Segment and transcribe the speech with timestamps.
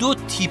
[0.00, 0.50] دو تیپ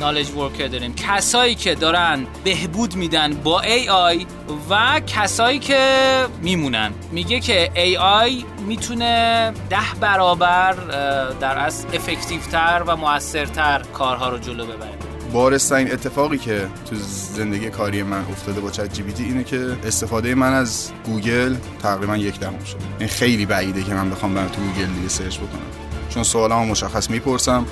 [0.00, 0.94] knowledge worker داریم.
[0.94, 4.26] کسایی که دارن بهبود میدن با AI
[4.70, 6.06] و کسایی که
[6.42, 6.92] میمونن.
[7.12, 10.72] میگه که AI می‌تونه ده برابر
[11.40, 14.90] در اصل effective تر و موثرتر کارها رو جلو ببره.
[15.32, 16.96] بارزترین اتفاقی که تو
[17.36, 22.64] زندگی کاری من افتاده با ChatGPT اینه که استفاده من از گوگل تقریبا یک دهم
[22.64, 25.60] شد این خیلی بعیده که من بخوام برم تو گوگل دیگه search بکنم.
[26.10, 27.66] چون سوالامو مشخص می‌پرسم.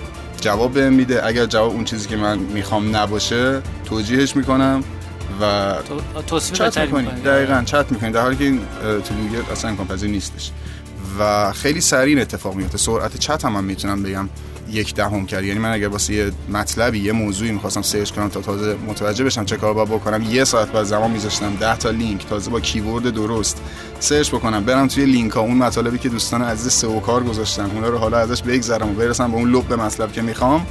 [0.44, 1.26] جواب بهم میده.
[1.26, 4.84] اگر جواب اون چیزی که من می‌خوام نباشه توجیهش می‌کنم
[5.40, 5.74] و
[6.52, 7.08] چت می‌کنی.
[7.24, 8.10] دقیقا چت می‌کنی.
[8.10, 8.60] در حالی که این
[9.04, 10.50] تو گوگل اصلا امکان پذیر نیستش.
[11.18, 12.78] و خیلی سریع اتفاق میفته.
[12.78, 14.28] سرعت چت هم, من می‌تونم بگم.
[14.70, 18.40] یک دهم کرد یعنی من اگر واسه یه مطلبی یه موضوعی می‌خواستم search کنم تا
[18.40, 22.26] تازه متوجه بشم چه کار باید بکنم یه ساعت بعد زمان میذاشتم 10 تا لینک
[22.26, 23.62] تازه با keyword درست
[24.00, 27.88] سرچ بکنم برم توی لینک ها اون مطالبی که دوستان عزیز سئو کار گذاشتن اونا
[27.88, 30.66] رو حالا ازش بگذرم و برسم به اون لب مطلب که می‌خوام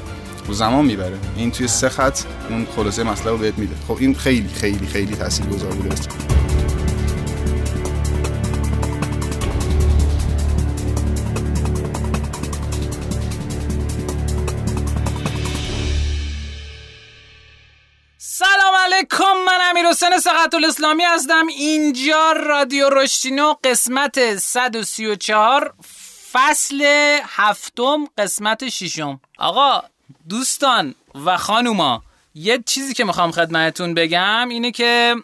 [0.49, 1.17] و زمان می‌بره.
[1.37, 3.75] این توی سه خط اون خلاصه مطلب رو بهت میده.
[3.87, 5.95] خب این خیلی خیلی خیلی تاثیرگذار بوده.
[19.69, 21.47] امیر حسین سقط الاسلامی هستم.
[21.47, 25.73] اینجا رادیو رشتینو قسمت 134
[26.31, 26.85] فصل
[27.27, 29.21] هفتم قسمت ششم.
[29.37, 29.81] آقا
[30.29, 32.03] دوستان و خانوما
[32.35, 35.15] یه چیزی که می‌خوام خدمتتون بگم اینه که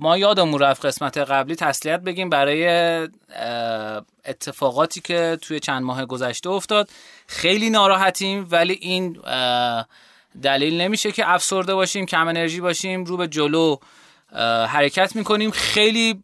[0.00, 2.68] ما یادمون رفت قسمت قبلی تسلیت بگیم برای
[4.24, 6.90] اتفاقاتی که توی چند ماه گذشته افتاد.
[7.26, 9.20] خیلی ناراحتیم ولی این
[10.42, 13.76] دلیل نمیشه که افسرده باشیم کم انرژی باشیم رو به جلو
[14.68, 15.50] حرکت می‌کنیم.
[15.50, 16.22] خیلی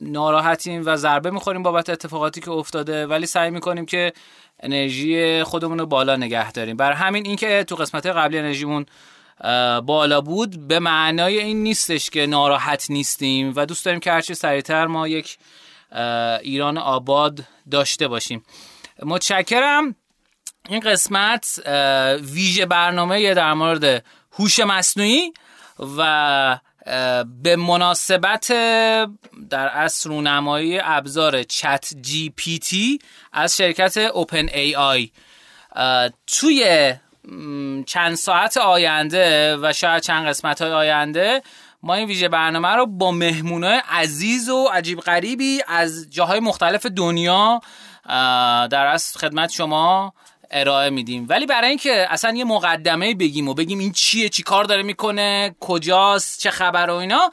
[0.00, 3.06] ناراحتیم و ضربه می‌خوریم بابت اتفاقاتی که افتاده.
[3.06, 4.12] ولی سعی می‌کنیم که
[4.60, 6.76] انرژی خودمون رو بالا نگه داریم.
[6.76, 8.86] بر همین اینکه تو قسمت قبلی انرژیمون
[9.86, 14.86] بالا بود به معنای این نیستش که ناراحت نیستیم و دوست داریم که هرچی سریعتر
[14.86, 15.38] ما یک
[16.42, 18.42] ایران آباد داشته باشیم.
[19.02, 19.94] متشکرم.
[20.68, 21.60] این قسمت
[22.22, 25.32] ویژه برنامه در مورد هوش مصنوعی
[25.96, 26.58] و
[27.42, 28.48] به مناسبت
[29.50, 32.98] در اصل رونمایی ابزار چت جی پی تی
[33.32, 35.10] از شرکت اوپن ای آی.
[36.26, 36.94] توی
[37.86, 41.42] چند ساعت آینده و شاید چند قسمت های آینده
[41.82, 47.60] ما این ویژه برنامه رو با مهمونای عزیز و عجیب غریبی از جاهای مختلف دنیا
[48.70, 50.14] در اصل خدمت شما
[50.50, 51.26] ارائه میدیم.
[51.28, 55.56] ولی برای اینکه اصلا یه مقدمه بگیم و بگیم این چیه چی کار داره می‌کنه
[55.60, 57.30] کجاست چه خبر و اینا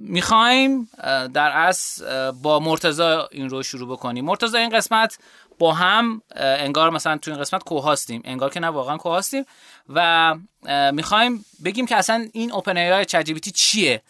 [0.00, 0.88] می‌خوایم
[1.34, 4.24] در اصل با مرتزا این رو شروع بکنیم.
[4.24, 5.18] مرتزا این قسمت
[5.58, 8.22] با هم انگار مثلا تو این قسمت کوهاستیم.
[8.24, 9.44] انگار که نه واقعا کوهاستیم.
[9.88, 10.34] و
[10.92, 13.04] می‌خوایم بگیم که اصلا این اوپن ای آی
[13.54, 14.02] چیه.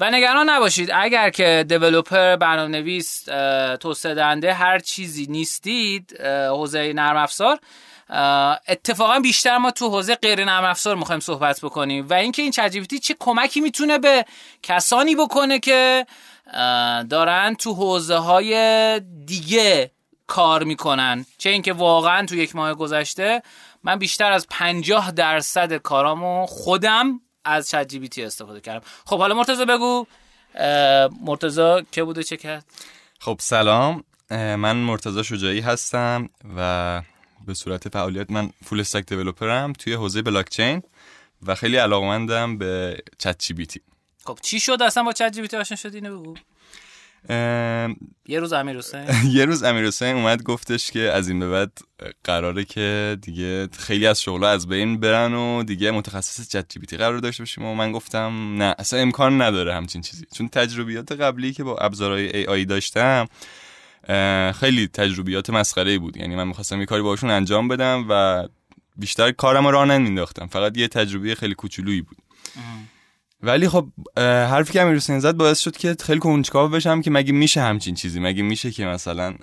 [0.00, 3.22] و نگران نباشید اگر که دیولوپر برنامه نویس
[3.80, 7.58] توسعه هر چیزی نیستید حوزه نرم افزار
[8.68, 12.98] اتفاقا بیشتر ما تو حوزه غیر نرم افزار می‌خوایم صحبت بکنیم و اینکه این چجیبیتی
[12.98, 14.24] چه کمکی می‌تونه به
[14.62, 16.06] کسانی بکنه که
[17.10, 19.90] دارن تو حوزه های دیگه
[20.26, 21.26] کار می‌کنن.
[21.38, 23.42] چه اینکه واقعا تو یک ماه گذشته
[23.82, 28.86] من بیشتر از 50 درصد کارامو خودم از چت جی تی استفاده کردم.
[29.06, 30.06] خب حالا مرتضی بگو.
[31.20, 32.64] مرتضی که بوده چه کرد؟
[33.20, 34.04] خب سلام.
[34.30, 37.02] من مرتضی شجاعی هستم و
[37.46, 40.82] به صورت فعالیت من فول استک دیولپرم توی حوزه بلاک چین
[41.46, 43.80] و خیلی علاقمندم به چت جی تی
[44.24, 46.34] خب چی شد؟ اصلا با چت جی تی آشنا شدی؟ بگو.
[47.28, 49.04] یه روز امیر حسین.
[49.36, 51.78] یه روز امیر حسین اومد گفتش که از این به بعد
[52.24, 57.18] قراره که دیگه خیلی از شغلها از بین برن و دیگه متخصص چت جی قرار
[57.18, 60.26] داشته باشیم و من گفتم نه اصلا امکان نداره همچین چیزی.
[60.34, 63.26] چون تجربیات قبلی که با ابزارهای ای آی داشتم
[64.52, 66.16] خیلی تجربیات مسخره بود.
[66.16, 68.44] یعنی من می‌خواستم یه کاری باشون انجام بدم و
[68.96, 72.16] بیشتر کارم رو راه نمینداختم فقط یه تجربه خیلی کوچولویی بود.
[73.42, 77.32] ولی خب حرفی که امیر حسین زد باعث شد که خیلی کنجکاو بشم که مگه
[77.32, 79.34] میشه همچین چیزی؟ مگه میشه که مثلا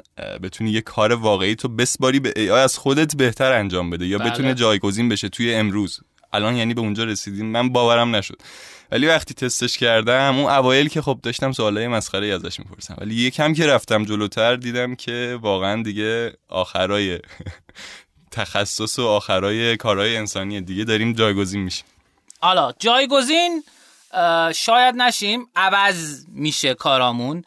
[0.44, 4.18] بتونی یه کار واقعی تو بسپاری به ای آی از خودت بهتر انجام بده یا
[4.18, 4.30] بله.
[4.30, 6.00] بتونه جایگزین بشه توی امروز.
[6.34, 7.46] الان یعنی به اونجا رسیدیم.
[7.46, 8.42] من باورم نشد.
[8.92, 13.54] ولی وقتی تستش کردم اون اوایل که خب داشتم سوالای مسخره ازش می‌پرسم ولی یکم
[13.54, 17.20] که رفتم جلوتر دیدم که واقعا دیگه آخرای
[18.32, 21.86] تخصص و آخرای کارهای انسانی دیگه داریم جایگزین میشیم.
[22.42, 23.64] حالا جایگزین
[24.56, 27.44] شاید نشیم عوض میشه کارامون.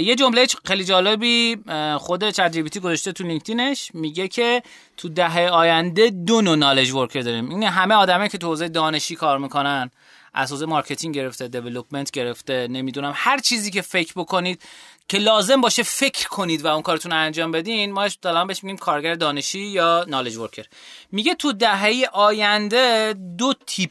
[0.00, 1.56] یه جمله خیلی جالبی
[1.98, 4.62] خود ChatGPT گذاشته تو لینکدینش میگه که
[4.96, 7.50] تو دهه آینده دو نوع knowledge worker داریم.
[7.50, 9.90] این همه آدمه که تو حوزه دانشی کار می‌کنن
[10.34, 14.62] از حوزه marketing گرفته development گرفته نمی‌دونم هر چیزی که فکر بکنید
[15.08, 19.14] که لازم باشه فکر کنید و اون کارتون انجام بدین ما دلان بهش میگیم کارگر
[19.14, 20.66] دانشی یا نالج ورکر
[21.12, 23.90] میگه تو دهه آینده دو تیپ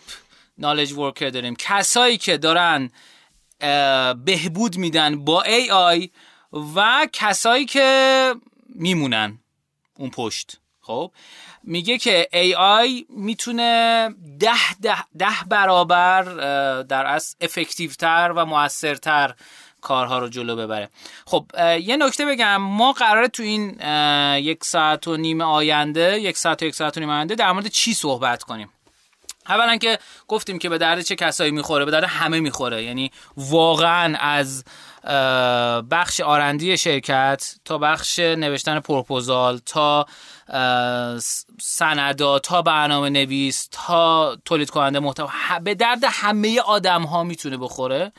[0.59, 1.55] نالج ورکر داریم.
[1.55, 2.91] کسایی که دارن
[4.25, 6.09] بهبود میدن با ای آی
[6.75, 8.35] و کسایی که
[8.69, 9.39] میمونن
[9.97, 10.59] اون پشت.
[10.81, 11.11] خب؟
[11.63, 14.09] میگه که AI می‌تونه
[14.39, 16.23] ده, ده, ده برابر
[16.81, 19.35] در از افکتیوتر و موثرتر
[19.81, 20.89] کارها رو جلو ببره.
[21.25, 21.45] خب
[21.81, 22.57] یه نکته بگم.
[22.57, 23.79] ما قراره تو این
[24.37, 27.67] یک ساعت و نیم آینده یک ساعت و یک ساعت و نیم آینده در مورد
[27.67, 28.69] چی صحبت کنیم؟
[29.49, 32.83] اولا که گفتیم که به درد چه کسایی می‌خوره به درد همه می‌خوره.
[32.83, 34.63] یعنی واقعا از
[35.91, 40.05] بخش آرندی شرکت تا بخش نوشتن پروپوزال تا
[41.61, 45.29] سندا تا برنامه نویس تا تولید کننده محتوا
[45.63, 48.11] به درد همه آدم ها می‌تونه بخوره.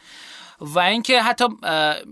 [0.61, 1.45] و اینکه حتی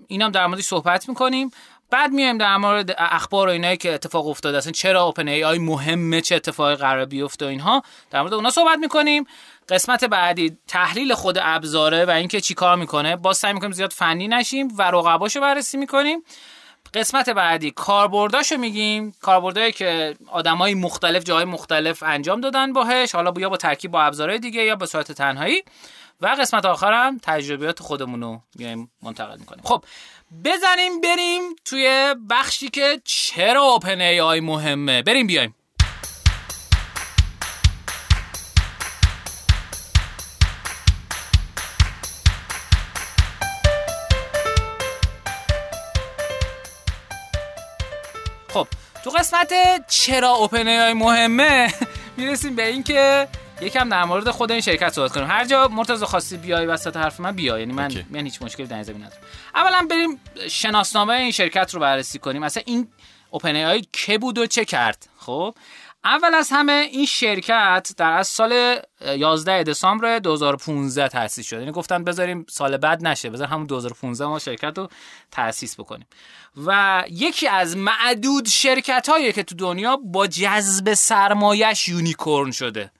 [0.08, 1.50] اینم در موردش صحبت می‌کنیم.
[1.90, 5.58] بعد میایم در مورد اخبار و اینایی که اتفاق افتاده اصلا چرا اوپن ای آی
[5.58, 7.82] مهمه چه اتفاقی قرار بیفته و اینها.
[8.10, 9.24] در مورد اونا صحبت می‌کنیم.
[9.68, 13.16] قسمت بعدی تحلیل خود ابزاره و اینکه چی کار می‌کنه.
[13.16, 16.22] با سعی می‌کنیم زیاد فنی نشیم و رقباشو بررسی می‌کنیم.
[16.94, 19.14] قسمت بعدی کاربرداشو میگیم.
[19.22, 23.14] کاربردایی که آدمای مختلف جای مختلف انجام دادن باهش.
[23.14, 25.62] حالا یا با ترکیب با ابزارهای دیگه یا به صورت تنهایی.
[26.20, 29.64] و قسمت آخرم تجربیات خودمون رو میایم منتقل می‌کنیم.
[29.64, 29.84] خب
[30.32, 35.02] بزنیم بریم توی بخشی که چرا اوپن ای آی مهمه.
[35.02, 35.54] بریم بیایم.
[48.48, 48.66] خب
[49.04, 49.52] تو قسمت
[49.88, 51.74] چرا اوپن ای آی مهمه
[52.16, 53.28] می‌رسیم به این که
[53.60, 55.26] یکم در مورد خود این شرکت صحبت کنیم.
[55.26, 58.82] هر جا مرتضی خواستی بیای وسط حرف من بیا یعنی من من هیچ مشکلی در
[58.82, 59.22] زمین ندارم.
[59.54, 60.20] اولا بریم
[60.50, 62.44] شناسنامه این شرکت رو بررسی کنیم.
[62.44, 62.88] مثلا این
[63.30, 65.54] اوپن ای که بود و چه کرد؟ خب؟
[66.04, 68.76] اول از همه این شرکت در از سال
[69.16, 71.58] 11 دسامبر 2015 تأسیس شد.
[71.58, 74.88] یعنی گفتن بذاریم سال بعد نشه بذار همون 2015 ما شرکت رو
[75.30, 76.06] تأسیس بکنیم.
[76.66, 82.90] و یکی از معدود شرکت هایی که تو دنیا با جذب سرمایش یونیکورن شده.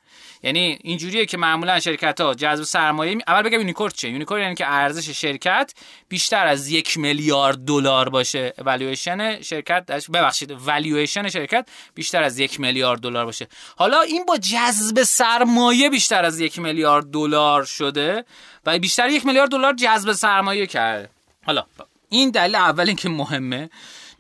[0.43, 3.23] یعنی اینجوریه که معمولا شرکت ها جذب سرمایه می...
[3.27, 5.75] اول بگم unicorn چه unicorn یعنی که ارزش شرکت
[6.09, 8.55] بیشتر از یک میلیارد دلار باشه.
[8.59, 13.49] valuation شرکت ببخشید valuation شرکت بیشتر از یک میلیارد دلار باشه.
[13.77, 18.25] حالا این با جذب سرمایه بیشتر از یک میلیارد دلار شده
[18.67, 21.11] و بیشتر یک میلیارد دلار جذب سرمایه کرده.
[21.47, 21.65] حالا
[22.09, 23.71] این دلیل اول که مهمه.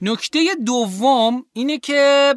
[0.02, 2.34] نکته دوم اینه که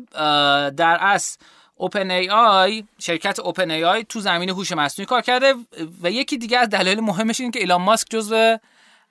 [0.77, 1.37] در اصل
[1.81, 5.53] اوپن ای آی شرکت اوپن ای آی تو زمین هوش مصنوعی کار کرده
[6.01, 8.57] و یکی دیگه از دلایل مهمش اینه که ایلان ماسک جزو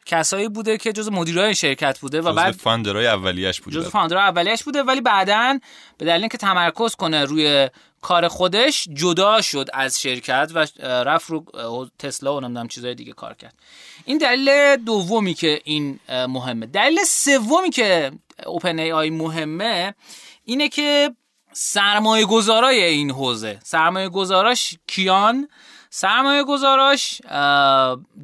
[0.06, 3.76] کسایی بوده که جزو مدیرای شرکت بوده و بعد founder ای اولیش بوده.
[3.76, 5.58] جزو founder ای اولیش بوده ولی بعدا
[5.99, 7.69] به دلیل اینکه تمرکز کنه روی
[8.00, 11.44] کار خودش جدا شد از شرکت و رفت رو
[11.99, 13.55] تسلا و نمی‌دونم چیزای دیگه کار کرد.
[14.05, 16.66] این دلیل دومی که این مهمه.
[16.66, 18.12] دلیل سومی که
[18.47, 19.95] OpenAI مهمه
[20.45, 21.11] اینه که
[21.52, 23.59] سرمایه گذارای این حوزه.
[23.64, 25.49] سرمایه گذاراش کیان؟
[25.90, 27.21] سرمایه گذاراش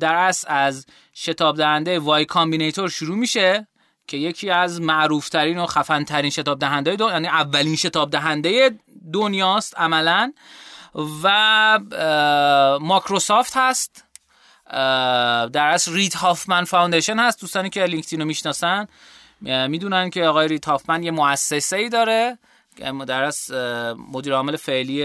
[0.00, 3.66] در اصل از شتاب دهنده Y Combinator شروع میشه
[4.06, 8.78] که یکی از معروف ترین و خفن ترین شتاب دهنده دنیا یعنی اولین شتاب دهنده
[9.12, 10.32] دنیاست عملا.
[11.22, 11.78] و
[12.80, 14.04] مایکروسافت هست.
[15.52, 17.40] در اصل رید هافمن Foundation هست.
[17.40, 18.86] دوستانی که لینکدین رو می‌شناسن
[19.40, 22.38] می‌دونن که آقای رید هافمن یه مؤسسه ای داره.
[23.06, 23.50] در اصل
[24.12, 25.02] مدیر عامل فعلی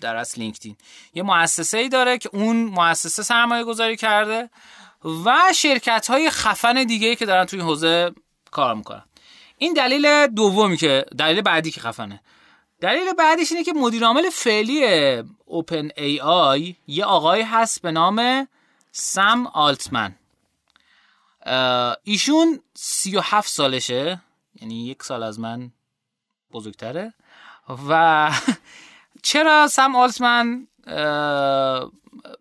[0.00, 0.76] در اصل لینکدین.
[1.14, 4.50] یه مؤسسه ای داره که اون مؤسسه سرمایه گذاری کرده
[5.24, 8.10] و شرکت های خفن دیگه که دارن توی حوزه
[8.50, 9.02] کار می‌کنن.
[9.58, 12.20] این دلیل دومی که دلیل بعدی که خفنه.
[12.80, 14.84] دلیل بعدیش اینه که مدیر عامل فعلی
[15.44, 18.48] OpenAI یه آقای هست به نام
[18.92, 20.14] سم آلتمن.
[22.04, 24.20] ایشون 37 سالشه
[24.60, 25.72] یعنی یک سال از من
[26.56, 27.14] بزرگتره.
[27.88, 28.30] و
[29.22, 30.66] چرا سم آلتمن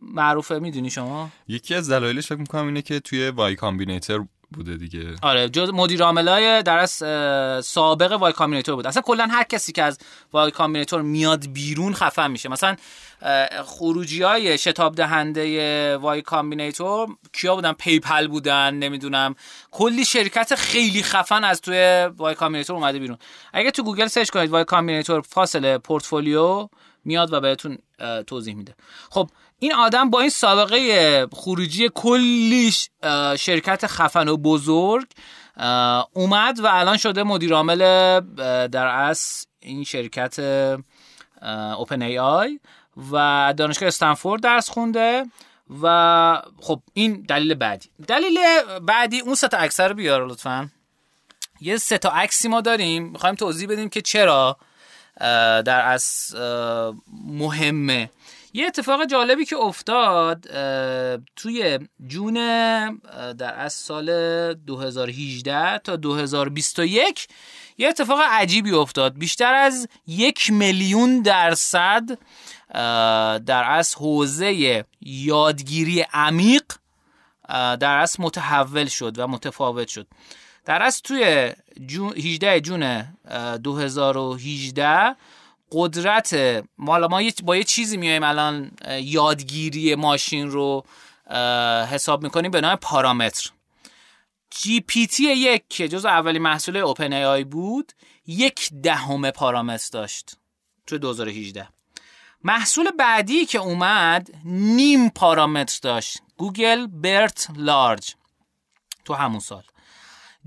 [0.01, 5.15] معروفه می‌دونی شما؟ یکی از دلایلش فکر می‌کنم اینه که توی Y Combinator بوده دیگه.
[5.21, 6.91] آره جز مدیر عاملای در اصل
[7.65, 8.87] سابق Y Combinator بود.
[8.87, 9.99] اصلا کلا هر کسی که از
[10.33, 12.49] Y Combinator میاد بیرون خفن میشه.
[12.49, 12.75] مثلا
[13.65, 19.35] خروجی های شتاب دهنده Y Combinator کیا بودن؟ PayPal بودن نمی‌دونم.
[19.71, 23.17] کلی شرکت خیلی خفن از توی Y Combinator اومده بیرون.
[23.53, 26.69] اگه تو گوگل search کنید Y Combinator فاصله پورتفولیو
[27.05, 27.77] میاد و بهتون
[28.27, 28.75] توضیح میده.
[29.09, 29.29] خب
[29.65, 32.73] این آدم با این سابقه خروجی کلی
[33.37, 35.07] شرکت خفن و بزرگ
[36.13, 37.79] اومد و الان شده مدیر عامل
[38.67, 40.39] در اصل این شرکت
[41.77, 42.59] اوپن ای آی
[43.11, 45.25] و دانشگاه استنفورد درس خونده
[45.81, 47.89] و خب این دلیل بعدی.
[48.07, 48.39] دلیل
[48.81, 50.69] بعدی اون سه تا عکس رو بیار لطفا.
[51.61, 53.03] یه سه تا عکسی ما داریم.
[53.03, 54.57] می‌خوایم توضیح بدیم که چرا
[55.65, 56.35] در از
[57.27, 58.09] مهمه.
[58.55, 60.39] یه اتفاق جالبی که افتاد
[61.35, 62.33] توی جون
[63.33, 67.27] در از سال 2018 تا 2021
[67.77, 69.17] یه اتفاق عجیبی افتاد.
[69.17, 72.17] بیشتر از یک میلیون درصد
[73.45, 76.63] در از حوزه یادگیری عمیق
[77.49, 80.07] در از متحول شد و متفاوت شد.
[80.65, 81.51] در از توی
[81.85, 83.01] جون 18 جون
[83.63, 85.15] 2018
[85.71, 90.85] قدرت مالا ما با یه چیزی میایم الان یادگیری ماشین رو
[91.91, 93.49] حساب می‌کنیم به نام پارامتر.
[94.49, 97.93] GPT یک که جزو اولین محصول OpenAI بود
[98.27, 100.37] یک دهم پارامتر داشت
[100.87, 101.67] تو 2018
[102.43, 106.21] محصول بعدی که اومد نیم پارامتر داشت.
[106.37, 108.15] Google BERT Large.
[109.05, 109.63] تو همون سال.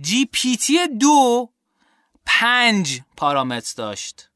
[0.00, 1.50] GPT دو
[2.26, 4.27] پنج پارامتر داشت.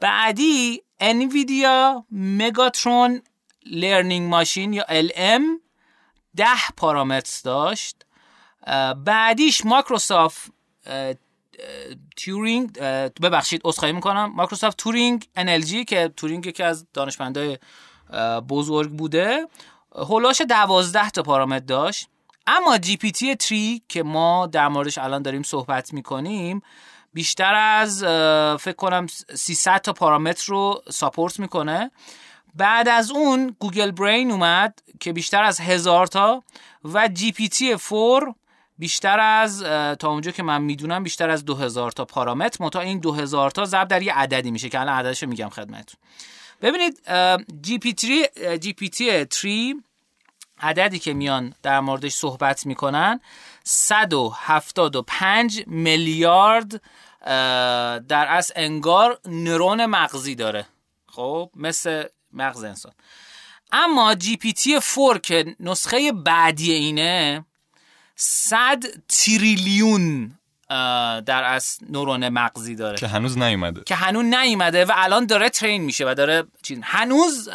[0.00, 3.22] بعدی انویدیا مگاترون
[3.66, 5.42] لرنینگ ماشین یا LM
[6.36, 7.96] ده پارامتر داشت.
[9.04, 10.52] بعدیش مایکروسافت
[12.16, 12.78] تورینگ
[13.22, 14.32] ببخشید اسخای می‌کنم.
[14.34, 17.58] مایکروسافت تورینگ انلژی که تورینگ که از دانشمندای
[18.48, 19.48] بزرگ بوده.
[19.92, 22.08] هولاش دوازده تا پارامتر داشت.
[22.46, 26.62] اما جی پی تی 3 که ما در موردش الان داریم صحبت می‌کنیم
[27.14, 28.04] بیشتر از
[28.60, 31.90] فکر کنم 300 تا پارامتر رو support می‌کنه.
[32.54, 36.42] بعد از اون Google Brain اومد که بیشتر از هزار تا
[36.84, 38.34] و GPT 4
[38.78, 39.62] بیشتر از
[39.98, 42.64] تا اونجا که من می‌دونم بیشتر از 2000 تا پارامتر.
[42.64, 46.00] متا این 2000 تا ضرب در یه عددی میشه که الان عددش میگم خدمتتون.
[46.62, 47.00] ببینید
[47.62, 48.26] جی پی تی
[48.58, 49.74] جی پی تی 3
[50.60, 53.20] عددی که میان در موردش صحبت می‌کنن
[53.64, 56.82] 175 میلیارد
[58.08, 60.66] در از انگار نورون مغزی داره.
[61.06, 62.92] خب مثل مغز انسان.
[63.72, 67.44] اما جی پی تی 4 که نسخه بعدی اینه
[68.16, 70.38] 100 تریلیون
[71.26, 72.96] در از نورون مغزی داره.
[72.96, 73.82] که هنوز نیومده.
[73.86, 76.44] که هنوز نیومده و الان داره ترین میشه و داره
[76.82, 77.48] هنوز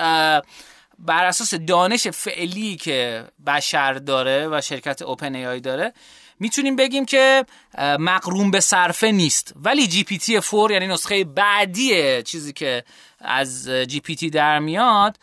[1.00, 5.94] بر اساس دانش فعلی که بشر داره و شرکت اوپن ای آی داره
[6.40, 7.46] می‌تونیم بگیم که
[7.78, 9.54] مقرون به صرفه نیست.
[9.56, 12.84] ولی GPT 4 یعنی نسخه بعدی چیزی که
[13.20, 15.20] از GPT در میاد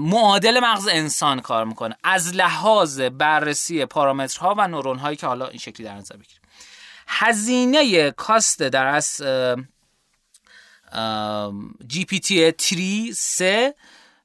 [0.00, 1.96] معادل مغز انسان کار می‌کنه.
[2.04, 6.40] از لحاظ بررسی پارامترها و نورون هایی که حالا این شکلی در نظر بگیریم.
[7.08, 9.22] هزینه cost در از
[11.86, 13.74] GPT 3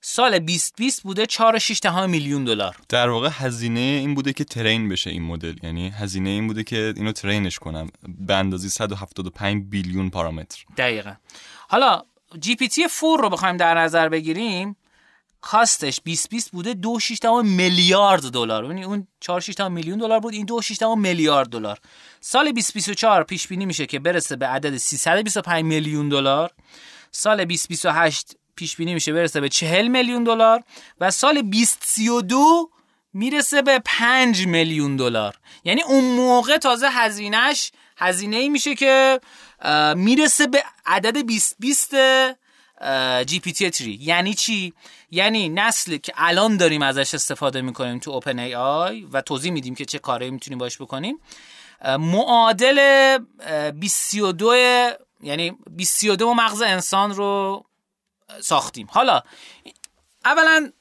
[0.01, 2.75] سال 2020 بوده 4.6 میلیون دلار.
[2.89, 5.55] در واقع هزینه این بوده که ترین بشه این مدل.
[5.63, 7.89] یعنی هزینه این بوده که اینو ترینش کنم.
[8.07, 10.65] به اندازه 175 بیلیون پارامتر.
[10.77, 11.13] دقیقا.
[11.69, 12.01] حالا
[12.39, 14.75] جی پی تی 4 رو بخوایم در نظر بگیریم
[15.41, 18.65] کاستش 2020 بوده 2.6 میلیارد دلار.
[18.65, 21.79] یعنی اون 4.6 میلیون دلار بود این 2.6 میلیارد دلار.
[22.21, 26.51] سال 2024 پیش بینی میشه که برسه به عدد 325 میلیون دلار.
[27.11, 30.63] سال 2028 پیش بینی میشه برسه به 40 میلیون دلار
[30.99, 32.69] و سال 2032
[33.13, 35.35] می‌رسه به 5 میلیون دلار.
[35.63, 39.19] یعنی اون موقع تازه هزینهش هزینه ای میشه که
[39.95, 41.95] می‌رسه به عدد 2020
[43.25, 44.73] جی پی تی 3 یعنی چی؟
[45.11, 49.75] یعنی نسلی که الان داریم ازش استفاده می‌کنیم تو اوپن ای آی و توضیح میدیم
[49.75, 51.19] که چه کاری می‌تونیم باش بکنیم.
[51.85, 53.17] معادل
[53.75, 54.55] 22
[55.23, 57.65] یعنی 22 مغز انسان رو
[58.41, 58.87] ساختیم.
[58.91, 59.21] حالا
[60.25, 60.71] اولا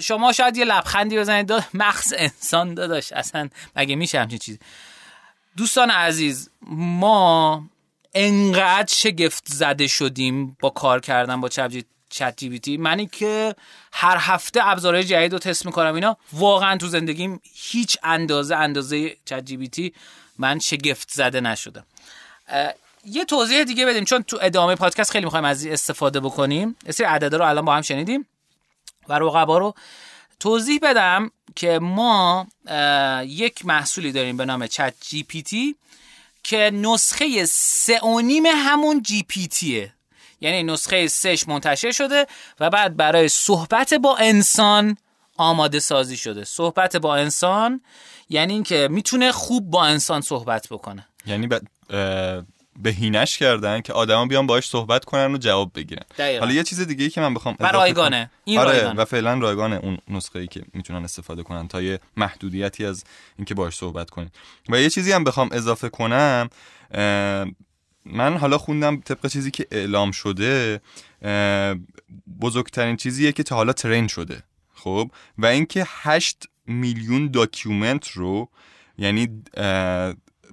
[0.00, 1.52] شما شاید یه لبخندی بزنید.
[1.74, 4.58] مغز انسان داداش اصلا مگه میشه همچین چیزی؟
[5.56, 7.64] دوستان عزیز ما
[8.14, 12.76] انقدر شگفت زده شدیم با کار کردن با چت جی پی تی.
[12.76, 13.54] منی که
[13.92, 16.16] هر هفته ابزارهای جدید رو تست می‌کنم اینا.
[16.32, 19.94] واقعا تو زندگیم هیچ اندازه اندازه چت جی پی تی
[20.38, 21.86] من شگفت زده نشدم
[23.06, 26.76] یه توضیح دیگه بدیم چون تو ادامه پادکست خیلی می‌خوایم از استفاده بکنیم.
[26.90, 28.26] سری عددا رو الان با هم شنیدیم.
[29.08, 29.74] و رقبا رو
[30.40, 32.46] توضیح بدم که ما
[33.26, 35.76] یک محصولی داریم به نام چت جی پی تی
[36.42, 38.00] که نسخه سه
[38.46, 39.92] همون جی پی تیه.
[40.40, 42.26] یعنی نسخه سش منتشر شده
[42.60, 44.96] و بعد برای صحبت با انسان
[45.36, 46.44] آماده سازی شده.
[46.44, 47.80] صحبت با انسان
[48.28, 51.06] یعنی اینکه می‌تونه خوب با انسان صحبت بکنه.
[51.26, 51.48] یعنی
[52.82, 56.04] بهینش کردن که آدما بیان باهاش صحبت کنن و جواب بگیرن.
[56.18, 56.44] دقیقا.
[56.44, 58.30] حالا یه چیز دیگه ای که من بخوام و رایگانه.
[58.44, 59.00] این آره رایگانه.
[59.00, 63.04] و فعلا رایگانه اون نسخه ای که می‌تونن استفاده کنن تا یه محدودیتی از
[63.36, 64.30] اینکه باهاش صحبت کنیم.
[64.68, 66.50] و یه چیزی هم بخوام اضافه کنم
[68.06, 70.80] من حالا خوندم طبق چیزی که اعلام شده
[72.40, 74.42] بزرگترین چیزیه که تا حالا ترین شده.
[74.74, 78.48] خب؟ و اینکه 8 میلیون document رو
[78.98, 79.42] یعنی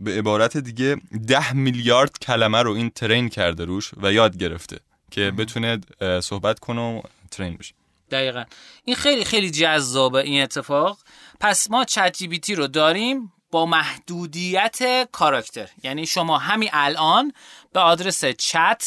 [0.02, 0.96] به عبارت دیگه
[1.28, 4.80] ده میلیارد کلمه رو این train کرده روش و یاد گرفته
[5.12, 5.80] که بتونه
[6.22, 7.74] صحبت کنه و train بشه.
[8.12, 8.44] دقیقا.
[8.86, 10.98] این خیلی خیلی جذابه این اتفاق.
[11.40, 15.70] پس ما ChatGPT رو داریم با محدودیت character.
[15.84, 17.34] یعنی شما همین الان
[17.74, 18.84] به آدرس chat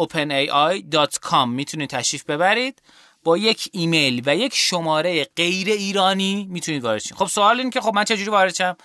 [0.00, 2.82] .openai.com می‌تونید تشریف ببرید.
[3.24, 7.80] با یک ایمیل و یک شماره غیر ایرانی می‌تونید وارد شید خب سوال این که
[7.80, 8.76] خب من چجوری وارد شم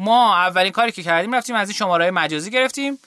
[0.00, 2.98] ما اولین کاری که کردیم رفتیم از این شماره مجازی گرفتیم.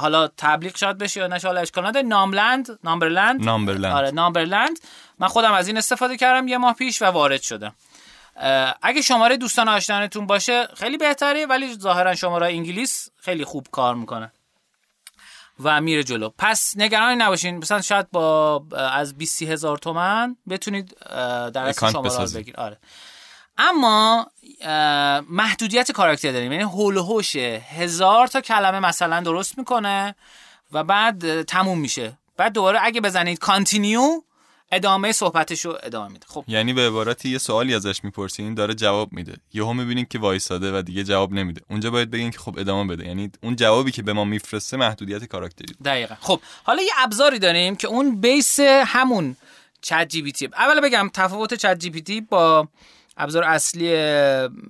[0.00, 2.06] حالا تبلیغ شاید بشه یا نشه حالا اشکال نداره.
[2.06, 3.44] ناملند نامبرلند.
[3.44, 3.96] نامبرلند.
[3.96, 4.78] آره نامبرلند.
[5.18, 7.74] من خودم از این استفاده کردم یه ماه پیش و وارد شدم.
[8.82, 14.32] اگه شماره دوستان آشنانتون باشه خیلی بهتره ولی ظاهرا شماره انگلیس خیلی خوب کار می‌کنه
[15.62, 16.30] و میره جلو.
[16.38, 17.56] پس نگران نباشین.
[17.58, 20.96] مثلا شاید با از 20 هزار تومن بتونید
[21.54, 22.78] در شماره رو بگیر آره.
[23.58, 24.26] اما
[25.30, 26.52] محدودیت کاراکتر داریم.
[26.52, 30.14] یعنی هول هوش هزار تا کلمه مثلا درست می‌کنه
[30.72, 32.18] و بعد تموم میشه.
[32.36, 34.22] بعد دوباره اگه بزنید کانتینیو
[34.72, 36.26] ادامه صحبتش رو ادامه میده.
[36.28, 36.44] خب.
[36.48, 39.36] یعنی به عبارتی یه سوالی ازش می‌پرسین داره جواب میده.
[39.52, 41.60] یهو می‌بینین که وایساده و دیگه جواب نمیده.
[41.70, 43.06] اونجا باید بگین که خب ادامه بده.
[43.06, 46.14] یعنی اون جوابی که به ما میفرسته محدودیت کاراکتری دقیقا.
[46.20, 49.36] خب حالا یه ابزاری داریم که اون base همون
[49.82, 50.46] ChatGPT.
[50.46, 52.68] اول بگم تفاوت ChatGPT با
[53.16, 53.96] ابزار اصلی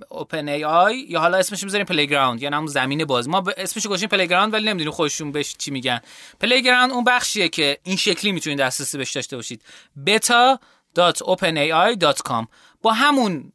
[0.08, 4.64] OpenAI یا حالا اسمش می‌ذاریم playground یا همون زمین باز ما اسمش گذاشتیم playground ولی
[4.64, 6.00] نمی‌دونیم خودشون بهش چی میگن.
[6.40, 9.62] playground اون بخشیه که این شکلی می‌تونید دسترسی بهش داشته باشید.
[10.06, 12.46] beta.openai.com
[12.82, 13.52] با همون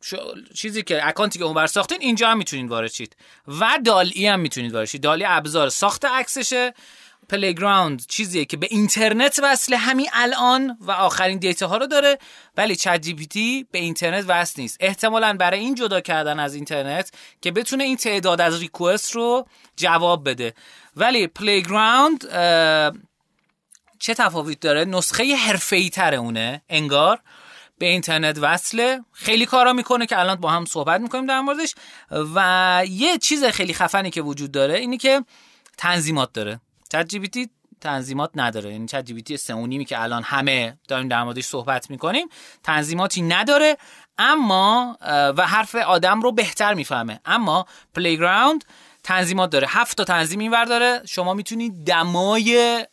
[0.55, 3.15] چیزی که account ی که اونور ساختین اینجا هم می‌تونید وارد شید.
[3.47, 5.01] و DALL-E هم می‌تونید وارد شید.
[5.01, 6.73] DALL-E ابزار ساخت عکسشه.
[7.29, 12.17] playground چیزیه که به اینترنت وصله همین الان و آخرین data ها رو داره
[12.57, 14.77] ولی ChatGPT به اینترنت وصل نیست.
[14.79, 17.11] احتمالا برای این جدا کردن از اینترنت
[17.41, 20.53] که بتونه این تعداد از request رو جواب بده.
[20.95, 22.25] ولی playground
[23.99, 27.19] چه تفاوت داره؟ نسخه حرفه‌ای تر اونه انگار.
[27.77, 28.99] به اینترنت وصله.
[29.11, 31.75] خیلی کارا می‌کنه که الان با هم صحبت می‌کنیم در موردش.
[32.35, 35.23] و یه چیز خیلی خفنی که وجود داره اینی که
[35.77, 36.59] تنظیمات داره.
[36.89, 37.07] چت
[37.81, 38.71] تنظیمات نداره.
[38.71, 42.27] یعنی ChatGPT که الان همه داریم در موردش صحبت می‌کنیم
[42.63, 43.77] تنظیماتی نداره
[44.17, 44.97] اما
[45.37, 47.19] و حرف آدم رو بهتر می‌فهمه.
[47.25, 48.65] اما playground
[49.03, 49.67] تنظیمات داره.
[49.69, 51.01] هفت تا تنظیم اینور داره.
[51.05, 52.85] شما می‌تونید دمای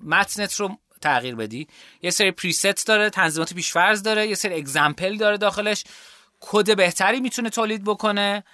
[0.00, 1.68] متنت رو تغییر بدی.
[2.02, 4.26] یه سری preset داره تنظیمات پیشفرض داره.
[4.26, 5.84] یه سری example داره داخلش.
[6.40, 8.44] کد بهتری می‌تونه تولید بکنه.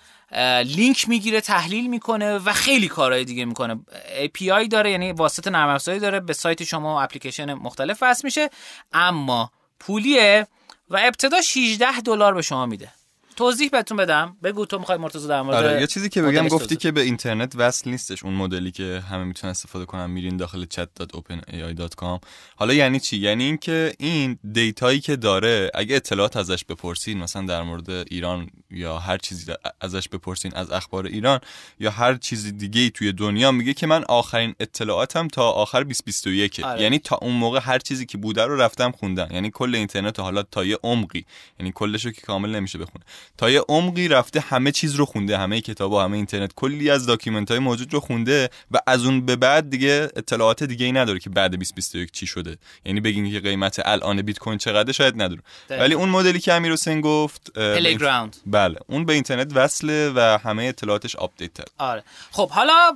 [0.65, 3.81] لینک می‌گیره تحلیل می‌کنه و خیلی کارهای دیگه می‌کنه.
[4.25, 8.51] API داره یعنی واسطه نرم افزاری داره به سایت شما و اپلیکیشن مختلف وصل میشه.
[8.93, 10.47] اما پولیه
[10.91, 12.93] و ابتدا 16 دلار به شما میده.
[13.37, 14.37] توضیح بهتون بدم.
[14.43, 17.53] بگو تو می‌خوای مرتضی در مورد آره یه چیزی که بگم گفتی که به اینترنت
[17.57, 20.11] وصل نیستش اون مدلی که همه می‌تونن استفاده کنن.
[20.11, 26.37] میرین داخل chat.openai.com حالا یعنی چی؟ یعنی اینکه این data یی که داره اگه اطلاعات
[26.37, 31.41] ازش بپرسین مثلا در مورد ایران یا هر چیزی ازش بپرسین از اخبار ایران
[31.81, 36.61] یا هر چیزی دیگه ای توی دنیا میگه که من آخرین اطلاعاتم تا آخر 2021
[36.65, 36.83] آره.
[36.83, 39.29] یعنی تا اون موقع هر چیزی که بوده رو رفتم خوندم.
[39.31, 41.25] یعنی کل اینترنت حالا تا یه عمقی
[41.61, 43.05] یعنی کلش رو که کامل نمیشه بخونه.
[43.39, 46.55] تا یه عمقی رفته همه چیز رو خونده همه کتابا همه اینترنت.
[46.57, 50.87] کلی از document های موجود رو خونده و از اون به بعد دیگه اطلاعات دیگه
[50.87, 52.57] ای نداره که بعد 2021 چی شده.
[52.85, 55.43] یعنی بگین که قیمت الان بیت کوین چقدر شاید نداره.
[55.71, 58.79] ولی اون مدلی که امیر حسین گفت playground بله.
[58.87, 61.65] اون به اینترنت وصله و همه اطلاعاتش update تر.
[61.79, 62.05] آره.
[62.31, 62.93] خب حالا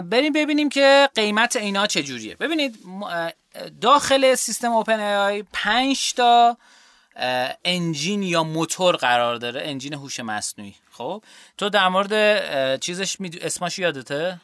[0.00, 2.36] بریم ببینیم که قیمت اینا چجوریه.
[2.36, 2.78] ببینید
[3.80, 6.56] داخل سیستم OpenAI 5 تا
[7.64, 10.74] engine یا موتور قرار داره engine هوش مصنوعی.
[10.92, 11.22] خب؟
[11.58, 13.30] تو در مورد چیزش می...
[13.40, 14.40] اسمش یادته؟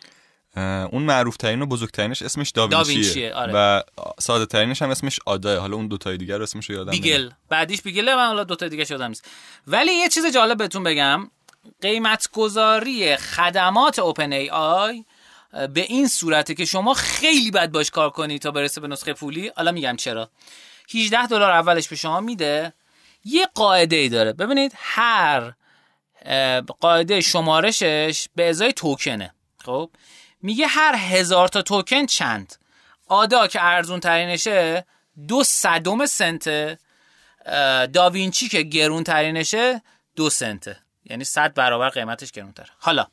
[0.92, 3.52] اون معروف ترین و بزرگترینش اسمش داوینچیه, آره.
[3.54, 3.82] و
[4.20, 7.20] ساده ترینش هم اسمش آداه حالا اون دوتای دیگر رو اسمش رو یادم بیگل.
[7.20, 7.32] نمید.
[7.48, 9.28] بعدیش بیگله من حالا دوتای دیگه یادم نیست.
[9.66, 11.30] ولی یه چیز جالب بهتون بگم.
[11.80, 15.04] قیمت گذاری خدمات اوپن ای آی
[15.74, 19.50] به این صورته که شما خیلی بد باش کار کنی تا برسه به نسخه پولی.
[19.56, 20.30] حالا میگم چرا.
[20.94, 22.72] 18 دلار اولش به شما میده.
[23.24, 24.32] یه قاعده ای داره.
[24.32, 25.52] ببینید هر
[26.80, 29.34] قاعده شمارشش به ازای توکنه.
[29.64, 29.90] خب؟
[30.42, 32.54] میگه هر هزار تا توکن چند؟
[33.06, 34.84] آدا که ارزون ترینشه
[35.28, 36.78] دو صدم سنت.
[37.92, 39.82] داوینچی که گرون ترینشه
[40.16, 42.68] دو سنته یعنی صد برابر قیمتش گرونتره.
[42.78, 43.06] حالا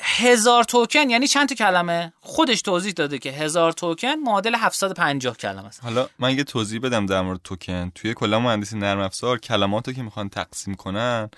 [0.00, 5.66] هزار توکن یعنی چند تا کلمه؟ خودش توضیح داده که هزار توکن معادل 750 کلمه
[5.66, 5.84] است.
[5.84, 7.92] حالا من یه توضیح بدم در مورد توکن.
[7.94, 11.30] توی کلا مهندسی نرم افزار کلماتو که می‌خوان تقسیم کنن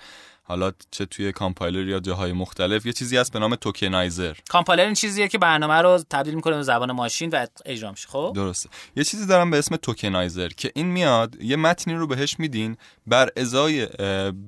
[0.51, 4.33] حالا چه توی کامپایلر یا جاهای مختلف یه چیزی هست به نام توکنایزر.
[4.49, 8.31] کامپایلر این چیزیه که برنامه رو تبدیل می‌کنه به زبان ماشین و اجرا میشه خب؟
[8.35, 8.69] درسته.
[8.95, 12.77] یه چیزی دارم به اسم tokenizer که این میاد یه متنی رو بهش میدین
[13.07, 13.85] به ازای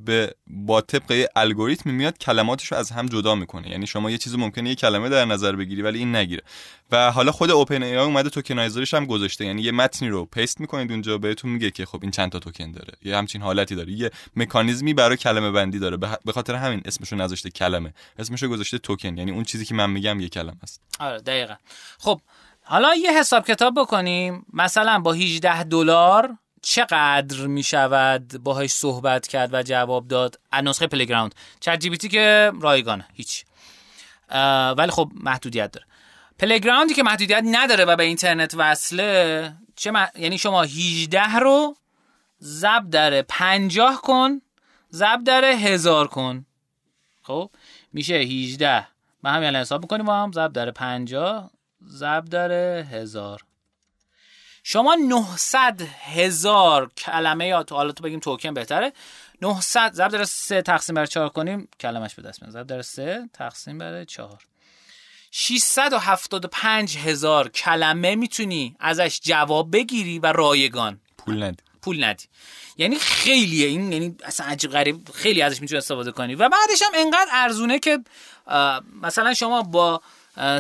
[0.06, 3.70] به با طبق الگوریتم میاد کلماتش رو از هم جدا می‌کنه.
[3.70, 6.42] یعنی شما یه چیزی ممکنه یه کلمه در نظر بگیری ولی این نگیره.
[6.94, 9.46] و حالا خود OpenAI اومده tokenizer ش هم گذاشته.
[9.46, 12.72] یعنی یه متنی رو paste می‌کنید اونجا بهتون میگه که خب این چند تا توکن
[12.72, 12.94] داره.
[13.04, 13.92] یه همچین حالتی داره.
[13.92, 15.98] یه مکانیزمی برای کلمه بندی داره.
[15.98, 17.94] به خاطر همین اسمشو نذاشته کلمه.
[18.20, 20.82] اسمشو گذاشته توکن یعنی اون چیزی که من میگم یه کلمه است.
[21.00, 21.56] آره دقیقا.
[22.00, 22.22] خب
[22.64, 24.46] حالا یه حساب کتاب بکنیم.
[24.54, 30.88] مثلا با 18 دلار چقدر می شود باهاش صحبت کرد و جواب داد؟ از نسخه
[30.88, 33.06] playground ChatGPT که رایگانه.
[33.14, 33.46] هیچ.
[34.78, 35.86] ولی خب محدودیت داره.
[36.40, 41.76] playground ی که محدودیت نداره و به اینترنت وصله چه یعنی شما 18 رو
[42.42, 44.42] ضرب در 50 کن
[44.92, 46.46] ضرب در هزار کن.
[47.22, 47.50] خب
[47.94, 48.88] میشه 18
[49.24, 50.32] من همین حساب می‌کنیم با هم.
[50.32, 51.52] ضرب در 50
[51.88, 53.42] ضرب در هزار.
[54.64, 58.94] شما 900 هزار کلمه یا تو حالا تو بگیم توکن بهتره.
[59.42, 61.68] 900 ضرب در 3 تقسیم بر 4 کنیم.
[61.80, 62.54] کلمش به دست میاد.
[62.54, 64.53] ضرب در 3 تقسیم بر 4
[65.36, 71.00] 675 هزار کلمه می‌تونی ازش جواب بگیری و رایگان.
[71.18, 71.58] پول ندی.
[71.82, 72.26] پول ندی.
[72.78, 73.68] یعنی خیلیه.
[73.68, 75.10] این یعنی اصلا عجیب غریب.
[75.14, 76.36] خیلی ازش می‌تونی استفاده کنی.
[76.36, 78.00] و بعدش هم انقدر ارزونه که
[79.02, 80.02] مثلا شما با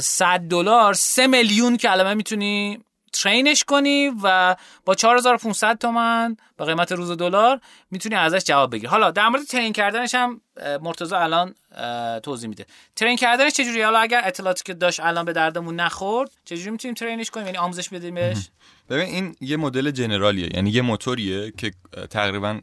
[0.02, 2.80] 100 دلار 3 میلیون کلمه می‌تونی
[3.14, 7.60] ترینش کنی و با 4500 تومن با قیمت روز دلار
[7.92, 8.88] می‌تونی ازش جواب بگیری.
[8.88, 10.42] حالا در مورد ترین کردنش هم
[10.82, 11.56] مرتضی الان
[12.24, 12.66] توضیح میده.
[12.96, 17.30] ترین کردنش چجوری؟ حالا اگر اطلاعاتی که داشت الان به دردمون نخورد چجوری می‌تونیم ترینش
[17.30, 18.50] کنیم؟ یعنی آموزش بدیم بهش؟
[18.90, 20.50] ببین این یه مدل general یه.
[20.56, 21.74] یعنی یه موتوریه که
[22.10, 22.60] تقریبا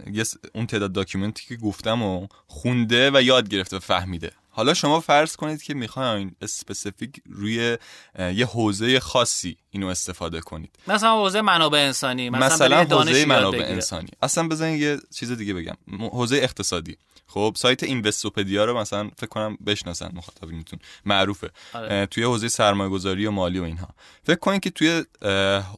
[0.54, 4.30] اون تعداد document ی که گفتم و خونده و یاد گرفته و فهمیده.
[4.60, 7.78] حالا شما فرض کنید که می‌خواین specific روی
[8.18, 10.78] یه حوزه خاصی اینو استفاده کنید.
[10.88, 14.08] مثلا حوزه منابع انسانی مثلا, مثلا حوزه منابع انسانی.
[14.22, 15.76] اصلا بزنین یه چیز دیگه بگم.
[16.12, 16.96] حوزه اقتصادی.
[17.26, 20.78] خب سایت Investopedia رو مثلا فکر کنم بشناسن مخاطبینتون.
[21.04, 21.50] معروفه.
[21.72, 22.06] آره.
[22.06, 23.88] توی حوزه سرمایه گذاری و مالی و اینها.
[24.24, 25.04] فکر کنید که توی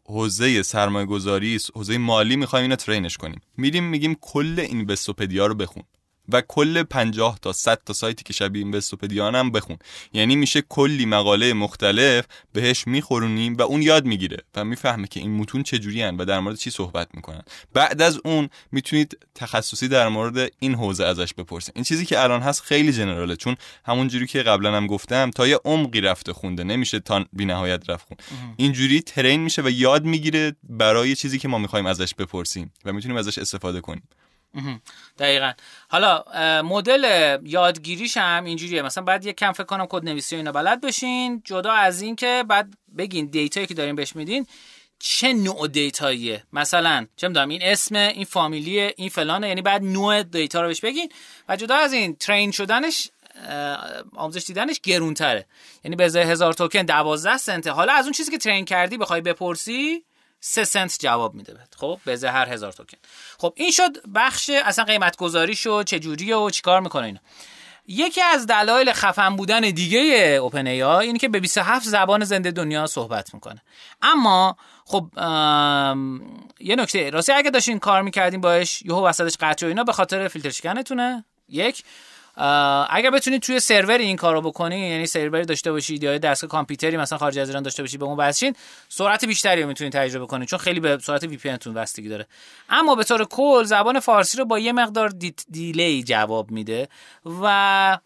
[0.06, 3.40] حوزه سرمایه گذاری حوزه مالی می‌خوایم اینو ترینش کنیم.
[3.56, 5.82] میریم میگیم کل اینوستوپدیا رو بخون.
[6.28, 9.76] و کل 50 تا 100 تا سایتی که شبیه اینوستوپدیان هم بخون.
[10.12, 15.36] یعنی میشه کلی مقاله مختلف بهش میخورونیم و اون یاد می‌گیره و می‌فهمه که این
[15.36, 17.42] متون چجوری و در مورد چی صحبت می‌کنن.
[17.74, 21.72] بعد از اون می‌تونید تخصصی در مورد این حوزه ازش بپرسید.
[21.74, 25.46] این چیزی که الان هست خیلی جنراله چون همون جوری که قبلا هم گفتم تا
[25.46, 28.16] یه عمقی رفته خونده نمیشه تا نهایت رفت خون.
[28.56, 33.16] اینجوری train میشه و یاد می‌گیره برای چیزی که ما می‌خوایم ازش بپرسیم و می‌تونیم
[33.16, 34.02] ازش استفاده کنیم.
[35.18, 35.52] دقیقا.
[35.88, 36.24] حالا
[36.62, 38.82] مدل یادگیریش هم اینجوریه.
[38.82, 41.42] مثلا بعد یک کم فکر کنم کد نویسی اینا بلد بشین.
[41.44, 44.46] جدا از این که بعد بگین data یی که دارین بهش میدین
[44.98, 46.44] چه نوع data ییه.
[46.52, 49.48] مثلا چه می‌دونم این اسم این فامیلی این فلانه.
[49.48, 51.12] یعنی بعد نوع data رو بهش بگین.
[51.48, 53.10] و جدا از این ترین شدنش
[54.16, 55.46] آموزش دیدنش گرونتره.
[55.84, 57.70] یعنی به ازای هزار توکن 12 سنته.
[57.70, 60.04] حالا از اون چیزی که ترین کردی بخوای بپرسی
[60.44, 62.98] سه سنت جواب میده خب به هر هزار توکن.
[63.38, 67.20] خب این شد بخش اصلا قیمت گذاری شد چه جوریه و چیکار می‌کنه اینا.
[67.86, 69.98] یکی از دلایل خفن بودن دیگه
[70.42, 73.62] اوپن ای اینه که به 27 زبان زنده دنیا صحبت می‌کنه.
[74.02, 75.10] اما خب
[76.60, 77.10] یه نکته.
[77.10, 81.24] راستی اگه داشتین کار می‌کردین باش یهو وسطش قطع و اینا به خاطر فیلتر شکنتونه.
[81.48, 81.84] یک
[82.90, 87.18] اگر بتونید توی سرور این کارو بکنی یعنی سروری داشته باشید یا دستگاه کامپیوتری مثلا
[87.18, 88.56] خارج از ایران داشته باشید به اون وصلین
[88.88, 92.26] سرعت بیشتری رو می‌تونید تجربه کنید چون خیلی به سرعت VPN تون بستگی داره.
[92.68, 95.08] اما به طور کل زبان فارسی رو با یه مقدار
[95.50, 96.88] delay جواب میده
[97.42, 97.98] و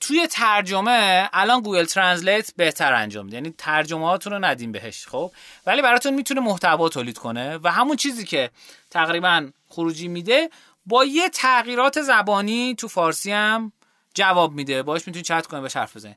[0.00, 3.36] توی ترجمه الان Google Translate بهتر انجام میده.
[3.36, 5.32] یعنی ترجمه هاتون رو ندیم بهش خب؟
[5.66, 8.50] ولی براتون می‌تونه محتوا تولید کنه و همون چیزی که
[8.90, 10.50] تقریبا خروجی میده
[10.86, 13.72] با یه تغییرات زبانی تو فارسی هم
[14.14, 14.82] جواب میده.
[14.82, 16.16] باش می‌تونید چت کنید به حرف بزنید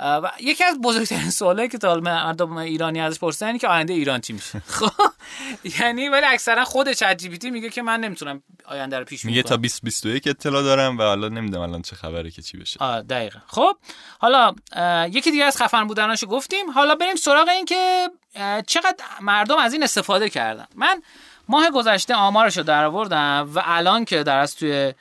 [0.00, 4.32] و یکی از بزرگترین سوالی که تا مردم ایرانی ازش پرسیدن که آینده ایران چی
[4.32, 4.62] میشه.
[4.78, 4.90] خب
[5.80, 9.24] یعنی ولی اکثرا خود چت جی پی تی میگه که من نمی‌تونم آینده رو پیش
[9.24, 12.76] میگه تا 2021 اطلاع دارم و حالا نمی‌دونم الان چه خبره که چی بشه.
[12.80, 13.38] آه دقیقا.
[13.46, 13.76] خب
[14.18, 14.54] حالا
[15.10, 16.70] یکی دیگه از خفن بودناشو گفتیم.
[16.70, 18.10] حالا بریم سراغ این که
[18.66, 20.66] چقدر مردم از این استفاده کردن.
[20.74, 21.02] من
[21.48, 24.94] ماه گذشته آمارشو در آوردم و الان که در از توی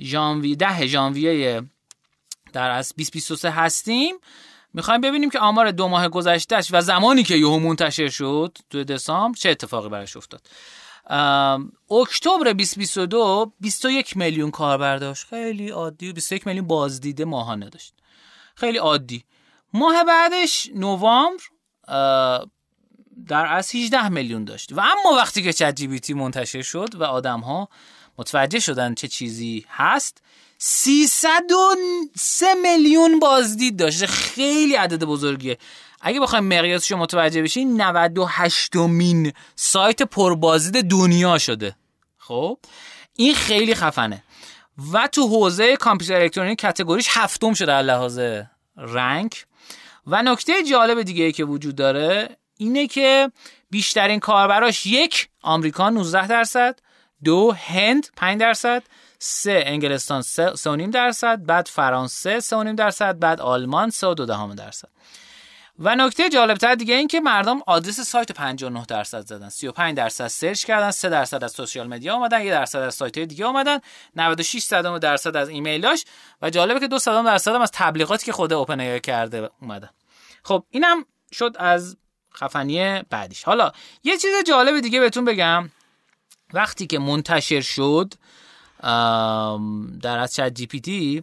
[0.00, 1.62] ژانویه ده ژانویه
[2.52, 4.16] در از 2023 هستیم
[4.74, 9.38] می‌خوایم ببینیم که آمار دو ماه گذشتهش و زمانی که یهو منتشر شد تو دسامبر
[9.38, 10.46] چه اتفاقی براش افتاد.
[11.90, 15.26] اکتبر 2022 21 میلیون کاربر داشت.
[15.26, 17.94] خیلی عادی 21 میلیون بازدیده ماهانه داشت.
[18.54, 19.24] خیلی عادی.
[19.72, 21.42] ماه بعدش نوامبر
[23.28, 24.72] در از 18 میلیون داشت.
[24.72, 27.68] و اما وقتی که چت جی منتشر شد و آدم ها
[28.18, 30.22] متوجه شدن چه چیزی هست
[30.58, 35.58] 303 میلیون بازدید داشته خیلی عدد بزرگیه.
[36.00, 41.76] اگه بخوایم مقیاسش رو متوجه بشین 98 مین سایت پربازدید دنیا شده.
[42.18, 42.58] خب؟
[43.16, 44.24] این خیلی خفنه.
[44.92, 48.20] و تو حوزه کامپیوتر الکترونیک category ش هفتم شده از لحاظ
[48.76, 49.34] rank
[50.06, 53.32] و نکته جالب دیگه ای که وجود داره اینه که
[53.70, 56.78] بیشترین کاربراش یک آمریکا 19 درصد
[57.24, 58.82] دو هند 5 درصد
[59.18, 64.54] سه انگلستان سه نیم درصد بعد فرانسه سه درصد بعد آلمان سه و دو دهم
[64.54, 64.88] درصد.
[65.78, 69.48] و نکته جالبتر دیگه این که مردم آدرس سایت 59 درصد زدن.
[69.48, 73.46] 35 درصد search کردن 3 درصد از social media اومدن 1 درصد از سایت دیگه
[73.46, 73.78] اومدن.
[74.16, 76.04] 96 صدم درصد از ایمیلاش.
[76.42, 79.90] و جالبه که 2 صدم درصد هم از تبلیغاتی که خود Open کرده اومدن
[80.42, 81.96] خب اینم شد از
[82.36, 83.44] خفنی بعدیش.
[83.44, 83.72] حالا
[84.04, 85.70] یه چیز جالب دیگه بهتون بگم.
[86.54, 88.14] وقتی که منتشر شد
[90.02, 91.22] در از ChatGPT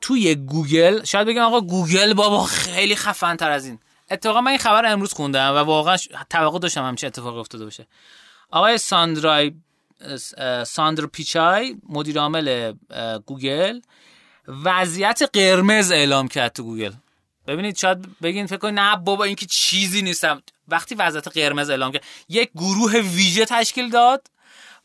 [0.00, 3.78] توی گوگل شاید بگم آقا گوگل بابا خیلی خفن تر از این.
[4.10, 5.96] اتفاقا من این خبر امروز خوندم و واقعا
[6.30, 7.86] توقع داشتم همچین اتفاقی افتاده باشه.
[8.50, 9.54] آقای ساندرای
[10.66, 12.72] ساندار پیچای مدیر عامل
[13.26, 13.80] گوگل
[14.48, 16.92] وضعیت قرمز اعلام کرد تو گوگل.
[17.46, 20.42] ببینید شاید بگین فکر کنید نه بابا این که چیزی نیستم.
[20.68, 24.30] وقتی وضعیت قرمز اعلام کرد یک گروه ویژه تشکیل داد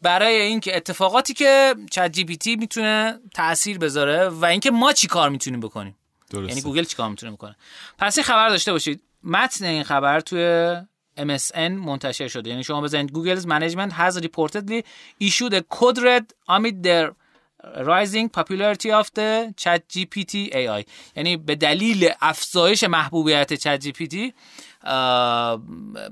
[0.02, 5.96] برای اینکه اتفاقاتی که ChatGPT می‌تونه تاثیر بذاره و اینکه ما چی کار می‌تونیم بکنیم.
[6.30, 6.50] درسته.
[6.50, 7.56] یعنی گوگل چی کار می‌تونه بکنه.
[7.98, 9.02] پس این خبر داشته باشید.
[9.24, 10.76] متن این خبر توی
[11.18, 12.50] MSN منتشر شده.
[12.50, 14.84] یعنی شما بزنید Google's management has reportedly
[15.24, 17.12] issued a code red amid their
[17.64, 20.84] rising popularity of the chat GPT AI
[21.16, 24.34] یعنی به دلیل افزایش محبوبیت چت جی پی تی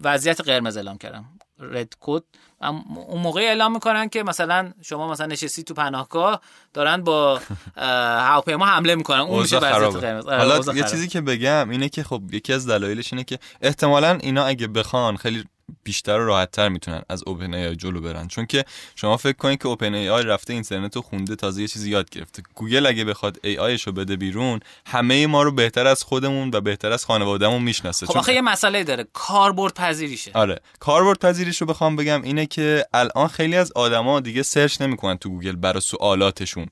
[0.03, 1.25] وضعیت قرمز اعلام کردم.
[1.59, 2.23] رد کد
[2.61, 6.41] اون موقع اعلام می‌کنن که مثلا شما مثلا نشستی تو پناهگاه
[6.73, 7.41] دارن با
[7.75, 9.19] هواپیما حمله می‌کنن.
[9.19, 10.25] اون میشه قرمز.
[10.25, 14.17] آره، حالا یه چیزی که بگم اینه که خب یکی از دلایلش اینه که احتمالا
[14.21, 15.43] اینا اگه بخوان خیلی
[15.83, 18.27] بیشتر و راحتتر می‌تونن از OpenAI جلو برن.
[18.27, 22.09] چون که شما فکر کنید که OpenAI رفته اینترنت رو خونده تازه یه چیزی یاد
[22.09, 22.43] گرفته.
[22.55, 26.61] گوگل اگه بخواد AI ش رو بده بیرون همه ما رو بهتر از خودمون و
[26.61, 28.05] بهتر از خانوادهمون می‌شناسه.
[28.05, 29.07] خب آخه یه مسئله داره.
[29.13, 30.31] کاربرد پذیریشه.
[30.33, 30.59] آره.
[30.79, 35.29] کاربرد پذیریش رو بخوام بگم اینه که الان خیلی از آدما دیگه search نمی‌کنن تو
[35.29, 36.67] گوگل برای سوالاتشون.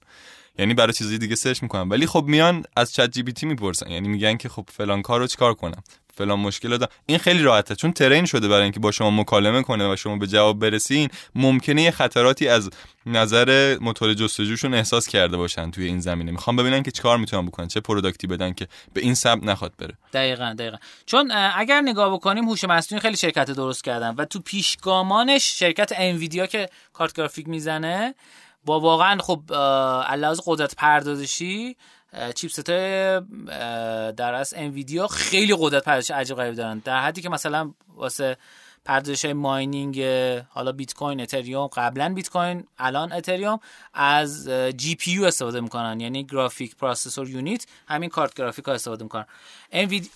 [0.59, 1.89] یعنی برای چیزای دیگه search می‌کنن.
[1.89, 3.91] ولی خب میان از ChatGPT می‌پرسن.
[3.91, 5.83] یعنی میگن که خب فلان کارو چیکار کنم؟
[6.17, 7.75] فلان مشکل دارم این خیلی راحته.
[7.75, 11.81] چون train شده برای اینکه با شما مکالمه کنه و شما به جواب برسین ممکنه
[11.81, 12.69] یه خطراتی از
[13.05, 16.31] نظر موتور جستجوشون احساس کرده باشن توی این زمینه.
[16.31, 19.73] می‌خوام ببینن که چیکار می‌تونن بکنن چه product ی بدن که به این سمت نخواد
[19.77, 19.97] بره.
[20.13, 20.77] دقیقا دقیقا.
[21.05, 26.45] چون اگر نگاه بکنیم هوش مصنوعی خیلی شرکت درست کردن و تو پیشگامانش شرکت انویدیا
[26.45, 28.15] که کارت گرافیک می‌زنه
[28.65, 29.53] با واقعا خب
[30.07, 31.75] علاوه قدرت پردازشی
[32.35, 32.59] چیپست
[34.17, 36.79] در از انویدیا خیلی قدرت پردازش عجیب غریب دارن.
[36.79, 38.37] در حدی که مثلا واسه
[38.85, 40.03] پردازش ماینینگ
[40.49, 43.59] حالا بیت کوین اتریوم قبلا بیت کوین الان اتریوم
[43.93, 45.99] از جی پی یو استفاده می‌کنن.
[45.99, 49.25] یعنی گرافیک پروسسور یونیت همین کارت گرافیک ها استفاده می‌کنن.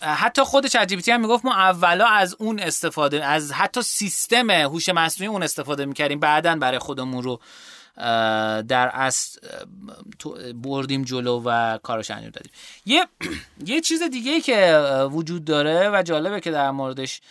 [0.01, 5.29] حتی خود چت هم می‌گفت ما اولا از اون استفاده از حتی سیستم هوش مصنوعی
[5.29, 6.19] اون استفاده می‌کردیم.
[6.19, 7.39] بعدا برای خودمون رو
[8.67, 9.39] در اصل
[10.53, 12.51] بردیم جلو و کارش انجام دادیم.
[12.85, 13.07] یه
[13.65, 14.77] یه چیز دیگه که
[15.11, 17.21] وجود داره و جالبه که در موردش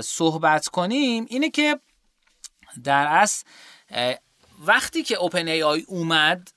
[0.00, 1.80] صحبت کنیم اینه که
[2.84, 3.44] در اصل
[4.66, 6.50] وقتی که اوپن ای آی اومد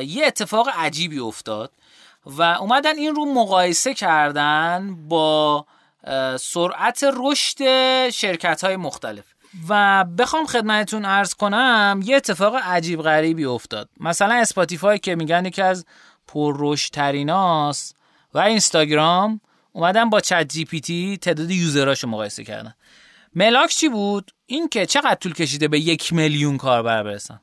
[0.00, 1.72] یه اتفاق عجیبی افتاد
[2.26, 5.66] و اومدن این رو مقایسه کردن با
[6.40, 7.60] سرعت رشد
[8.10, 9.33] شرکت های مختلف.
[9.68, 13.88] و بخوام خدمتتون عرض کنم یه اتفاق عجیب غریبی افتاد.
[14.00, 15.84] مثلا اسپاتیفای که میگن یکی از
[16.28, 17.96] پررشدتریناست
[18.34, 19.40] و اینستاگرام
[19.72, 22.74] اومدن با ChatGPT تعداد user اشو مقایسه کردن.
[23.34, 27.40] ملاک چی بود؟ این که چقدر طول کشیده به یک میلیون کاربر برسن.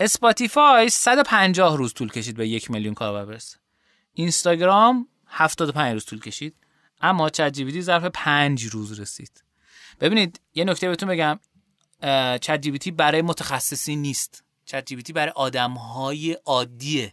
[0.00, 3.56] اسپاتیفای 150 روز طول کشید به یک میلیون کاربر برسه.
[4.12, 6.56] اینستاگرام 75 روز طول کشید
[7.00, 9.47] اما ChatGPT ظرف 5 روز رسید.
[10.00, 11.40] ببینید یه نکته بهتون بگم.
[12.38, 14.44] ChatG برای متخصصی نیست.
[14.64, 17.12] ChatG برای آدم های عادیه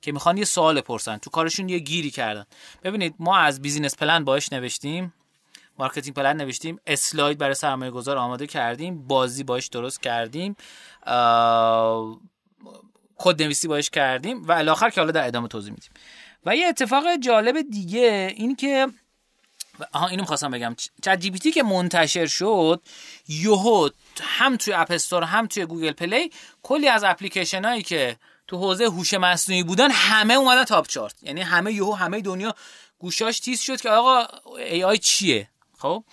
[0.00, 2.44] که می‌خوان یه سوال پرسن تو کارشون یه گیری کردن.
[2.82, 5.14] ببینید ما از business plan باش نوشتیم.
[5.78, 6.80] marketing plan نوشتیم.
[6.86, 9.06] slide برای سرمایه گذار آماده کردیم.
[9.06, 10.56] بازی باش درست کردیم.
[13.16, 14.42] کد نویسی باش کردیم.
[14.42, 15.90] و الی آخر که حالا در ادامه توضیح میدیم.
[16.46, 18.86] و یه اتفاق جالب دیگه این که
[19.92, 20.76] آها اینو خواستم بگم.
[21.02, 22.82] ChatG که منتشر شد
[23.28, 23.88] یهو
[24.22, 26.30] هم توی App Store هم توی Google Play
[26.62, 31.40] کلی از اپلیکیشن هایی که تو حوزه هوش مصنوعی بودن همه اومدن top chart یعنی
[31.40, 32.54] همه یهو همه دنیا
[32.98, 34.26] گوشاش تیز شد که آقا
[34.58, 36.04] AI چیه؟ خب؟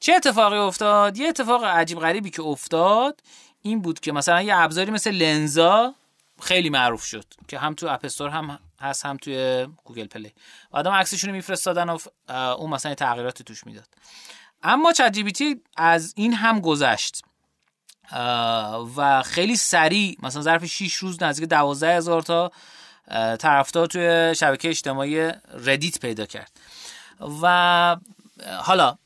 [0.00, 3.20] چه اتفاقی افتاد؟ یه اتفاق عجیب غریبی که افتاد
[3.62, 5.94] این بود که مثلا یه ابزاری مثل Lensa
[6.40, 10.32] خیلی معروف شد که هم تو App هم هست هم توی Google Play.
[10.70, 11.98] آدم عکسشون رو میفرستادن و
[12.32, 13.88] اون مثلا تغییراتی توش می‌داد.
[14.62, 17.22] اما ChatG از این هم گذشت.
[18.96, 22.50] و خیلی سریع مثلا ظرف 6 روز نزدیک 12 هزار تا
[23.36, 25.32] طرفدار توی شبکه اجتماعی
[25.64, 26.60] Reddit پیدا کرد.
[27.42, 27.96] و
[28.60, 28.96] حالا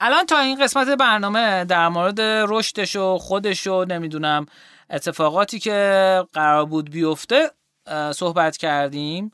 [0.00, 4.46] الان تا این قسمت برنامه در مورد رشدش و خودش و نمی‌دونم
[4.90, 7.50] اتفاقاتی که قرار بود بیفته
[8.14, 9.32] صحبت کردیم.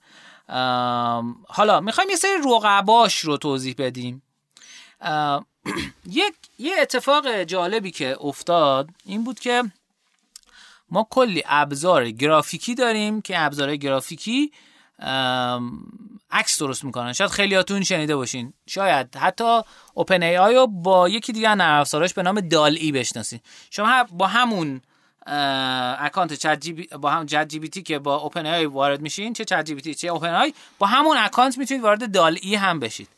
[1.48, 4.22] حالا می‌خوایم یه سری رقباش رو توضیح بدیم.
[6.06, 9.62] یک یه اتفاق جالبی که افتاد این بود که
[10.90, 14.52] ما کلی ابزار گرافیکی داریم که ابزار گرافیکی
[16.30, 17.12] عکس درست می‌کنن.
[17.12, 18.52] شاید خیلیاتون شنیده باشین.
[18.66, 19.60] شاید حتی
[19.94, 21.84] اوپن ای آی رو با یکی دیگه نرم
[22.16, 23.40] به نام DALL-E بشناسین.
[23.70, 24.80] شما با همون
[25.26, 29.44] اکانت چت جی با هم چت جی تی که با اوپن ای وارد میشین چه
[29.44, 33.08] ChatGPT؟ چه OpenAI با همون اکانت می‌تونید وارد DALL-E هم بشید.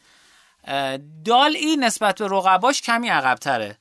[1.24, 3.78] DALL-E نسبت به رقباش کمی عقب تره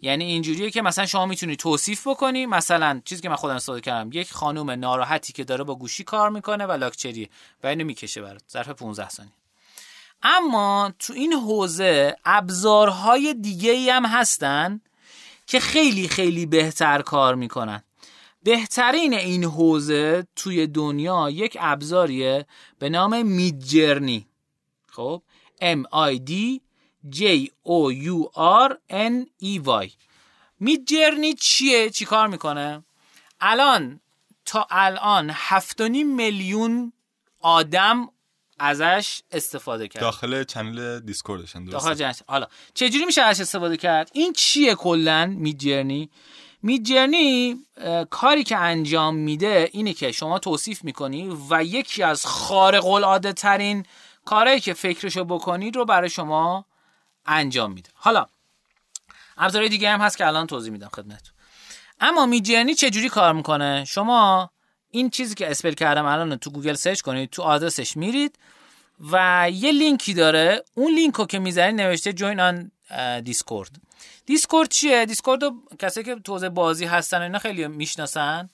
[0.00, 2.46] یعنی اینجوریه که مثلا شما می‌تونی توصیف بکنی.
[2.46, 6.30] مثلا چیزی که من خودم استفاده کردم یک خانم ناراحتی که داره با گوشی کار
[6.30, 7.30] می‌کنه و لاکچری
[7.64, 8.42] و اینو می‌کشه برات.
[8.52, 9.32] ظرف 15 ثانیه.
[10.22, 14.80] اما تو این حوزه ابزارهای دیگه ای هم هستن
[15.48, 17.82] که خیلی خیلی بهتر کار می‌کنن.
[18.42, 22.46] بهترین این حوزه توی دنیا یک ابزاریه
[22.78, 24.26] به نام میدجرنی
[24.88, 25.22] خب؟
[25.60, 26.60] M I D
[27.16, 27.20] J
[27.66, 28.28] O U
[28.66, 29.90] R N E Y.
[30.60, 32.84] میدجرنی چیه؟ چی کار می‌کنه؟
[33.40, 34.00] الان
[34.44, 36.92] تا الان 7.5 میلیون
[37.40, 38.08] آدم
[38.58, 40.02] ازش استفاده کرد.
[40.02, 42.12] داخل channel Discordشن داخل channel.
[42.26, 46.10] حالا چجوری میشه ازش استفاده کرد؟ این چیه کلا Midjourney؟
[46.62, 47.56] Midjourney
[48.10, 53.86] کاری که انجام میده اینه که شما توصیف می‌کنی و یکی از خارق العاده ترین
[54.24, 56.64] کارهایی که فکرشو بکنید رو برای شما
[57.26, 57.90] انجام میده.
[57.94, 58.26] حالا
[59.36, 61.34] ابزارهای دیگه هم هست که الان توضیح میدم خدمتتون.
[62.00, 64.50] اما Midjourney چجوری کار می‌کنه؟ شما
[64.90, 68.38] این چیزی که spell کردم الان تو گوگل search کنید تو آدرسش میرید
[69.12, 70.64] و یه لینکی داره.
[70.74, 72.70] اون لینک رو که می‌زنید نوشته join on
[73.24, 73.70] Discord
[74.26, 78.48] Discord چیه؟ Discord رو کسایی که تو بازی هستن اینا خیلی می‌شناسن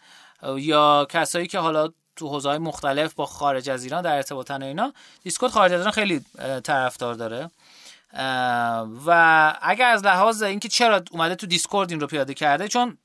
[0.57, 4.67] یا کسایی که حالا تو حوزه های مختلف با خارج از ایران در ارتباطن و
[4.67, 6.25] اینا Discord خارج از ایران خیلی
[6.65, 7.51] طرفدار داره.
[9.07, 12.99] و اگر از لحاظ اینکه چرا اومده تو Discord این رو پیاده کرده چون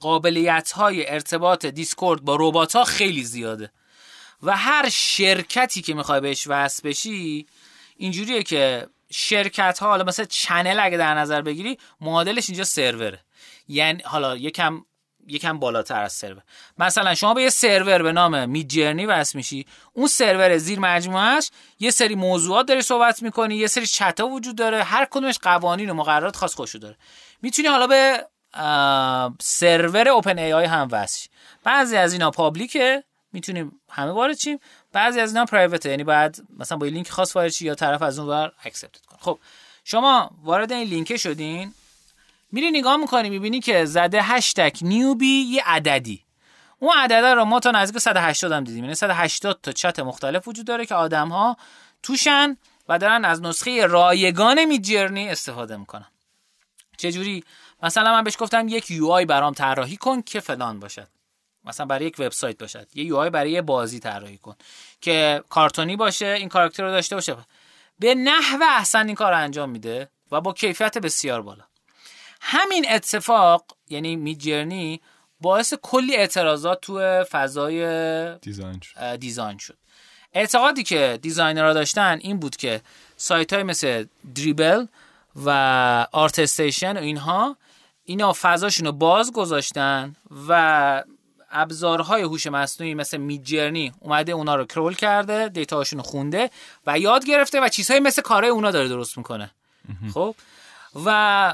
[0.00, 3.70] قابلیت های ارتباط Discord با ربات ها خیلی زیاده.
[4.42, 7.46] و هر شرکتی که می‌خوای بهش وصل بشی
[7.96, 13.20] اینجوریه که شرکت ها حالا مثلا channel اگه در نظر بگیری معادلش اینجا سروره
[13.68, 14.84] یعنی حالا یکم
[15.28, 16.42] یکم بالاتر از سرور.
[16.78, 19.66] مثلا شما به یه سرور به نام Midjourney وصل میشی.
[19.92, 24.82] اون سرور زیر مجموعهش یه سری موضوعات داری صحبت می‌کنی یه سری چتا وجود داره
[24.82, 26.96] هر کدومش قوانین و مقررات خاص خودشو داره.
[27.42, 28.26] می‌تونی حالا به
[29.40, 31.28] server OpenAI هم وصل
[31.64, 34.58] بعضی از اینا public ه می‌تونیم همه وارد شیم
[34.92, 38.18] بعضی از اینا private ه یعنی بعد مثلا با لینک خاص وارد یا طرف از
[38.18, 39.38] اون ور accept کنه خب
[39.84, 41.74] شما وارد این لینک شدین
[42.52, 46.22] میری نگاه می‌کنی می‌بینی که زده هشتگ newbie یه عددی.
[46.78, 48.84] اون عدده رو ما تا نزدیک 180 هم دیدیم.
[48.84, 51.56] یعنی 180 تا چت مختلف وجود داره که آدم ها
[52.02, 52.56] توشن
[52.88, 56.06] و دارن از نسخه رایگان Midjourney استفاده می‌کنن.
[56.96, 57.44] چجوری؟
[57.82, 61.08] مثلا من بهش گفتم یک UI برام طراحی کن که فلان باشد.
[61.64, 62.88] مثلا برای یک وبسایت باشد.
[62.94, 64.54] یه UI برای یه بازی طراحی کن
[65.00, 67.36] که کارتونی باشه این character رو داشته باشه.
[67.98, 71.64] به نحو احسن این کار رو انجام میده و با کیفیت بسیار بالا.
[72.40, 75.00] همین اتفاق یعنی Midjourney
[75.40, 79.16] باعث کلی اعتراضات تو فضای design شد.
[79.16, 79.78] design شد.
[80.32, 82.80] اعتقادی که designer ها داشتن این بود که
[83.16, 84.86] سایت های مثل Dribbble
[85.44, 85.50] و
[86.12, 87.56] ArtStation و اینها
[88.06, 90.16] اینا فضاشون رو باز گذاشتن
[90.48, 91.02] و
[91.50, 96.50] ابزارهای هوش مصنوعی مثل Midjourney اومده اونا رو crawl کرده data شون رو خونده
[96.86, 99.50] و یاد گرفته و چیزهای مثل کارهای اونا داره درست می‌کنه.
[100.14, 100.34] خب؟
[101.04, 101.52] و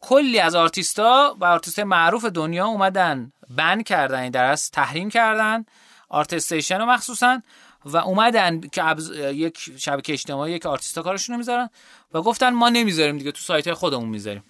[0.00, 5.64] کلی از آرتیستا و آرتیست معروف دنیا اومدن ban کردن این درست تحریم کردن
[6.08, 7.42] ArtStation رو مخصوصا
[7.84, 9.10] و اومدن که ابز...
[9.16, 11.70] یک شبکه اجتماعی یک آرتیستا کارشون رو می‌ذارن
[12.14, 14.42] و گفتن ما نمی‌ذاریم دیگه تو سایت خودمون می‌ذاریم.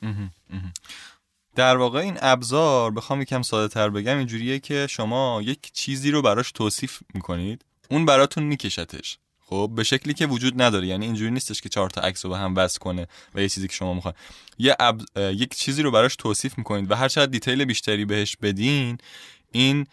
[1.57, 6.22] در واقع این ابزار بخوام یکم ساده تر بگم اینجوریه که شما یک چیزی رو
[6.22, 9.18] براش توصیف می‌کنید اون براتون میکشدش.
[9.40, 10.86] خب به شکلی که وجود نداره.
[10.86, 13.68] یعنی اینجوری نیستش که چهار تا عکس رو به هم وصل کنه و یه چیزی
[13.68, 14.16] که شما می‌خواید.
[14.59, 15.02] یه اب...
[15.16, 18.98] یک چیزی رو براش توصیف می‌کنید و هر چقدر detail بیشتری بهش بدین
[19.52, 19.86] این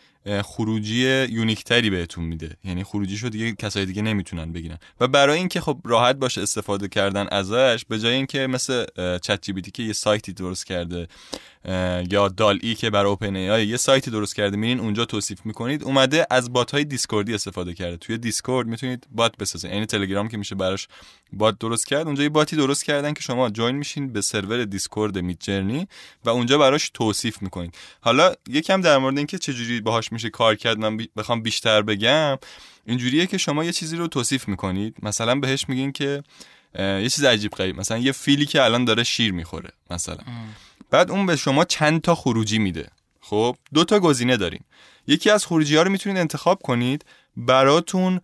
[0.43, 2.57] خروجی unique تری بهتون میده.
[2.64, 4.78] یعنی خروجیشو دیگه کسای دیگه نمی‌تونن بگیرن.
[4.99, 8.86] و برای اینکه خب راحت باشه استفاده کردن ازش به جای اینکه مثل
[9.22, 11.07] ChatGPT که یه سایتی درست کرده
[12.09, 16.53] یا DALL-E که برای OpenAI یه سایتی درست کرده میرین اونجا توصیف می‌کنید اومده از
[16.53, 17.97] bot های Discord ی استفاده کرده.
[17.97, 19.72] توی Discord می‌تونید bot بسازید.
[19.72, 20.88] یعنی تلگرام که میشه براش
[21.34, 24.66] bot درست کرد اونجا یه bot ی درست کردن که شما join میشین به server
[24.66, 25.88] Discord Midjourney
[26.26, 27.76] و اونجا براش توصیف می‌کنید.
[28.01, 32.38] حالا یکم در مورد اینکه چجوری باهاش میشه کار کرد من بخوام بیشتر بگم.
[32.86, 34.95] اینجوریه که شما یه چیزی رو توصیف می‌کنید.
[35.01, 36.24] مثلا بهش میگین که
[36.80, 37.80] یه چیز عجیب غریب.
[37.80, 40.18] مثلا یه فیلی که الان داره شیر می‌خوره مثلا.
[40.94, 42.88] بعد اون به شما چند تا خروجی میده.
[43.22, 44.66] خب دو تا گزینه داریم.
[45.08, 47.06] یکی از خروجی ها رو می‌تونید انتخاب کنید.
[47.38, 48.22] براتون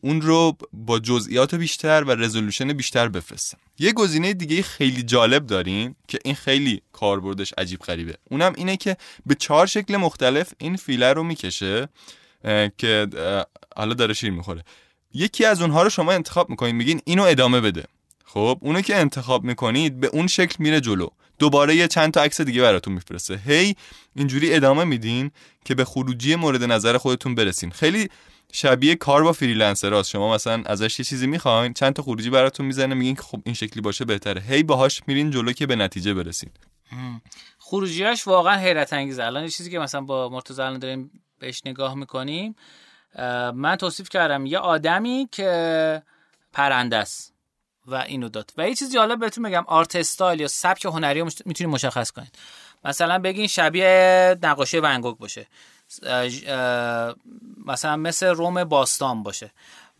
[0.00, 3.58] اون رو با جزئیات بیشتر و رزولوشن بیشتر بفرستم.
[3.78, 8.14] یه گزینه دیگه خیلی جالب داریم که این خیلی کاربردش عجیب غریبه.
[8.30, 8.96] اونم اینه که
[9.26, 11.88] به چهار شکل مختلف این فیله رو می‌کشه
[12.78, 13.06] که
[13.76, 14.64] حالا داره شیر می‌خوره.
[15.14, 17.84] یکی از اونها رو شما انتخاب می‌کنید میگین اینو ادامه بده.
[18.24, 21.08] خب اونو که انتخاب می‌کنید به اون شکل میره جلو.
[21.38, 23.36] دوباره یه چند تا عکس دیگه براتون میفرسته.
[23.46, 23.76] هی
[24.14, 25.30] اینجوری ادامه میدین
[25.64, 27.70] که به خروجی مورد نظر خودتون برسین.
[27.70, 28.08] خیلی
[28.52, 32.94] شبیه کار با فریلنسراست شما مثلا ازش یه چیزی می‌خواین چند تا خروجی براتون می‌زنه
[32.94, 34.42] میگین خب این شکلی باشه بهتره.
[34.42, 36.50] هی باهاش میرین جلو که به نتیجه برسین.
[37.58, 39.24] خروجیاش واقعا حیرت انگیزه.
[39.24, 42.56] الان یه چیزی که مثلا با مرتضی الان داریم بهش نگاه می‌کنیم
[43.54, 46.02] من توصیف کردم یه آدمی که
[46.52, 47.35] پرنده است.
[47.86, 48.52] و اینو داد.
[48.56, 52.38] و یه چیز جالب بهتون بگم آرت استایل یا سبک هنری رو می‌تونید مشخص کنید.
[52.84, 55.46] مثلا بگین شبیه نقاشی ونگوک باشه.
[57.66, 59.50] مثلا مثل روم باستان باشه.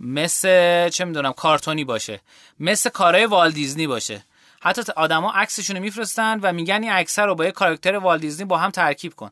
[0.00, 2.20] مثل چه می‌دونم کارتونی باشه.
[2.60, 4.24] مثل کارهای والت دیزنی باشه.
[4.60, 8.58] حتی آدما عکسشون میفرستن و میگن این عکس رو با یه character والت دیزنی با
[8.58, 9.30] هم ترکیب کن.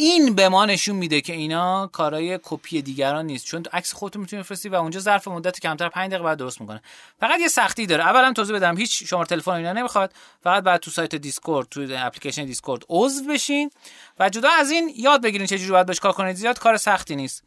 [0.00, 3.46] این به ما نشون میده که اینا کارهای کپی دیگران نیست.
[3.46, 6.82] چون عکس خودتون می‌تونید بفرستی و اونجا ظرف مدت کمتر 5 دقیقه بعد درست می‌کنه.
[7.20, 8.04] فقط یه سختی داره.
[8.04, 10.12] اولا توضیح بدم هیچ شماره تلفن اینا نمی‌خواد.
[10.42, 13.70] فقط بعد تو سایت Discord تو application Discord عضو بشین
[14.18, 16.36] و جدا از این یاد بگیرین چه جوری باید باش کار کنید.
[16.36, 17.42] زیاد کار سختی نیست.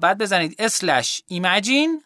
[0.00, 0.56] بعد بزنید.
[0.58, 2.02] slash imagine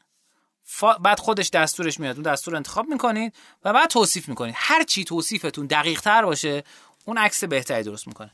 [1.00, 2.14] بعد خودش دستورش میاد.
[2.14, 4.54] اون دستور انتخاب می‌کنید و بعد توصیف می‌کنید.
[4.56, 6.64] هر چی توصیفتون دقیق تر باشه
[7.04, 8.30] اون عکس بهتری درست می‌کنه.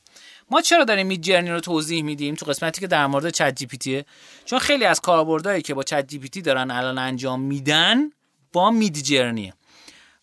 [0.50, 4.04] ما چرا داریم Midjourney رو توضیح میدیم تو قسمتی که در مورد ChatGPT
[4.44, 8.10] چون خیلی از کاربردهایی که با ChatGPT دارن الان انجام میدن
[8.52, 9.54] با Midjourney ه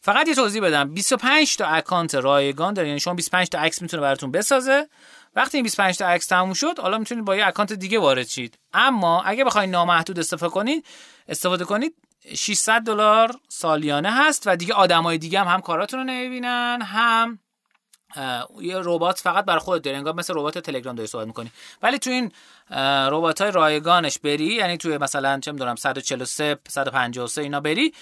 [0.02, 0.94] فقط یه توضیح بدم.
[0.94, 2.88] 25 تا account رایگان داره.
[2.88, 4.88] یعنی شما 25 تا عکس می‌تونه براتون بسازه.
[5.36, 8.58] وقتی این 25 تا عکس تموم شد حالا می‌تونید با یه اکانت دیگه وارد شید.
[8.74, 10.86] اما اگه بخواید نامحدود استفاده کنید
[11.28, 11.96] استفاده کنید.
[12.36, 17.40] 600 دلار سالیانه هست و دیگه آدمای دیگه هم هم کاراتون رو نمی‌بینن هم
[18.62, 21.52] یه ربات فقط برای خودت داری انگار مثل ربات تلگرام داری صحبت می‌کنی.
[21.82, 22.32] ولی تو این
[23.12, 27.94] ربات های رایگانش بری یعنی توی مثلا چه می‌دونم 143 153 اینا بری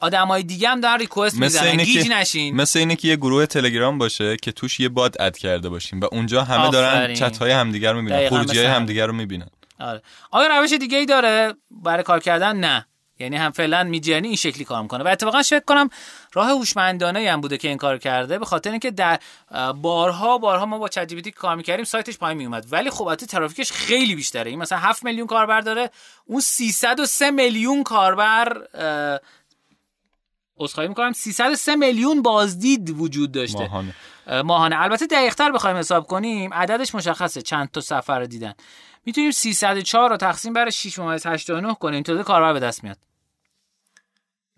[0.00, 2.56] آدمای دیگه هم دارن ریکوست می‌زنن گیج نشین.
[2.56, 6.04] مثل اینه که یه گروه تلگرام باشه که توش یه باد اد کرده باشیم و
[6.12, 9.48] اونجا همه دارن چت های همدیگه رو می‌بینن خروجی های همدیگه رو می‌بینن.
[9.80, 10.02] آره.
[10.30, 12.86] آیا روش دیگه ای داره برای کار کردن؟ نه.
[13.22, 15.04] یعنی هم فعلا میجرنی این شکلی کار می‌کنه.
[15.04, 15.90] و اتفاقا فکر کنم
[16.32, 19.18] راه هوشمندانه هم بوده که این کار کرده به خاطر اینکه در
[19.82, 23.72] بارها بارها ما با چت جی کار می‌کردیم سایتش پایین میومد ولی خب البته ترافیکش
[23.72, 24.50] خیلی بیشتره.
[24.50, 25.90] این مثلا 7 میلیون کاربر داره
[26.26, 28.62] اون 303 میلیون کاربر
[30.58, 33.58] عذرخواهی می‌کنم 303 میلیون بازدید وجود داشته.
[33.58, 33.94] ماهانه.
[34.44, 34.82] ماهانه.
[34.82, 37.42] البته دقیقتر بخوایم حساب کنیم عددش مشخصه.
[37.42, 38.54] چند تا سفر رو دیدن.
[39.04, 42.02] می‌تونیم 304 رو تقسیم بر 6 ممیز 89 کنیم.
[42.02, 42.98] تا کاربر به دست میاد.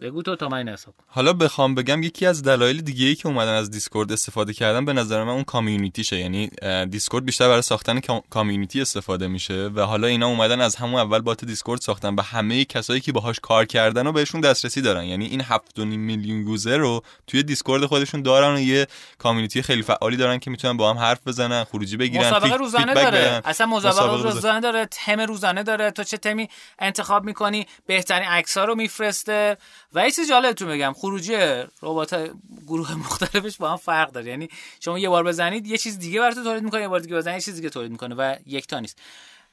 [0.04, 3.52] بگو تو تا من حساب حالا بخوام بگم یکی از دلایل دیگه ای که اومدن
[3.52, 6.50] از Discord استفاده کردن به نظر من اون community شه یعنی
[6.90, 8.00] Discord بیشتر برای ساختن
[8.30, 12.64] community استفاده میشه و حالا اینا اومدن از همون اول bot Discord ساختن به همه
[12.64, 15.04] کسایی که باهاش کار کردن و بهشون دسترسی دارن.
[15.04, 18.86] یعنی این 7.5 میلیون user رو توی Discord خودشون دارن و یه
[19.18, 23.42] کامیونیتی خیلی فعالی دارن که می‌تونن با هم حرف بزنن خروجی بگیرن مسابقه روزانه داره.
[23.44, 24.86] اصلا مسابقه روزانه داره.
[24.90, 25.90] تم روزانه داره.
[25.90, 26.48] تو چه تمی
[26.78, 29.56] انتخاب می‌کنی؟ بهترین عکس رو میفرسته
[29.94, 31.36] و یه چیز جالبتون بگم خروجی
[31.82, 32.30] ربات
[32.66, 34.26] گروه مختلفش با هم فرق داره.
[34.26, 34.48] یعنی
[34.80, 37.44] شما یه بار بزنید یه چیز دیگه براتون تولید می‌کنه یه بار دیگه بزنید یه
[37.44, 38.98] چیز دیگه تولید می‌کنه و یک تا نیست.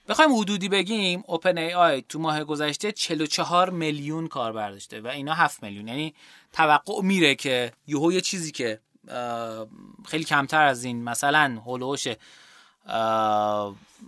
[0.07, 5.33] بخوایم حدودی بگیم اوپن ای آی تو ماه گذشته 44 میلیون کاربر داشته و اینا
[5.33, 5.87] 7 میلیون.
[5.87, 6.13] یعنی
[6.53, 8.79] توقع میره که یهو یه چیزی که
[10.07, 12.07] خیلی کمتر از این مثلا هولوش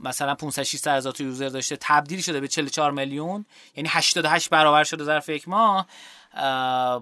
[0.03, 5.03] مثلا 500 600 هزار یوزر داشته تبدیل شده به 44 میلیون یعنی 88 برابر شده
[5.03, 5.87] ظرف یک ماه.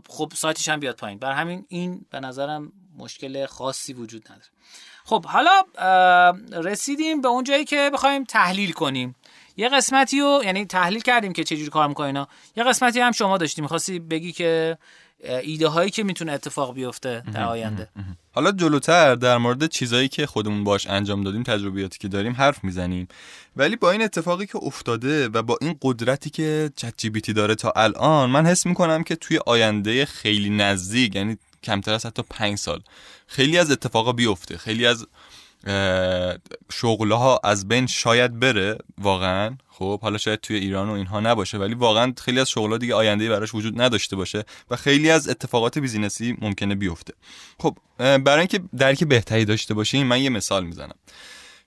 [0.08, 1.20] خب سایتش هم بیاد پایین.
[1.20, 4.50] بر همین این به نظرم مشکل خاصی وجود نداره.
[5.04, 5.64] خب حالا
[6.64, 9.16] رسیدیم به اون جایی که بخوایم تحلیل کنیم.
[9.58, 12.28] یه قسمتی رو یعنی تحلیل کردیم که چجوری کار می‌کنه اینا.
[12.56, 14.78] یه قسمتی هم شما داشتیم می‌خواستی بگی که
[15.24, 17.90] ایده هایی که می‌تونه اتفاق بیفته در آینده.
[18.34, 23.08] حالا جلوتر در مورد چیزایی که خودمون باش انجام دادیم تجربیاتی که داریم حرف می‌زنیم.
[23.56, 27.74] ولی با این اتفاقی که افتاده و با این قدرتی که چت جی داره تا
[27.76, 32.82] الان من حس می‌کنم که توی آینده خیلی نزدیک یعنی کمتر از حتی پنج سال
[33.28, 34.58] خیلی از اتفاقا بیفته.
[34.58, 35.06] خیلی از
[36.72, 39.58] شغلها از بین شاید بره واقعا.
[39.70, 43.30] خب حالا شاید توی ایران و اینها نباشه ولی واقعا خیلی از شغلها دیگه آینده
[43.30, 47.14] براش وجود نداشته باشه و خیلی از اتفاقات بیزینسی ممکنه بیفته.
[47.60, 50.96] خب برای اینکه درک بهتری داشته باشیم من یه مثال می‌زنم.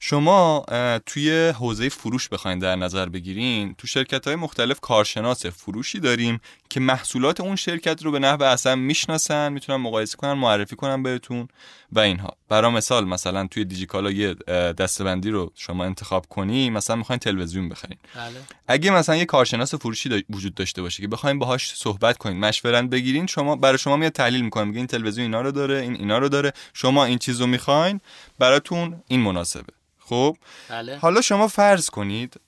[0.00, 0.64] شما
[1.06, 6.40] توی حوزه فروش بخواین در نظر بگیرین تو شرکت های مختلف کارشناس فروشی داریم
[6.70, 11.48] که محصولات اون شرکت رو به نحو اصلا می‌شناسن می‌تونن مقایسه کنن معرفی کنن بهتون
[11.92, 12.36] و اینها.
[12.48, 14.34] برای مثال مثلا توی دیجیکالا یه
[14.72, 17.98] دستبندی رو شما انتخاب کنی مثلا می‌خواین تلویزیون بخرین.
[18.14, 18.40] بله.
[18.68, 23.26] اگه مثلا یه کارشناس فروشی وجود داشته باشه که بخواین باهاش صحبت کنین مشورت بگیرین
[23.26, 26.28] شما برای شما میاد تحلیل می‌کنه میگه این تلویزیون اینا رو داره این اینا رو
[26.28, 28.00] داره شما این چیزو می‌خواین
[28.38, 29.72] براتون این مناسبه.
[30.08, 30.36] خب؟
[30.68, 30.96] بله.
[30.96, 32.40] حالا شما فرض کنید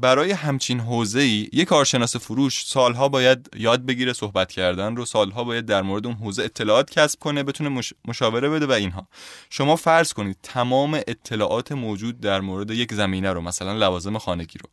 [0.00, 5.44] برای همچین حوزه ای یک کارشناس فروش سالها باید یاد بگیره صحبت کردن رو سالها
[5.44, 9.08] باید در مورد اون حوزه اطلاعات کسب کنه بتونه مشاوره بده و اینها.
[9.50, 14.70] شما فرض کنید تمام اطلاعات موجود در مورد یک زمینه رو مثلا لوازم خانگی رو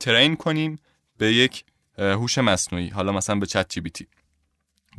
[0.00, 0.78] ترین کنیم
[1.18, 1.64] به یک
[1.98, 3.82] هوش مصنوعی حالا مثلا به چت جی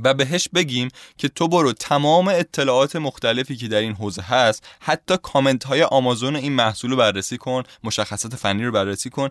[0.03, 0.87] و بهش بگیم
[1.17, 6.35] که تو برو تمام اطلاعات مختلفی که در این حوزه هست حتی کامنت های آمازون
[6.35, 9.29] این محصول رو بررسی کن مشخصات فنی رو بررسی کن.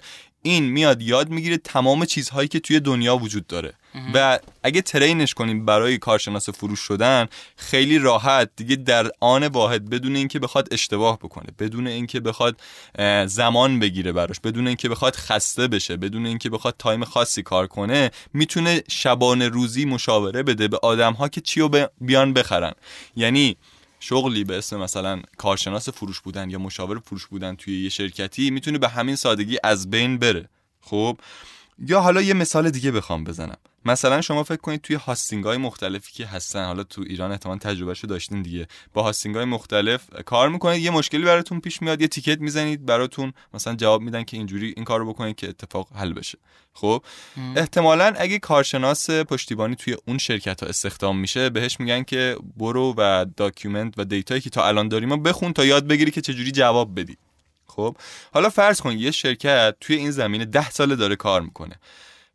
[0.48, 3.74] این میاد یاد می‌گیره تمام چیزهایی که توی دنیا وجود داره.
[4.14, 7.26] و اگه ترینش کنیم برای کارشناس فروش شدن
[7.56, 12.60] خیلی راحت دیگه در آن واحد بدون اینکه بخواد اشتباه بکنه بدون اینکه بخواد
[13.26, 18.10] زمان بگیره براش بدون اینکه بخواد خسته بشه بدون اینکه بخواد time خاصی کار کنه
[18.34, 22.72] می‌تونه شبانه روزی مشاوره بده به آدم ها که چی رو بیان بخرن.
[23.16, 23.56] یعنی
[24.00, 28.78] شغلی به اسم مثلا کارشناس فروش بودن یا مشاور فروش بودن توی یه شرکتی می‌تونه
[28.78, 30.48] به همین سادگی از بین بره.
[30.80, 31.18] خب؟
[31.86, 33.56] یا حالا یه مثال دیگه بخوام بزنم.
[33.84, 38.06] مثلا شما فکر کنید توی hosting های مختلفی که هستن حالا تو ایران احتمال تجربهشو
[38.06, 42.40] داشتین دیگه با hosting های مختلف کار می‌کنید یه مشکلی براتون پیش میاد یه ticket
[42.40, 46.38] می‌زنید براتون مثلا جواب میدن که اینجوری این کارو بکنید که اتفاق حل بشه.
[46.72, 47.04] خب؟
[47.56, 53.26] احتمالا اگه کارشناس پشتیبانی توی اون شرکت ها استخدام میشه بهش میگن که برو و
[53.36, 57.00] document و data یی که تا الان داریم بخون تا یاد بگیری که چجوری جواب
[57.00, 57.16] بدی.
[57.78, 57.96] خب
[58.34, 61.74] حالا فرض کن یه شرکت توی این زمینه ده ساله داره کار می‌کنه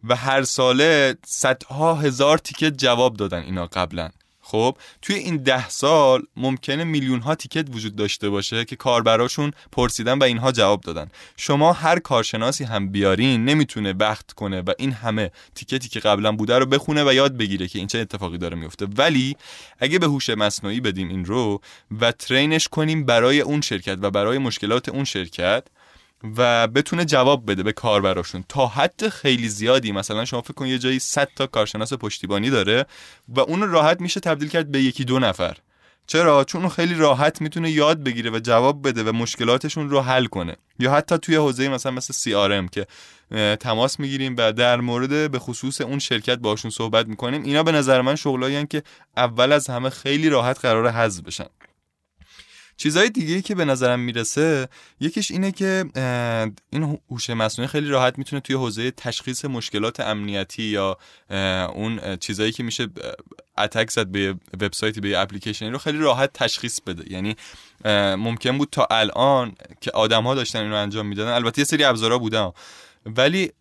[0.04, 4.10] و هر ساله صدها هزار ticket جواب دادن اینا قبلا.
[4.46, 10.18] خب توی این ده سال ممکنه میلیون ها تیکت وجود داشته باشه که کاربراشون پرسیدن
[10.20, 11.10] و اینها جواب دادن.
[11.38, 16.60] شما هر کارشناسی هم بیارین نمی‌تونه وقت کنه و این همه تیکتی که قبلا بوده
[16.60, 18.88] رو بخونه و یاد بگیره که این چه اتفاقی داره میفته.
[18.98, 19.36] ولی
[19.80, 21.62] اگه به هوش مصنوعی بدیم این رو
[22.02, 25.64] و ترینش کنیم برای اون شرکت و برای مشکلات اون شرکت
[26.38, 28.43] و بتونه جواب بده به کاربراشون.
[28.49, 32.86] تا حد خیلی زیادی مثلا شما فکر کن یه جایی 100 تا کارشناس پشتیبانی داره
[33.28, 35.57] و اون راحت میشه تبدیل کرد به یکی دو نفر.
[36.07, 40.55] چرا؟ چون خیلی راحت می‌تونه یاد بگیره و جواب بده و مشکلاتشون رو حل کنه.
[40.80, 42.88] یا حتی توی حوزه مثلا مثل CRM که
[43.55, 48.01] تماس می‌گیریم و در مورد به خصوص اون شرکت باشون صحبت می‌کنیم اینا به نظر
[48.01, 48.84] من شغلایی که
[49.17, 51.47] اول از همه خیلی راحت قرار حذف بشن.
[52.78, 54.67] چیزهای دیگه که به نظرم می‌رسه
[54.99, 55.86] یکیش اینه که
[56.69, 60.97] این هوش مصنوعی خیلی راحت می‌تونه توی حوزه تشخیص مشکلات امنیتی یا
[61.74, 62.88] اون چیزایی که میشه
[63.57, 67.13] اتک زد به وبسایتی به اپلیکیشنی رو خیلی راحت تشخیص بده.
[67.13, 67.36] یعنی
[68.15, 71.84] ممکن بود تا الان که آدم ها داشتن این رو انجام می‌دادن البته یه سری
[71.84, 72.51] ابزارا بودن
[73.05, 73.51] ولی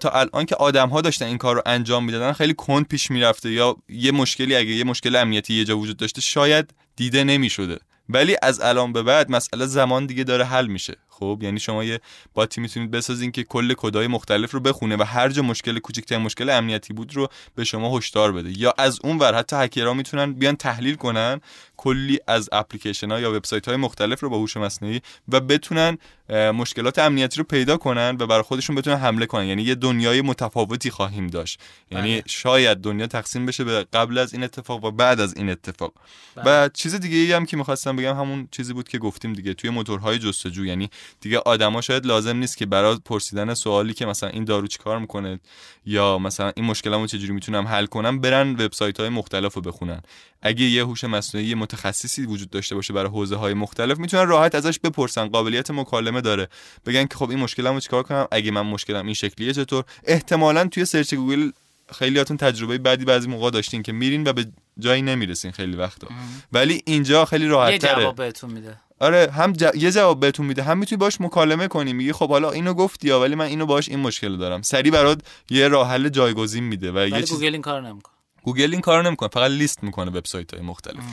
[0.00, 3.50] تا الان که آدم ها داشتن این کار رو انجام می‌دادن خیلی کند پیش می‌رفته
[3.52, 7.78] یا یه مشکلی اگه یه مشکل امنیتی یه جا وجود داشته شاید دیده نمی‌شده.
[8.08, 10.96] ولی از الان به بعد مسئله زمان دیگه داره حل میشه.
[11.18, 12.00] خب یعنی شما یه
[12.34, 16.50] باتی می‌تونید بسازین که کل کدای مختلف رو بخونه و هر جا مشکل کوچکترین مشکل
[16.50, 20.56] امنیتی بود رو به شما هشدار بده یا از اون ور حتی هکرها می‌تونن بیان
[20.56, 21.40] تحلیل کنن
[21.76, 25.98] کلی از اپلیکیشن ها یا وبسایت های مختلف رو با هوش مصنوعی و بتونن
[26.30, 30.90] مشکلات امنیتی رو پیدا کنن و برای خودشون بتونن حمله کنن یعنی یه دنیای متفاوتی
[30.90, 31.60] خواهیم داشت
[31.90, 32.22] یعنی بله.
[32.26, 35.92] شاید دنیا تقسیم بشه به قبل از این اتفاق و بعد از این اتفاق
[36.34, 36.64] بله.
[36.64, 39.70] و چیز دیگه ای هم که می‌خواستم بگم همون چیزی بود که گفتیم دیگه توی
[39.70, 40.90] موتورهای جستجو یعنی
[41.20, 45.40] دیگه آدما شاید لازم نیست که برای پرسیدن سوالی که مثلا این دارو چیکار می‌کنه
[45.86, 50.02] یا مثلا این مشکلمو چجوری می‌تونم حل کنم برن وبسایت های مختلف رو بخونن.
[50.42, 54.78] اگه یه هوش مصنوعی متخصصی وجود داشته باشه برای حوزه های مختلف می‌تونن راحت ازش
[54.78, 55.28] بپرسن.
[55.28, 56.48] قابلیت مکالمه داره.
[56.86, 60.84] بگن که خب این مشکلمو چیکار کنم؟ اگه من مشکلم این شکلیه چطور؟ احتمالا توی
[60.84, 61.50] search گوگل
[61.92, 64.46] خیلیاتون تجربه بدی بعضی موقع داشتین که میرین و به
[64.78, 66.08] جایی نمی‌رسین خیلی وقتا.
[66.52, 68.02] ولی اینجا خیلی راحت تره.
[68.02, 68.76] جواب بهتون میده.
[69.00, 70.62] آره هم یه جواب بهتون میده.
[70.62, 71.92] هم می‌تونی باش مکالمه کنی.
[71.92, 74.62] میگی خب حالا اینو گفتی یا ولی من اینو باش این مشکل دارم.
[74.62, 75.20] سریع برات
[75.50, 77.32] یه راه حل جایگزین میده و یه چیز...
[77.32, 78.14] گوگل این کارو نمی‌کنه.
[78.42, 79.28] گوگل این کارو نمی‌کنه.
[79.28, 81.04] فقط لیست می‌کنه وبسایت های مختلف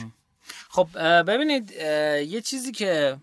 [0.70, 0.88] خب
[1.22, 1.70] ببینید
[2.26, 3.16] یه چیزی که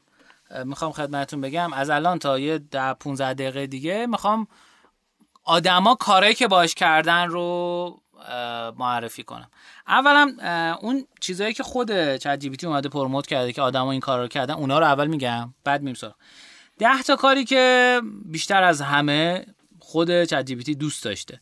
[0.65, 4.47] می‌خوام خدمتتون بگم از الان تا یه ده 15 دقیقه دیگه می‌خوام
[5.43, 8.01] آدما کارهایی که باش کردن رو
[8.77, 9.49] معرفی کنم.
[9.87, 10.35] اولا
[10.81, 14.79] اون چیزهایی که خود ChatGPT اومده promote کرده که آدما این کار رو کردن اونا
[14.79, 16.15] رو اول میگم بعد میریم سراغ.
[16.77, 19.45] ده تا کاری که بیشتر از همه
[19.79, 21.41] خود ChatGPT دوست داشته.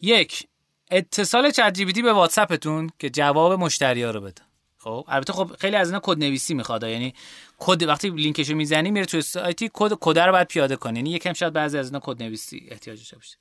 [0.00, 0.48] یک
[0.90, 4.42] اتصال ChatGPT به واتساپتون که جواب مشتری ها رو بده.
[4.78, 7.14] خب البته خب خیلی از اینا کد نویسی می‌خواد یعنی
[7.58, 10.98] کد وقتی لینکشو می‌زنی میره تو سایتی کد کد رو باید پیاده کنی.
[10.98, 13.36] یعنی یکم شاید بعضی از اینا کد نویسی احتیاج باشه.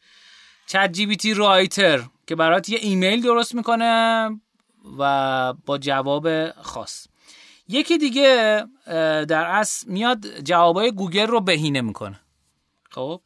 [0.71, 4.30] ChatGPT Writer که برات یه ایمیل درست می‌کنه
[4.99, 7.07] و با جواب خاص.
[7.67, 8.63] یکی دیگه
[9.28, 12.19] در اصل میاد جوابای گوگل رو بهینه می‌کنه.
[12.89, 13.22] خب؟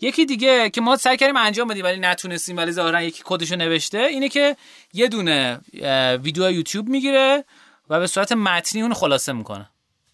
[0.00, 3.98] یکی دیگه که ما سعی کردیم انجام بدیم ولی نتونستیم ولی ظاهرا یکی کدشو نوشته
[3.98, 4.56] اینه که
[4.92, 5.60] یه دونه
[6.22, 7.44] ویدیو یوتیوب می‌گیره
[7.90, 9.70] و به صورت متنی اون خلاصه می‌کنه.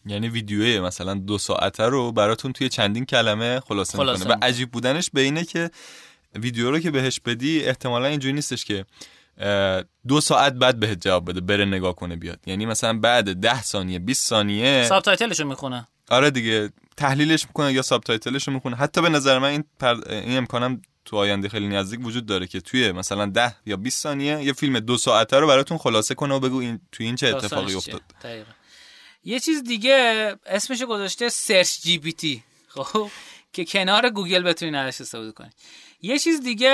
[0.06, 4.36] یعنی ویدیوی مثلا دو ساعته رو براتون توی چندین کلمه خلاصه, خلاصه می‌کنه.
[4.36, 5.70] و عجیب بودنش به اینه که
[6.34, 8.84] ویدیو رو که بهش بدی احتمالا اینجوری نیستش که
[10.08, 12.40] دو ساعت بعد بهت جواب بده بره نگاه کنه بیاد.
[12.46, 14.86] یعنی مثلا بعد ده ثانیه 20 ثانیه.
[14.88, 15.88] sub رو می‌خونه.
[16.10, 18.02] آره دیگه تحلیلش می‌کنه یا sub
[18.46, 18.76] رو می‌خونه.
[18.76, 19.64] حتی به نظر من این,
[20.08, 24.42] این امکانم تو آینده خیلی نزدیک وجود داره که توی مثلا ده یا 20 ثانیه
[24.42, 27.74] یه فیلم دو ساعته رو براتون خلاصه کنه و بگو این توی این چه اتفاقی
[27.74, 28.02] افتاد.
[29.24, 32.42] یه چیز دیگه اسمش گذاشته SearchGPT.
[32.68, 33.10] خب
[33.52, 35.52] که کنار گوگل بتونین ازش استفاده کنید.
[36.02, 36.70] یه چیز دیگه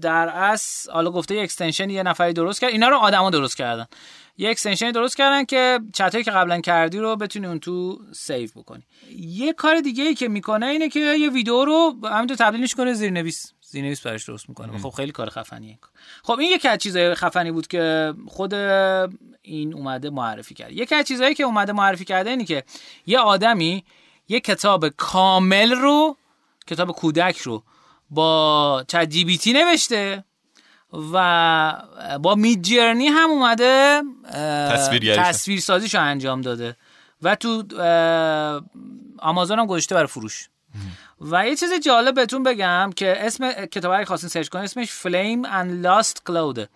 [0.00, 2.70] در اصل حالا گفته یه extension یه نفری درست کرد.
[2.70, 3.86] اینا رو آدما درست کردن.
[4.36, 8.82] یه extension درست کردن که چتایی که قبلا کردی رو بتونی اون تو save بکنی.
[9.18, 13.52] یه کار دیگه ای که می‌کنه اینه که یه ویدیو رو همینطور تبدیلش کنه زیرنویس.
[13.60, 14.78] زیرنویس براش درست می‌کنه.
[14.78, 15.78] خب خیلی کار خفنیه
[16.22, 18.54] خب این یکی از چیزای خفنی بود که خود
[19.42, 20.72] این اومده معرفی کرد.
[20.72, 22.64] یکی از چیزایی که اومده معرفی کرده اینه که
[23.06, 23.84] یه آدمی
[24.28, 26.16] یه کتاب کامل رو
[26.66, 27.62] کتاب کودک رو
[28.14, 30.24] با چت جی تی نوشته
[31.12, 31.82] و
[32.22, 34.02] با مید جرنی هم اومده
[35.18, 36.76] تصویر سازیشو انجام داده
[37.22, 37.64] و تو
[39.18, 40.48] آمازون هم گذاشته برای فروش.
[41.20, 45.86] و یه چیز جالب بهتون بگم که اسم کتاب خواستین سرچ کنید اسمش فلیم and
[45.86, 46.66] Lost Cloud.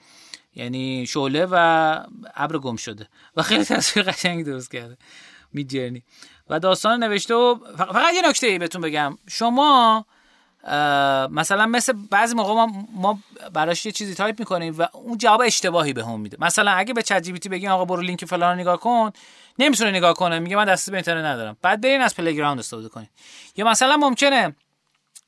[0.55, 1.57] یعنی شعله و
[2.35, 3.09] ابر گم شده.
[3.37, 4.97] و خیلی تصویر قشنگی درست کرده.
[5.53, 6.03] Midjourney
[6.51, 9.19] و داستان نوشته و فقط یه نکته ای بهتون بگم.
[9.29, 10.07] شما
[11.31, 13.19] مثلا مثل بعضی موقع ما, ما
[13.53, 16.37] براش یه چیزی تایپ می‌کنیم و اون جواب اشتباهی بهم میده.
[16.41, 19.13] مثلا اگه به ChatGPT بگیم آقا برو لینک فلان رو نگاه کن
[19.59, 21.57] نمی‌تونه نگاه کنه میگه من دسترسی به اینترنت ندارم.
[21.63, 23.11] بعد برین از Playground استفاده کنید
[23.57, 24.57] یا مثلا ممکنه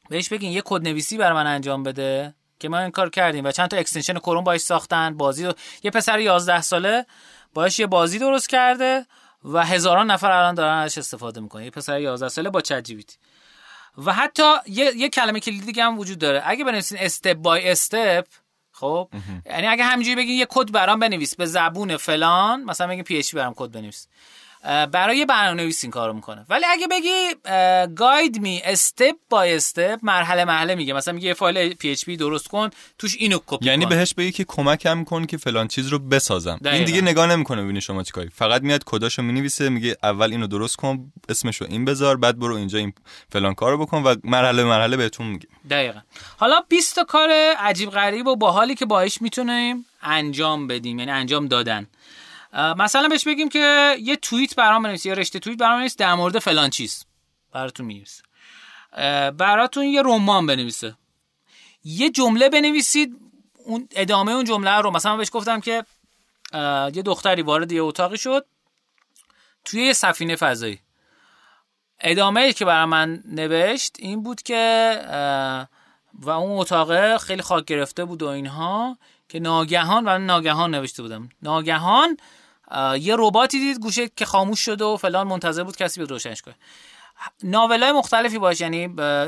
[0.09, 3.53] بهش بگین یه کد نویسی برای من انجام بده که ما این کار کردیم و
[3.53, 5.53] چند تا extension کروم باش ساختن بازی رو...
[5.83, 7.07] یه پسر 11 ساله
[7.55, 9.07] باش یه بازی درست کرده
[9.45, 13.05] و هزاران نفر الان دارن ازش استفاده می‌کنه یه پسر 11 ساله با ChatGPT
[14.07, 16.43] و حتی یه, یه کلمه کلیدی دیگه هم وجود داره.
[16.45, 18.27] اگه بنویسین step by step
[18.73, 19.09] خب
[19.47, 23.55] یعنی اگه همینجوری بگین یه کد برام بنویس به زبون فلان مثلا بگین PHP برام
[23.57, 24.09] کد بنویس.
[24.69, 26.47] برای برنامه نویس این کارو می‌کنه.
[26.49, 27.35] ولی اگه بگی
[27.95, 30.93] guide me step by step مرحله مرحله میگه.
[30.93, 35.05] مثلا میگه یه فایل PHP درست کن توش اینو کپی یعنی بهش بگی که کمکم
[35.05, 36.57] کن که فلان چیز رو بسازم.
[36.57, 36.77] دقیقا.
[36.77, 40.77] این دیگه نگاه نمی‌کنه ببینی شما چیکاری فقط میاد کداشو می‌نویسه میگه اول اینو درست
[40.77, 42.93] کن اسمشو این بذار بعد برو اینجا این
[43.33, 45.49] فلان کارو بکن و مرحله مرحله بهتون میگه.
[45.71, 46.01] دقیقا.
[46.37, 51.47] حالا 20 تا کار عجیب غریب و باحالی که باهاش می‌تونیم انجام بدیم یعنی انجام
[51.47, 51.87] دادن.
[52.53, 56.39] مثلا بهش بگیم که یه توییت برام بنویس یا رشته توییت برام بنویس در مورد
[56.39, 57.05] فلان چیز.
[57.53, 58.23] براتون می‌نویسه.
[59.31, 60.97] براتون یه رمان بنویسه.
[61.85, 63.17] یه جمله بنویسید
[63.65, 64.91] اون ادامه اون جمله رو.
[64.91, 65.85] مثلا بهش گفتم که
[66.95, 68.47] یه دختری وارد یه اتاقی شد
[69.65, 70.81] توی یه سفینه فضایی.
[72.01, 75.03] ادامه که برای من نوشت این بود که
[76.15, 81.29] و اون اتاقه خیلی خاک گرفته بود و اینها که ناگهان و ناگهان نوشته بودم.
[81.43, 82.17] ناگهان
[83.01, 86.55] یه رباتی دید گوشه که خاموش شده و فلان منتظر بود کسی بیاد روشنش کنه.
[87.55, 88.87] های مختلفی باش یعنی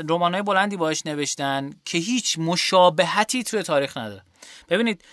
[0.09, 4.23] های بلندی باش نوشتن که هیچ مشابهتی توی تاریخ نداره.
[4.69, 5.03] ببینید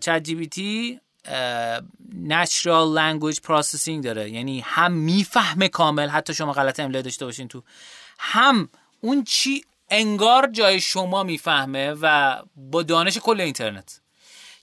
[0.00, 1.00] چت جی بی تی
[2.28, 4.30] natural language processing داره.
[4.30, 7.62] یعنی هم می‌فهمه کامل حتی شما غلط املا داشته باشین تو
[8.18, 8.68] هم
[9.00, 14.01] اون چی انگار جای شما می‌فهمه و با دانش کل اینترنت.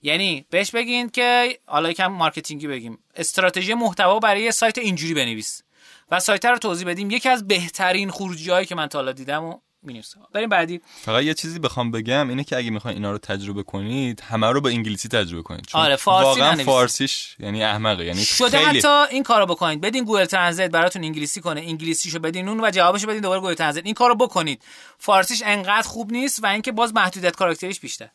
[0.02, 3.00] یعنی بهش بگین که حالا یکم marketing ی بگیم.
[3.16, 5.64] استراتژی محتوا برای یه سایت اینجوری بنویس.
[6.12, 7.12] و سایت رو توضیح بدیم.
[7.12, 10.20] یکی از بهترین خروجی هایی که من تا حالا دیدم و می‌نویسم.
[10.34, 10.82] بریم بعدی.
[11.02, 14.62] فقط یه چیزی بخوام بگم اینه که اگه می‌خواین اینا رو تجربه کنید همه رو
[14.62, 15.66] به انگلیسی تجربه کنید.
[15.66, 18.06] چون آره فارسی واقعا فارسیش یعنی احمقه.
[18.06, 18.80] یعنی شده خیلی...
[18.80, 19.82] حتی این کارو بکنید.
[19.82, 21.62] بدین Google Translate براتون انگلیسی کنه.
[21.62, 24.64] انگلیسیشو بدین اون و جوابشو بدین دوباره Google Translate این کارو بکنید.
[24.98, 28.10] فارسیش انقدر خوب نیست و اینکه باز محدودیت کاراکتریش بیشتر.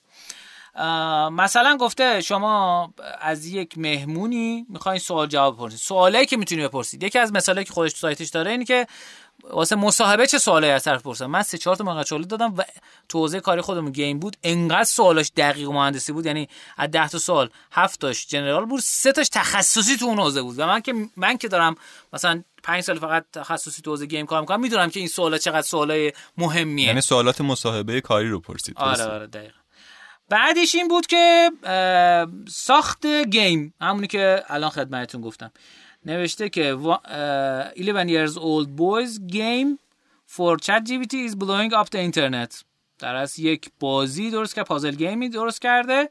[1.32, 7.02] مثلا گفته شما از یک مهمونی می‌خواین سوال جواب بپرسید سوالی که می‌تونید بپرسید.
[7.02, 8.86] یکی از مثالی که خودش تو سایتش داره اینه که
[9.50, 12.62] واسه مصاحبه چه سوالی از طرف پرسیدم؟ من سه چهار تا مقاله دادم و
[13.08, 14.36] تو حوزه کاری خودمون گیم بود.
[14.42, 16.26] انقدر سوالاش دقیق مهندسی بود.
[16.26, 20.42] یعنی از 10 تا سوال 7 تاش جنرال بود سه تاش تخصصی تو اون حوزه
[20.42, 20.58] بود.
[20.58, 21.74] و من که من که دارم
[22.12, 25.62] مثلا 5 سال فقط تخصصی تو حوزه گیم کار می‌کنم می‌دونم که این سوالا چقدر
[25.62, 26.86] سوالای مهمیه.
[26.86, 28.74] یعنی سوالات مصاحبه کاری رو پرسید.
[28.78, 29.52] آره آره دقیق
[30.28, 31.50] بعدش این بود که
[32.48, 35.50] ساخت گیم همونی که الان خدمتتون گفتم.
[36.06, 39.78] نوشته که 11 years old boys game
[40.26, 42.64] for chat GPT is blowing up the internet.
[42.98, 46.10] در از یک بازی درست که پازل گیمی درست کرده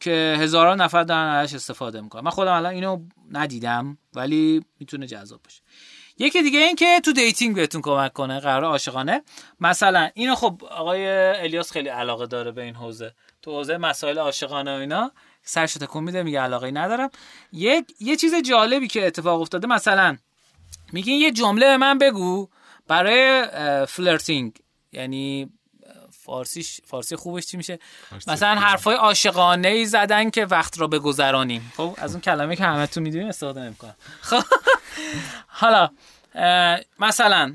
[0.00, 2.22] که هزاران نفر دارن ازش استفاده می‌کنن.
[2.22, 3.02] من خودم الان اینو
[3.32, 5.62] ندیدم ولی می‌تونه جذاب باشه.
[6.18, 9.22] یکی دیگه این که تو dating بهتون کمک کنه قرار عاشقانه.
[9.60, 13.14] مثلا اینو خب آقای الیاس خیلی علاقه داره به این حوزه.
[13.42, 17.10] تو حوزه مسائل عاشقانه و اینا سرش تکون میده میگه علاقه ندارم.
[17.52, 20.16] یک یه چیز جالبی که اتفاق افتاده مثلا
[20.92, 22.48] میگین یه جمله به من بگو
[22.88, 23.46] برای
[23.86, 24.52] flirting
[24.92, 25.50] یعنی
[26.24, 27.78] فارسیش فارسی خوبش چی میشه؟
[28.26, 32.86] مثلا حرفای عاشقانه ای زدن که وقت را بگذرانیم خب از اون کلمه که همه
[32.86, 34.42] تو می‌دونیم استفاده نمی‌کنم خب
[35.46, 35.90] حالا
[36.98, 37.54] مثلا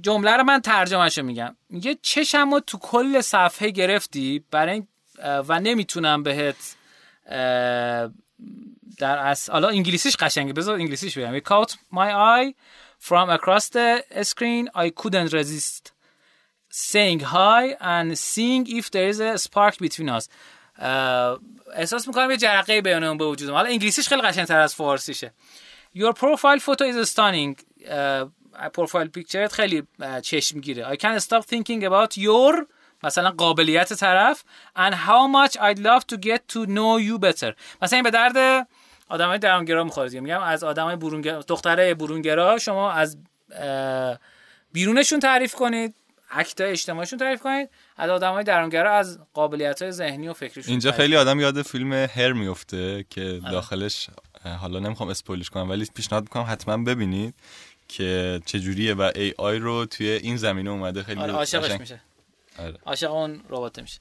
[0.00, 1.56] جمله رو من ترجمهشو میگم.
[1.70, 4.82] میگه چشم تو کل صفحه گرفتی برای
[5.48, 6.76] و نمی‌تونم بهت
[8.98, 10.52] در از حالا انگلیسیش قشنگه.
[10.52, 11.38] بذار انگلیسیش بگم.
[11.40, 12.54] Caught my eye
[13.00, 14.68] from across the screen.
[14.74, 15.92] I couldn't resist.
[16.70, 20.28] Saying hi and seeing if there is a spark between us.
[21.74, 25.32] احساس می‌کنم یه جرقه بین به وجود حالا انگلیسیش خیلی قشنگتر از فارسیشه.
[25.96, 27.62] Your profile photo is stunning.
[28.74, 29.82] پروفایل پیکچرت خیلی
[30.22, 32.66] چشمگیره I can't stop thinking about your
[33.02, 34.44] مثلا قابلیت طرف
[34.76, 37.54] and how much I'd love to get to know you better.
[37.82, 38.68] مثلا این به درد
[39.08, 43.18] آدمای درونگرا می‌خوره میگم از آدمای برونگرا دختره برونگرا شما از
[44.72, 45.94] بیرونشون تعریف کنید.
[46.30, 51.16] اکت اجتماعیشون تعریف کنید از آدمای درونگرا از قابلیت های ذهنی و فکریشون اینجا خیلی
[51.16, 54.10] آدم یاد فیلم هر میفته که داخلش
[54.44, 57.34] اه، حالا نمی‌خوام اسپویلش کنم ولی پیشنهاد می‌کنم حتما ببینید
[57.88, 61.80] که چجوریه و ای آی رو توی این زمینه اومده خیلی آره عاشقش.
[61.80, 62.00] میشه
[62.58, 62.74] آره.
[62.86, 64.00] عاشق اون ربات میشه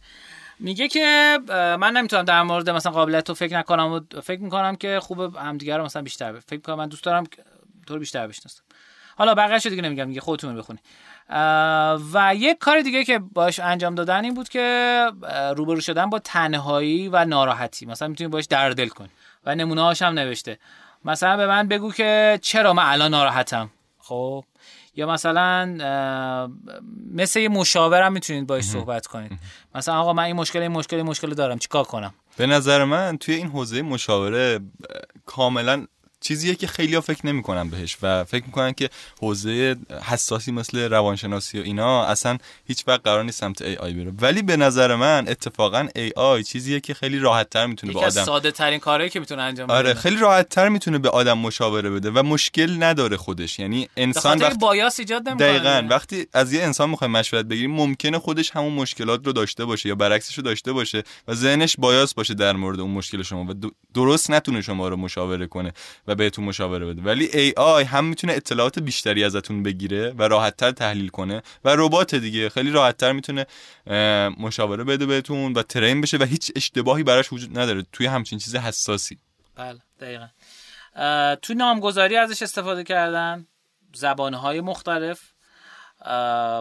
[0.59, 1.37] میگه که
[1.79, 5.77] من نمی‌تونم در مورد مثلا قابلیت رو فکر نکنم و فکر می‌کنم که خوب همدیگه
[5.77, 6.39] رو مثلا بیشتر.
[6.39, 7.43] فکر می‌کنم من دوست دارم که
[7.87, 8.61] تو رو بیشتر بشناسم
[9.15, 10.83] حالا بقیه‌شو دیگه نمیگم دیگه خودتون بخونید
[12.13, 15.05] و یک کار دیگه که باش انجام دادن این بود که
[15.55, 17.85] روبرو شدن با تنهایی و ناراحتی.
[17.85, 19.09] مثلا می‌تونی باش دردل کنی
[19.45, 20.59] و نمونه هاش هم نوشته.
[21.05, 23.69] مثلا به من بگو که چرا من الان ناراحتم؟
[23.99, 24.45] خب.
[24.95, 25.65] یا مثلا
[27.13, 29.39] مثل یه مشاورم می‌تونید باش صحبت کنید.
[29.75, 31.59] مثلا آقا من این مشکل این مشکل این مشکل دارم.
[31.59, 34.59] چیکار کنم؟ به نظر من توی این حوزه مشاوره
[35.25, 35.87] کاملا
[36.21, 38.89] چیزیه که خیلی ها فکر نمی‌کنن بهش و فکر می‌کنن که
[39.21, 42.37] حوزه حساسی مثل روانشناسی و اینا اصلا
[42.67, 44.11] هیچ وقت قرار نیست سمت ای آی بره.
[44.21, 48.23] ولی به نظر من اتفاقا ای آی چیزیه که خیلی راحت تر می‌تونه به آدم
[48.23, 49.99] ساده ترین کارهایی که می‌تونه انجام آره بده.
[49.99, 53.59] خیلی راحت تر می‌تونه به آدم مشاوره بده و مشکل نداره خودش.
[53.59, 55.47] یعنی انسان وقتی بایاس ایجاد نمی‌کنه.
[55.47, 55.87] دقیقا.
[55.89, 59.95] وقتی از یه انسان می‌خوایم مشورت بگیریم ممکنه خودش همون مشکلات رو داشته باشه یا
[59.95, 63.53] برعکسش رو داشته باشه و ذهنش بایاس باشه در مورد اون مشکل شما و
[63.93, 65.73] درست نتونه شما رو مشاوره کنه.
[66.07, 67.01] و بهتون مشاوره بده.
[67.01, 72.15] ولی ای آی هم می‌تونه اطلاعات بیشتری ازتون بگیره و راحتتر تحلیل کنه و ربات
[72.15, 72.49] دیگه.
[72.49, 73.45] خیلی راحتتر می‌تونه
[74.39, 77.85] مشاوره بده بهتون و ترین بشه و هیچ اشتباهی براش وجود نداره.
[77.91, 79.17] توی همچین چیز حساسی.
[79.55, 80.27] بله دقیقا.
[81.35, 83.47] تو نامگذاری ازش استفاده کردن
[83.95, 85.21] زبانهای مختلف.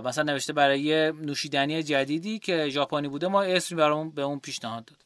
[0.04, 5.05] مثلا نوشته برای نوشیدنی جدیدی که ژاپنی بوده ما اسمی برامون به اون پیشنهاد داد.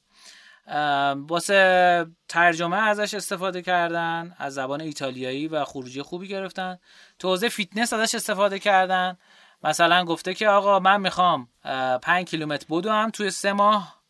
[1.29, 6.79] واسه ترجمه ازش استفاده کردن از زبان ایتالیایی و خروجی خوبی گرفتن.
[7.18, 9.18] تو حوزه فیتنس ازش استفاده کردن.
[9.64, 14.01] مثلا گفته که آقا من می‌خوام اه، پنج کیلومتر بدوم توی سه ماه.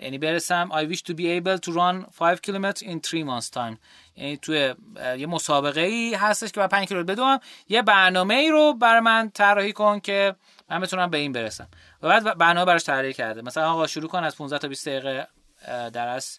[0.00, 3.76] یعنی برسم I wish to be able to run 5 kilometers in 3 months time.
[4.16, 4.74] یعنی توی
[5.18, 7.40] یه مسابقه ای هستش که بعد 5 کیلومتر بدوم.
[7.68, 10.34] یه برنامه ای رو برای من طراحی کن که
[10.70, 11.68] من بتونم به این برسم.
[12.02, 13.42] و بعد برنامه براش طراحی کرده.
[13.42, 15.28] مثلا آقا شروع کن از 15 تا 20 دقیقه
[15.66, 16.38] در از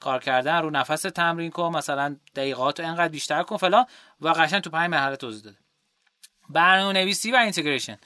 [0.00, 3.86] کار کردن رو نفس تمرین کن مثلا دقیقات رو انقدر بیشتر کن فلان
[4.20, 5.56] و قشنگ تو 5 مرحله توضیح داده.
[6.48, 7.98] برنامه نویسی و اینتگریشن.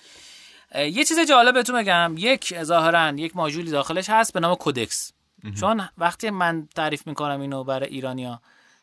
[0.74, 2.14] یه چیز جالب بهتون بگم.
[2.18, 5.12] یک ظاهرا یک ماژولی داخلش هست به نام کودکس.
[5.60, 8.40] چون وقتی من تعریف می‌کنم اینو برای ایرانیا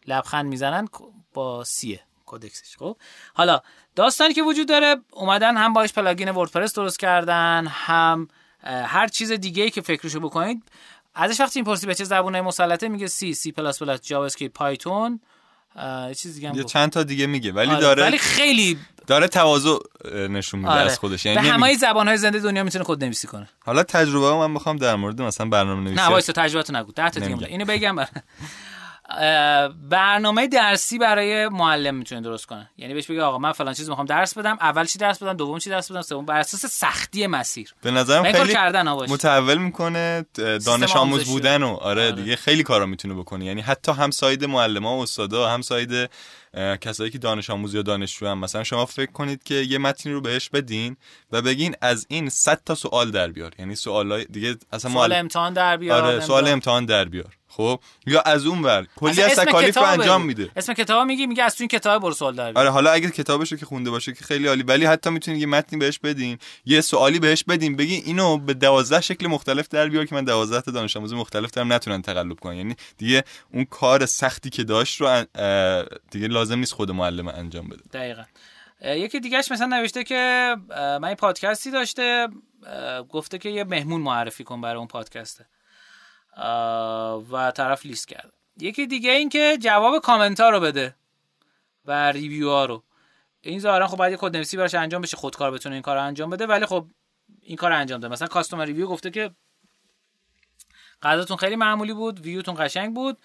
[0.08, 0.88] لبخند می‌زنن
[1.34, 2.78] با سیه کودکسش.
[2.78, 2.98] خب؟
[3.34, 3.62] حالا
[3.96, 8.28] داستانی که وجود داره اومدن هم باش plugin وردپرس درست کردن هم
[8.64, 10.64] هر چیز دیگه ای که فکرشو بکنید
[11.16, 15.20] ازش وقتی می‌پرسی به چه زبونه مسلطه میگه سی سی پلاس پلاس جاوا اسکریپت پایتون
[16.08, 16.64] یه چیز دیگه هم یه.
[16.64, 19.78] چند تا دیگه میگه ولی آره، داره ولی خیلی داره تواضع
[20.30, 20.82] نشون میده آره.
[20.82, 24.30] از خودش یعنی به همه زبان های زنده دنیا می‌تونه کد نویسی کنه حالا تجربه
[24.30, 27.48] رو من می‌خوام در مورد مثلا برنامه نویسی نه وایسا تجربه نگو ده تا دیگه.
[27.48, 28.08] اینو بگم بر...
[29.90, 34.08] برنامه درسی برای معلم می‌تونه درست کنه یعنی بهش بگه آقا من فلان چیز می‌خوام
[34.08, 37.74] درس بدم اول چی درس بدم دوم چی درس بدم سوم بر اساس سختی مسیر
[37.82, 38.90] به نظرم خیلی کردن.
[38.90, 40.26] متحول می‌کنه
[40.66, 41.26] دانش آموز.
[41.26, 42.12] بودن و آره, آره.
[42.12, 46.10] دیگه خیلی کارا می‌تونه بکنه یعنی حتی هم ساید معلم و استادا هم ساید
[46.82, 50.22] کسایی که دانش آموز یا دانشجو هم مثلا شما فکر کنید که یه متنی رو
[50.22, 50.98] بهش بدین
[51.32, 55.20] و بگین از این 100 تا سوال در بیار یعنی سوالای دیگه اصلا سوال معلم
[55.20, 56.48] امتحان در بیار آره سوال.
[56.48, 58.88] امتحان در بیار خب؟ یا از اون ور.
[58.96, 60.26] کلی از تکالیف رو انجام.
[60.26, 60.52] میده.
[60.56, 63.56] اسم کتاب میگی میگه از تو این کتاب برو سوال در آره حالا اگه کتابشو
[63.56, 67.20] که خونده باشه که خیلی عالی ولی حتی می‌تونید یه متنی بهش بدین یه سوالی
[67.20, 70.98] بهش بدین بگین اینو به دوازده شکل مختلف در بیار که من دوازده تا دانش
[70.98, 72.56] آموز مختلف دارم نتونن تقلب کنن.
[72.56, 73.24] یعنی دیگه
[73.54, 75.26] اون کار سختی که داشت رو
[76.12, 77.82] دیگه لازم نیست خود معلم انجام بده.
[77.94, 78.24] دقیقا.
[78.86, 80.56] یکی دیگهش مثلا نوشته که
[81.02, 82.28] من یه پادکستی داشته
[83.10, 85.46] گفته که یه مهمون معرفی کن برای اون پادکسته.
[87.32, 88.34] و طرف لیست کرد.
[88.60, 90.96] یکی دیگه این که جواب کامنت ها رو بده
[91.86, 92.84] و review ها رو.
[93.42, 96.30] این ظاهرا خب باید کد نویسی براش انجام بشه خودکار بتونه این کار رو انجام
[96.30, 96.86] بده ولی خب
[97.42, 98.14] این کار رو انجام داده.
[98.14, 99.32] مثلا customer review گفته که
[101.02, 103.18] غذاتون خیلی معمولی بود ویوتون قشنگ بود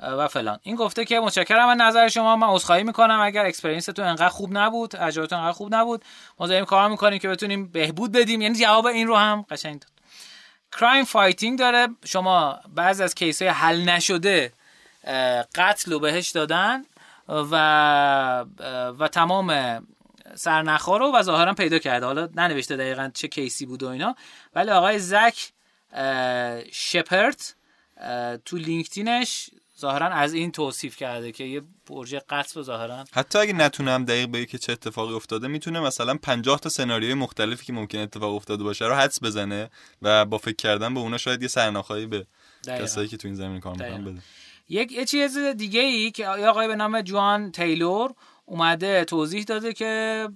[0.00, 0.58] و فلان.
[0.62, 4.50] این گفته که متشکرم از نظر شما من عذرخواهی می‌کنم اگر experience تون انقدر خوب
[4.52, 6.04] نبود تجربتون انقدر خوب نبود
[6.38, 8.40] ما داریم کار می‌کنیم که بتونیم بهبود بدیم.
[8.40, 9.90] یعنی جواب این رو هم قشنگ داد.
[10.80, 11.88] crime fighting داره.
[12.04, 14.52] شما بعضی از case های حل نشده
[15.54, 16.84] قتل رو بهش دادن
[17.28, 17.56] و
[18.98, 19.80] و تمام
[20.34, 22.06] سرنخها رو و ظاهرا پیدا کرده.
[22.06, 24.16] حالا ننوشته دقیقا چه case ی بود و اینا.
[24.54, 25.52] ولی آقای زک
[26.72, 27.54] شپرت
[28.44, 29.50] تو لینکدینش
[29.80, 34.46] ظاهرا از این توصیف کرده که یه پروژه قصد ظاهرا حتی اگه نتونم دقیق بگه
[34.46, 38.84] که چه اتفاقی افتاده می‌تونه مثلا 50 تا سناریوی مختلفی که ممکن اتفاق افتاده باشه
[38.84, 39.70] رو حدس بزنه
[40.02, 42.26] و با فکر کردن به اونا شاید یه سرناخایی به
[42.66, 44.22] کسایی که تو این زمین کار می‌کنن بده.
[44.68, 48.14] یک یه چیز دیگه ای که آقای به نام جوان تیلور
[48.44, 50.28] اومده توضیح داده که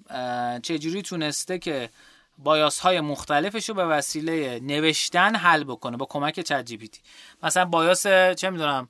[0.62, 1.91] چجوری تونسته که
[2.38, 6.91] بایاس های مختلفش رو به وسیله نوشتن حل بکنه با کمک چت جی
[7.43, 8.03] مثلا بایاس
[8.36, 8.88] چه می‌دونم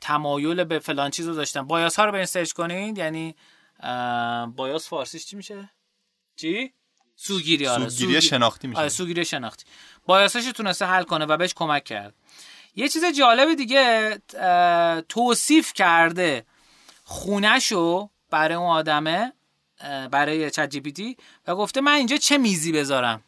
[0.00, 1.62] تمایل به فلان چیز رو داشتن.
[1.62, 3.34] بایاس ها رو برین سرچ کنید یعنی
[4.56, 5.70] بایاس فارسیش چی میشه؟
[6.36, 6.72] چی؟
[7.16, 8.80] سوگیری آره سوگیری شناختی میشه.
[8.80, 9.64] آره سوگیری شناختی.
[10.06, 12.14] بایاسش تونسته حل کنه و بهش کمک کرد.
[12.76, 14.18] یه چیز جالب دیگه
[15.08, 16.46] توصیف کرده
[17.04, 19.32] خونهشو برای اون آدمه
[20.10, 21.16] برای چت جی پی
[21.46, 23.22] و گفته من اینجا چه میزی بذارم؟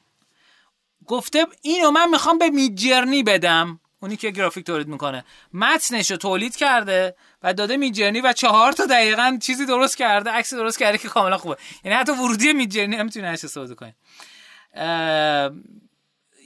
[1.07, 3.81] گفته اینو من می‌خوام به میجرنی بدم.
[4.01, 5.25] اونی که گرافیک تولید می‌کنه.
[5.53, 10.57] متنش رو تولید کرده و داده میجرنی و چهار تا دقیقا چیزی درست کرده عکسی
[10.57, 11.57] درست کرده که کاملا خوبه.
[11.85, 13.95] یعنی حتی ورودی میجرنی هم می‌تونی استفاده کنی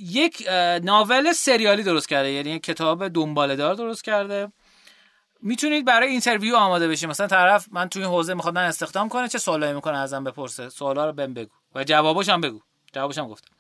[0.01, 0.49] یک
[0.83, 2.31] ناول سریالی درست کرده.
[2.31, 4.53] یعنی کتاب دنباله دار درست کرده.
[5.43, 9.29] می‌تونید برای اینترویو آماده بشید مثلا طرف من توی این حوزه می‌خواد من استخدام کنه
[9.29, 10.69] چه سوالایی می‌کنه ازم بپرسه.
[10.69, 11.51] سوالا رو بهم بگو.
[11.75, 12.61] و جوابش هم بگو.
[12.93, 13.55] جوابش هم گفتم.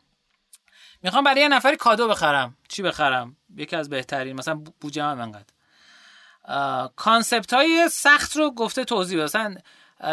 [1.03, 2.57] می‌خوام برای یه نفری کادو بخرم.
[2.68, 5.53] چی بخرم؟ یکی از بهترین مثلا بودجه من انقدر.
[6.96, 9.24] concept های سخت رو گفته توضیح بده.
[9.24, 9.57] مثلا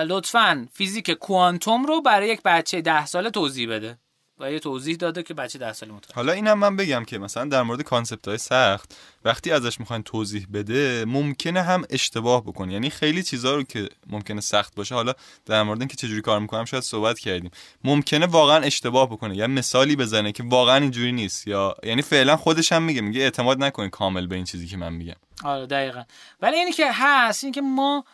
[0.04, 3.98] لطفا فیزیک کوانتوم رو برای یک بچه ده ساله توضیح بده.
[4.40, 7.46] و یه توضیح داده که بچه ده ساله متوجه حالا اینم من بگم که مثلا
[7.46, 12.90] در مورد concept های سخت وقتی ازش می‌خواین توضیح بده ممکنه هم اشتباه بکنه یعنی
[12.90, 15.14] خیلی چیزا رو که ممکنه سخت باشه حالا
[15.46, 17.52] در مورد اینکه چجوری کار می‌کنم شاید صحبت کردیم.
[17.84, 21.48] ممکنه واقعا اشتباه بکنه یا مثالی بزنه که واقعا اینجوری نیست.
[21.48, 24.94] یا یعنی فعلا خودش هم میگه میگه اعتماد نکنید کامل به این چیزی که من
[24.94, 25.16] میگم.
[25.44, 26.04] آره دقیقا.
[26.42, 28.06] ولی اینی که هست این که ما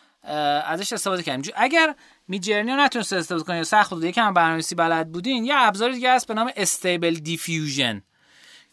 [0.66, 1.54] ازش استفاده کردیم.
[1.56, 1.94] اگر
[2.28, 6.12] میجرنی رو نتونست استفاده کنید یا سخت بود یکم برنامه‌نویسی بلد بودین یه ابزار دیگه
[6.12, 8.02] هست به نام استیبل دیفیوژن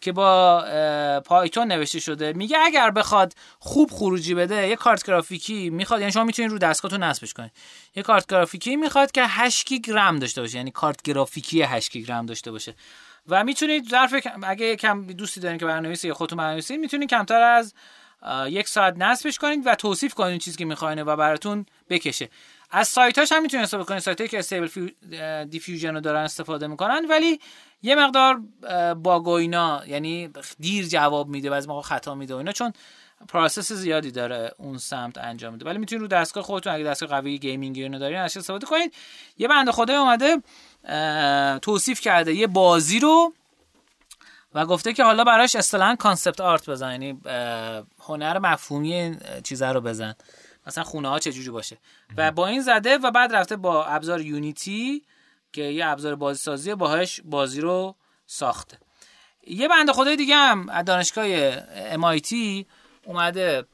[0.02, 0.64] که با
[1.26, 2.34] پایتون نوشته شده.
[2.34, 7.04] میگه اگر بخواد خوب خروجی بده یه کارت گرافیکی می‌خواد یعنی شما می‌تونید رو دستگاهتون
[7.04, 7.52] نصبش کنید.
[7.95, 12.12] یه کارت گرافیکی می‌خواد که 8 گیگ رم داشته باشه یعنی کارت گرافیکی 8 گیگ
[12.12, 12.76] رم داشته باشه.
[13.28, 17.74] و می‌تونید ظرف اگه کم دوستی دارین که برنامه‌نویسی یا خودتون برنامه‌نویسی می‌تونید کمتر از
[18.47, 22.30] یک ساعت نصبش کنید و توصیف کنید چیزی که می‌خواین و براتون بکشه.
[22.72, 23.99] از سایت هاش هم می‌تونید استفاده کنید.
[23.99, 24.89] سایت هایی که Stable
[25.43, 27.39] Diffusion رو دارن استفاده می‌کنن ولی
[27.84, 28.41] یه مقدار
[28.93, 32.74] با اینا یعنی دیر جواب میده و از موقع خطا میده و اینا چون
[33.28, 35.65] process زیادی داره اون سمت انجام میده.
[35.65, 38.93] ولی می‌تونید رو دستگاه خودتون اگه دستگاه قوی gaming اینو دارین ازش استفاده کنید.
[39.38, 40.38] یه بنده خدای اومده
[41.59, 43.34] توصیف کرده یه بازی رو
[44.54, 47.22] و گفته که حالا براش اصطلاحا concept art بزن یعنی
[47.99, 50.16] هنر مفهومی چیزا رو بزن.
[50.68, 51.78] مثلا خونه ها چجوری باشه.
[52.18, 55.03] و با این زده و بعد رفته با ابزار Unity
[55.54, 57.95] که یه ابزار بازی سازی باهاش بازی رو
[58.26, 58.78] ساخته.
[59.47, 61.52] یه بنده خدای دیگه هم از دانشگاه
[61.95, 62.36] MIT
[63.06, 63.66] اومده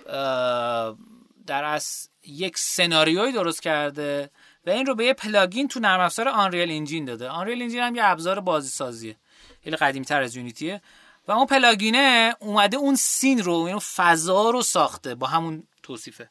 [1.48, 4.30] در از یک سناریوی درست کرده
[4.66, 7.30] و این رو به یه plugin تو نرم افزار Unreal Engine داده.
[7.30, 9.16] Unreal Engine هم یه ابزار بازی سازیه
[9.64, 10.82] خیلی قدیمی تر از Unity ه.
[11.28, 16.30] و اون plugin ه اومده اون scene رو اون فضا رو ساخته با همون توصیفه.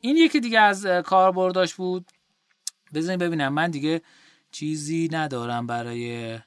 [0.00, 2.12] این یکی دیگه از کاربرداش بود.
[2.94, 3.52] بزنین ببینم.
[3.52, 4.02] من دیگه
[4.50, 6.38] چیزی ندارم برای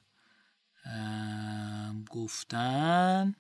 [2.09, 3.35] گفتن.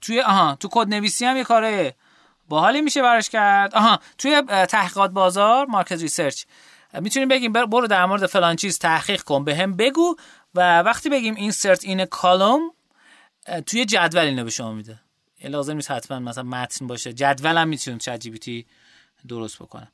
[0.00, 1.96] توی آها تو کد نویسی هم یه کاره
[2.48, 3.74] باحالی میشه براش کرد.
[3.74, 6.44] آها توی تحقیقات بازار market research.
[6.94, 10.16] می‌تونیم بگیم برو در مورد فلان چیز تحقیق کن به هم بگو
[10.54, 12.60] و وقتی بگیم insert این column
[13.66, 15.00] توی جدول اینو به شما میده.
[15.44, 17.12] لازم نیست حتما مثلا متن باشه.
[17.12, 18.66] جدول هم می‌تونید چت جی
[19.28, 19.92] درست بکنه.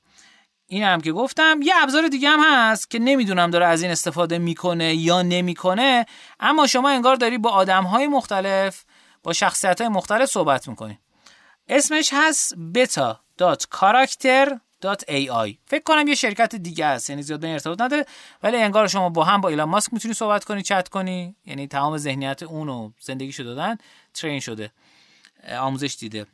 [0.67, 4.39] این هم که گفتم یه ابزار دیگه هم هست که نمی‌دونم داره از این استفاده
[4.39, 6.07] می‌کنه یا نمی‌کنه
[6.41, 8.85] اما شما انگار داری با آدم های مختلف
[9.23, 10.99] با شخصیت های مختلف صحبت می‌کنی.
[11.69, 12.55] اسمش هست
[14.95, 18.07] beta.character.ai فکر کنم یه شرکت دیگه است یعنی زیاد به ارتباط نداره.
[18.43, 21.37] ولی انگار شما با هم با ایلان ماسک می‌تونی صحبت کنی چت کنی.
[21.47, 23.77] یعنی تمام ذهنیت اونو زندگیشو دادن
[24.15, 24.73] ترین شده.
[25.59, 26.27] آموزش دیده.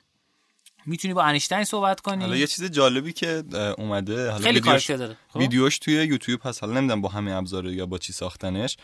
[0.86, 2.24] می‌تونی با انیشتین صحبت کنی.
[2.24, 3.44] حالا یه چیز جالبی که
[3.78, 4.30] اومده.
[4.30, 5.16] حالا خیلی ویدیوش, داره.
[5.28, 6.64] خب؟ ویدیوش توی یوتیوب هست.
[6.64, 8.76] حالا نمی‌دونم با همه ابزار یا با چی ساختنش.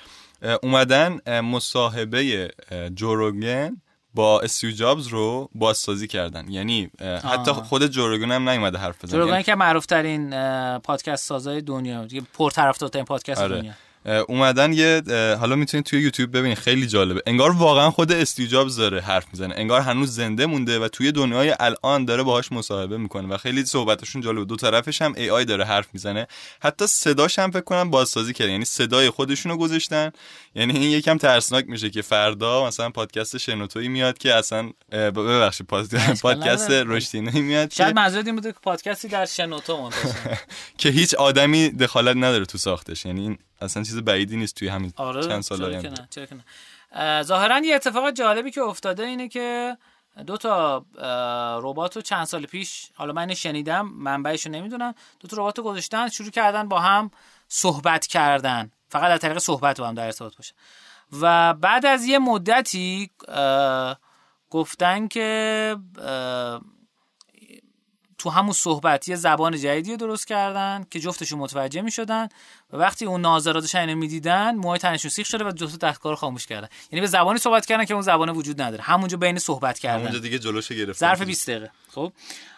[0.62, 2.50] اومدن مصاحبه
[2.94, 3.76] جوروگن
[4.18, 6.48] با استیو جابز رو بازسازی کردن.
[6.48, 6.90] یعنی
[7.24, 9.10] حتی خود جوروگن هم نیومده حرف بزنه.
[9.10, 9.44] جوروگن یعنی...
[9.44, 10.30] که معروف ترین
[10.78, 13.56] پادکست سازای دنیا دیگه پرطرفدارترین پادکست آره.
[13.56, 13.72] دنیا.
[14.28, 15.02] اومدن یه
[15.40, 17.22] حالا می‌تونید توی یوتیوب ببینید خیلی جالبه.
[17.26, 19.54] انگار واقعا خود استیو داره حرف می‌زنه.
[19.56, 24.22] انگار هنوز زنده مونده و توی دنیای الان داره باهاش مصاحبه می‌کنه و خیلی صحبتشون
[24.22, 24.44] جالبه.
[24.44, 26.26] دو طرفش هم ای آی داره حرف می‌زنه.
[26.60, 28.52] حتی صداش هم فکر کنم بازسازی کرده.
[28.52, 30.12] یعنی صدای خودشونو گذاشتن.
[30.54, 35.66] یعنی این یکم ترسناک میشه که فردا مثلا پادکست شنوتوی میاد که اصلا ببخشید
[36.22, 39.90] پادکست رشدینی میاد شاید منظور این بوده که پادکستی در شنوتو
[40.78, 43.06] که هیچ آدمی دخالت نداره تو ساختش.
[43.06, 46.08] یعنی این اصلا چیز بعیدی نیست توی همین آره چند سال آینده.
[47.22, 49.76] ظاهرا یه اتفاق جالبی که افتاده اینه که
[50.26, 50.84] دو تا
[51.62, 55.64] ربات رو چند سال پیش حالا من شنیدم منبعش رو نمی‌دونم دو تا ربات رو
[55.64, 57.10] گذاشتن شروع کردن با هم
[57.48, 58.70] صحبت کردن.
[58.88, 60.54] فقط از طریق صحبت با هم در ارتباط باشه.
[61.20, 63.10] و بعد از یه مدتی
[64.50, 65.76] گفتن که
[68.18, 72.28] تو همون صحبت یه زبان جدیدی درست کردن که جفتشون متوجه می شدن
[72.72, 76.46] و وقتی اون ناظراتش اینو می‌دیدن موهای تنشون سیخ شده و جفت دستگاه رو خاموش
[76.46, 76.68] کردن.
[76.92, 78.82] یعنی به زبانی صحبت کردن که اون زبان وجود نداره.
[78.82, 79.98] همونجا بین صحبت کردن.
[79.98, 81.70] همونجا دیگه جلوش گرفت ظرف 20 دقیقه.
[81.94, 82.12] خب.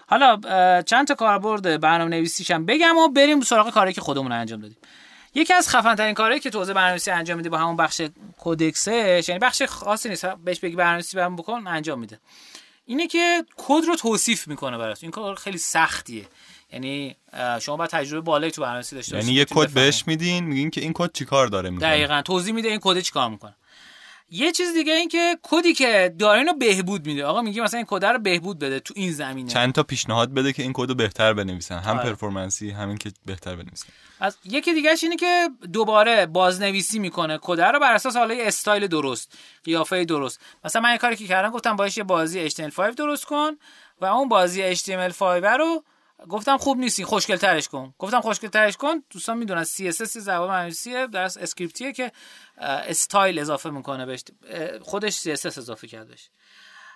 [0.06, 0.36] حالا
[0.82, 4.76] چند تا کاربرد برنامه نویسیش هم بگم و بریم سراغ کاری که خودمون انجام دادیم.
[5.34, 8.02] یکی از خفن ترین کارهایی که تو حوزه برنامه‌نویسی انجام میده با همون بخش
[8.38, 10.26] Codex ش یعنی بخش خاصی نیست.
[10.26, 12.18] بهش بگی برنامه‌نویسی برام بکن انجام میده.
[12.90, 14.98] اینه که کد رو توصیف می‌کنه برات.
[15.02, 16.26] این کار خیلی سختیه.
[16.72, 17.16] یعنی
[17.60, 20.80] شما باید تجربه بالایی تو برنامه‌نویسی داشته باشید یعنی یه کد بهش میدین میگین که
[20.80, 23.54] این کد چیکار داره می‌کنه؟ دقیقاً توضیح میده این کد چیکار می‌کنه.
[24.30, 27.24] یه چیز دیگه این که کدی که داره اینو بهبود میده.
[27.24, 29.50] آقا میگه مثلا این کد رو بهبود بده تو این زمینه.
[29.50, 31.78] چند تا پیشنهاد بده که این کد رو بهتر بنویسن.
[31.78, 32.08] هم آره.
[32.08, 33.86] performance ی همین که بهتر بنویسن.
[34.20, 37.38] از یکی دیگهش اینه که دوباره بازنویسی می‌کنه.
[37.42, 40.40] کد رو بر اساس حالا استایل درست قیافه درست.
[40.64, 43.50] مثلا من یه کاری که کردم گفتم باش یه بازی HTML5 درست کن
[44.00, 45.22] و اون بازی HTML5
[45.58, 45.84] رو
[46.28, 47.94] گفتم خوب نیستی خوشگل ترش کن.
[47.98, 52.12] گفتم خوشگل ترش کن دوستان می‌دونن CSS زبان معنوسیه در script یه که
[52.58, 54.24] استایل اضافه می‌کنه بهش.
[54.82, 56.30] خودش CSS اضافه کردش.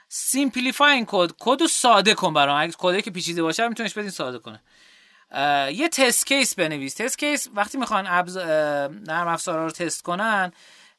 [0.09, 2.61] simplify کد کد رو ساده کن برام.
[2.61, 4.63] اگه کدی که پیچیده باشه میتونیش بدین ساده کنه.
[5.73, 6.95] یه test case بنویس.
[6.95, 8.37] test case وقتی می‌خوان ابز...
[8.37, 10.53] نرم افزارا رو تست کنن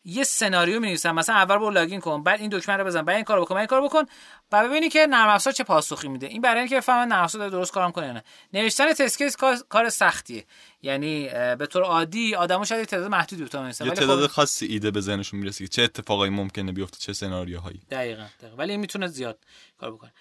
[0.05, 3.15] یه سناریو می نویسن مثلا اول برو login کن بعد این دکمه رو بزن بعد
[3.15, 4.03] این کارو بکن بعد این کارو بکن
[4.49, 6.27] بعد ببینی که نرم افزار چه پاسخی میده.
[6.27, 8.23] این برای اینکه بفهمن نرم افزار درست کارم کنه نه.
[8.53, 9.35] نوشتن test case
[9.69, 10.45] کار سختیه.
[10.81, 14.33] یعنی به طور عادی آدمو شاید تعداد محدودی بتونن یه تعداد خب...
[14.33, 17.81] خاصی ایده به ذهنشون می‌رسه که چه اتفاقایی ممکنه بیفته چه سناریوهایی.
[17.91, 18.55] دقیقاً دقیقاً.
[18.57, 19.39] ولی می‌تونه زیاد
[19.79, 20.11] کار بکنه.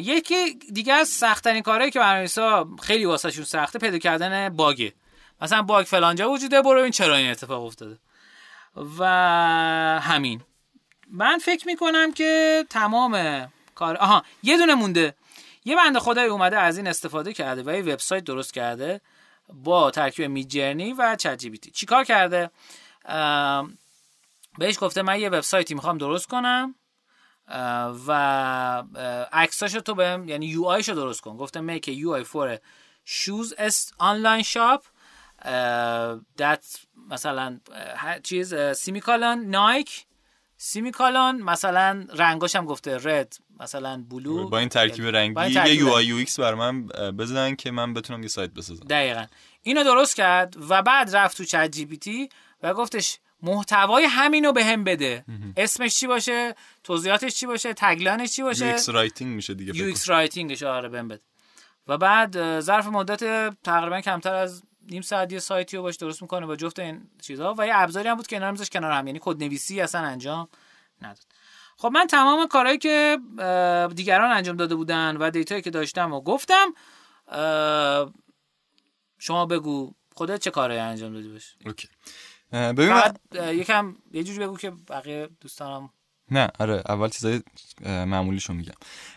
[0.00, 4.92] یکی دیگه از سختترین کارهایی که برنامه‌نویسا خیلی واسهشون سخته پیدا کردن باگه
[5.40, 7.98] مثلا باگ فلانجا وجوده برو این چرا این اتفاق افتاده.
[8.98, 9.04] و
[10.02, 10.42] همین.
[11.10, 15.14] من فکر می‌کنم که تمام کار آها یه دونه مونده.
[15.64, 19.00] یه بنده خدای اومده از این استفاده کرده و یه وبسایت درست کرده
[19.48, 22.50] با ترکیب Midjourney و ChatGPT چیکار کرده؟
[24.58, 26.74] بهش گفته من یه وبسایتی می‌خوام درست کنم
[28.06, 28.82] و
[29.32, 31.36] عکساشو تو بهم یعنی UI شو درست کن.
[31.36, 32.58] گفته make UI for
[33.04, 34.84] shoes online shop
[36.38, 37.60] that مثلا
[38.22, 40.06] چیز similar to Nike.
[40.56, 44.48] similar to مثلا رنگاش هم گفته red مثلا blue.
[44.48, 48.50] با این ترکیب رنگی یه UI UX برا من بزنن که من بتونم یه سایت
[48.50, 48.84] بسازم.
[48.84, 49.26] دقیقا.
[49.62, 52.28] اینو درست کرد و بعد رفت تو ChatGPT
[52.62, 55.24] و گفتش محتوای همینو به هم بده.
[55.56, 59.76] اسمش چی باشه؟ توضیحاتش چی باشه؟ tagline ش چی باشه؟ یو ایکس رایتینگ میشه دیگه
[59.76, 61.22] یو ایکس رایتینگش آره بهم بده.
[61.88, 63.20] و بعد ظرف مدت
[63.62, 67.54] تقریبا کمتر از نیم ساعت یه سایتی رو باش درست می‌کنه با جفت این چیزها
[67.58, 69.06] و یه ابزاری هم بود که اینا رو کنار هم.
[69.06, 70.48] یعنی کد نویسی اصلا انجام
[71.02, 71.26] نداد.
[71.76, 73.18] خب من تمام کارهایی که
[73.94, 76.74] دیگران انجام داده بودن و data یی که داشتم و گفتم
[79.18, 81.56] شما بگو خودت چه کارهایی انجام دادی باش.
[81.66, 81.88] okay.
[82.52, 82.94] ببین
[83.34, 85.90] یکم یه جوری بگو که بقیه دوستانم
[86.30, 87.42] نه آره اول چیزای
[87.84, 88.74] معمولیشو میگم.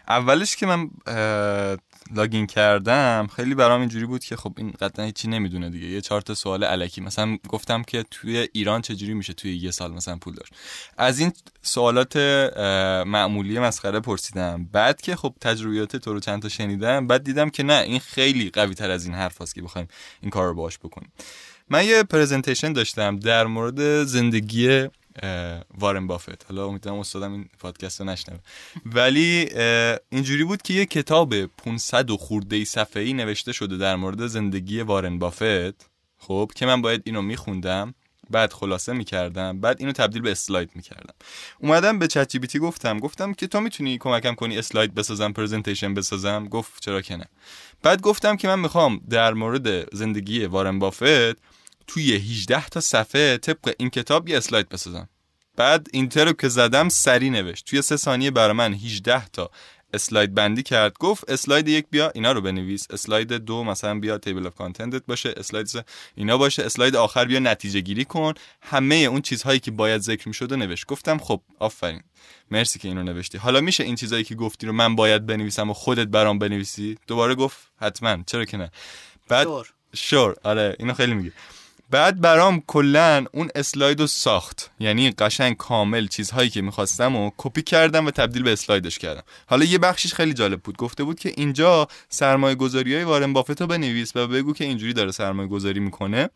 [0.08, 0.90] اولش که من
[2.16, 5.88] login کردم خیلی برام اینجوری بود که خب این قطعا هیچی نمی‌دونه دیگه.
[5.88, 9.92] یه چهار تا سوال الکی مثلا گفتم که توی ایران چجوری میشه توی یه سال
[9.92, 10.54] مثلا پول داشت.
[10.98, 12.18] از این سوالات
[13.08, 14.70] معمولی مسخره پرسیدم.
[14.72, 18.50] بعد که خب تجربیات تو رو چند تا شنیدم بعد دیدم که نه این خیلی
[18.50, 19.88] قوی تر از این حرف هست که بخوایم
[20.22, 21.12] این کار رو باش بکنیم.
[21.70, 24.88] من یه پرزنتیشن داشتم در مورد زندگی
[25.78, 26.46] وارن بافت.
[26.50, 28.40] حالا امیدوارم استادم این پادکست رو نشنوه.
[28.86, 29.50] ولی
[30.10, 34.82] اینجوری بود که یه کتاب 500 و خورده صفحه ای نوشته شده در مورد زندگی
[34.82, 37.94] وارن بافت خب که من باید اینو میخوندم
[38.30, 41.14] بعد خلاصه می‌کردم بعد اینو تبدیل به اسلاید می‌کردم.
[41.60, 46.84] اومدم به ChatGPT گفتم گفتم که تو می‌تونی کمکم کنی اسلاید بسازم presentation بسازم؟ گفت
[46.84, 47.26] چرا که نه.
[47.84, 51.57] بعد گفتم که من می‌خوام در مورد زندگی وارن بافت
[51.88, 55.10] توی 18 تا صفحه طبق این کتاب یه اسلاید بسازم.
[55.56, 57.66] بعد enter رو که زدم سری نوشت.
[57.66, 59.52] توی سه ثانیه برای من 18 تا
[59.94, 60.98] اسلاید بندی کرد.
[60.98, 62.88] گفت اسلاید یک بیا اینا رو بنویس.
[62.92, 65.34] اسلاید دو مثلا بیا table of contents باشه.
[65.38, 65.86] اسلاید
[66.16, 66.64] اینا باشه.
[66.64, 68.34] اسلاید آخر بیا نتیجه گیری کن.
[68.62, 70.86] همه اون چیزهایی که باید ذکر می‌شد نوشت.
[70.86, 72.02] گفتم خب آفرین.
[72.52, 73.38] مرسی که اینو نوشتی.
[73.38, 77.36] حالا میشه این چیزهایی که گفتی رو من باید بنویسم و خودت برام بنویسی؟ دوباره
[77.36, 78.18] گفت حتما.
[78.28, 78.72] چرا که نه؟
[79.28, 79.48] بعد
[79.96, 80.36] شور.
[80.44, 81.32] آره اینو خیلی میگه.
[81.90, 84.72] بعد برام کلا اون اسلاید رو ساخت.
[84.80, 89.24] یعنی قشنگ کامل چیزهایی که می‌خواستم و کپی کردم و تبدیل به اسلایدش کردم.
[89.46, 90.78] حالا یه بخشش خیلی جالب بود.
[90.78, 94.94] گفته بود که اینجا سرمایه گذاری های وارن بافت رو بنویس و بگو که اینجوری
[94.94, 96.30] داره سرمایه گذاری می‌کنه.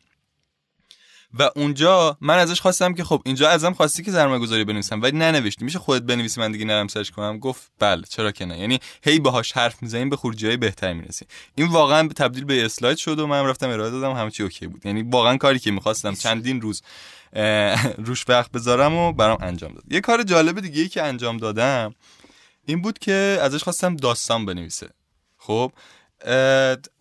[1.40, 5.18] و اونجا من ازش خواستم که خب اینجا ازم خواستی که سرمایه گذاری بنویسم ولی
[5.18, 5.66] ننوشتی.
[5.66, 8.60] میشه خودت بنویسی من دیگه نرم search کنم؟ گفت بله چرا که نه.
[8.60, 11.28] یعنی هی باهاش حرف می‌زنیم به خروجی های بهتری می‌رسیم.
[11.56, 14.86] این واقعا تبدیل به اسلاید شد و من رفتم ارائه دادم همه چی okay بود.
[14.86, 16.82] یعنی واقعا کاری که می‌خواستم چندین روز
[17.98, 19.84] روش وقت بذارم و برام انجام داد.
[19.90, 21.96] یه کار جالب دیگه ای که انجام دادم
[22.66, 24.90] این بود که ازش خواستم داستان بنویسه.
[25.38, 25.72] خب؟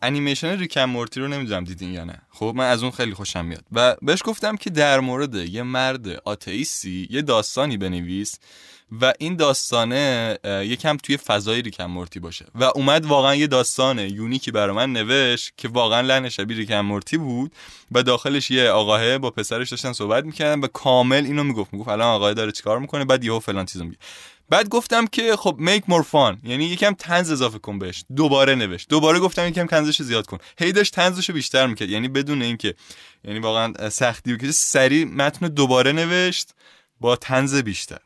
[0.02, 2.22] انیمیشن ریکم مورتی رو نمی‌دونم دیدین یا نه.
[2.30, 3.64] خب من از اون خیلی خوشم میاد.
[3.72, 8.38] و بهش گفتم که در مورد یه مرد آتئیستی یه داستانی بنویس
[9.01, 12.47] و این داستانه یکم توی فضای ریکم مورتی باشه.
[12.55, 17.16] و اومد واقعا یه داستان یونیکی برای من نوشت که واقعا لحن شبیه ریکم مورتی
[17.16, 17.52] بود
[17.92, 21.72] و داخلش یه آقاه با پسرش داشتن صحبت می‌کردن و کامل اینو می‌گفت.
[21.72, 23.97] می‌گفت الان آقاه داره چیکار می‌کنه؟ بعد یهو فلان چیزو میگه.
[24.51, 28.05] بعد گفتم که خب میک مور فان یعنی یکم تنز اضافه کن بهش.
[28.16, 28.89] دوباره نوشت.
[28.89, 30.39] دوباره گفتم یکم تنزش زیاد کن.
[30.59, 31.89] هی داشت تنزش بیشتر می‌کرد.
[31.89, 32.74] یعنی بدون اینکه
[33.24, 36.55] یعنی واقعا سختی که سری متن دوباره نوشت
[37.01, 37.98] با تنز بیشتر.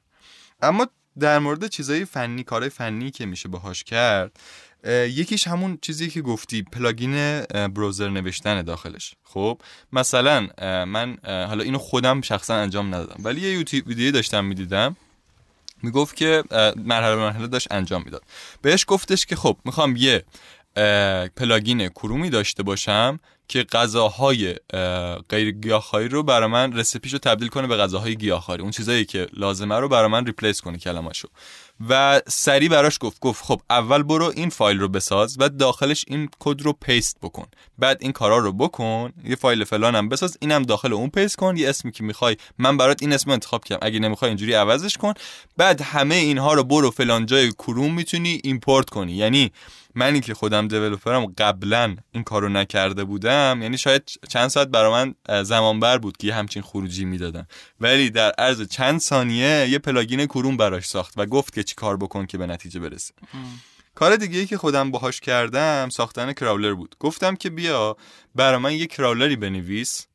[0.63, 0.87] اما
[1.19, 4.41] در مورد چیزای فنی کارهای فنی که میشه باهاش کرد
[4.87, 9.15] یکیش همون چیزی که گفتی پلاگین بروزر نوشتن داخلش.
[9.23, 9.61] خب
[9.93, 10.49] مثلا
[10.85, 14.97] من حالا اینو خودم شخصا انجام ندادم ولی یه یوتیوب ویدیو داشتم می‌دیدم.
[15.85, 16.43] می‌گفت که
[16.77, 18.23] مرحله مرحله داشت انجام می‌داد.
[18.63, 20.25] بهش گفتش که خب می‌خوام یه
[21.37, 24.55] plugin Chrome ی داشته باشم که غذاهای
[25.29, 28.63] غیر گیاهخواری رو برای من recipe ش رو تبدیل کنه به غذاهای گیاهخواری.
[28.63, 31.29] اون چیزایی که لازمه رو برای من replace کنه کلماشو
[31.89, 36.29] و سری براش گفت گفت خب اول برو این فایل رو بساز و داخلش این
[36.41, 37.47] کد رو paste بکن.
[37.79, 41.57] بعد این کارا رو بکن یه فایل فلانم بساز اینم داخل اون paste کن.
[41.57, 43.87] یه اسمی که می‌خوای من برات این اسم انتخاب کردم.
[43.87, 45.13] اگه نمی‌خوای اینجوری عوضش کن.
[45.57, 49.13] بعد همه اینها رو برو فلان جای کروم می‌تونی import کنی.
[49.13, 49.53] یعنی
[49.95, 54.93] منی که خودم developer م قبلا این کارو نکرده بودم یعنی شاید چند ساعت برای
[54.93, 57.47] من زمان بر بود که یه همچین خروجی می‌دادم
[57.81, 61.97] ولی در عرض چند ثانیه یه plugin Chrome براش ساخت و گفت که چی کار
[61.97, 63.15] بکن که به نتیجه برسه.
[63.95, 66.97] کار دیگه ای که خودم باهاش کردم ساختن crawler بود.
[67.01, 67.97] گفتم که بیا
[68.35, 70.07] برای من یه crawler ی بنویس.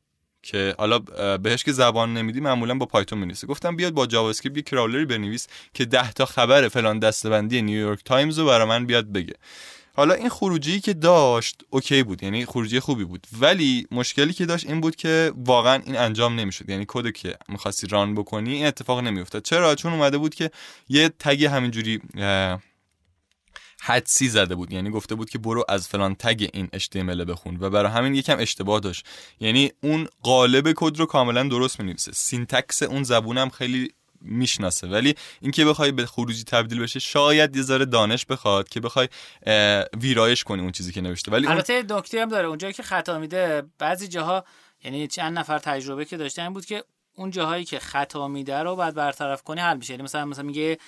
[0.42, 0.98] که حالا
[1.38, 5.04] بهش که زبان نمیدی معمولا با Python می‌نویسه گفتم بیاد با JavaScript یه crawler ی
[5.04, 9.34] بنویس که ده تا خبر فلان دسته‌بندی New York Times رو برای من بیاد بگه.
[9.94, 13.26] حالا این خروجی که داشت okay بود یعنی خروجی خوبی بود.
[13.40, 16.70] ولی مشکلی که داشت این بود که واقعا این انجام نمی‌شد.
[16.70, 19.42] یعنی کد که می‌خواستی run بکنی این اتفاق نمیافتاد.
[19.42, 20.50] چرا؟ چون اومده بود که
[20.88, 22.00] یه tag همینجوری
[23.82, 24.72] حدسی زده بود.
[24.72, 27.56] یعنی گفته بود که برو از فلان tag این HTML بخون.
[27.60, 29.06] و برای همین یکم اشتباه داشت.
[29.40, 32.12] یعنی اون قالب کد رو کاملا درست می‌نویسه.
[32.12, 34.86] syntax اون زبونم خیلی می‌شناسه.
[34.86, 39.08] ولی اینکه بخوای به خروجی تبدیل بشه شاید یه ذره دانش بخواد که بخوای
[40.00, 41.32] ویرایش کنی اون چیزی که نوشته.
[41.32, 41.84] ولی البته.
[41.90, 42.48] نکته هم داره.
[42.48, 44.44] اونجایی که خطا میده بعضی جاها
[44.84, 46.84] یعنی چند نفر تجربه که داشتن بود که
[47.16, 49.92] اون جاهایی که خطا میده رو بعد برطرف کنی حل میشه.
[49.92, 50.78] یعنی مثلا مثلا میگه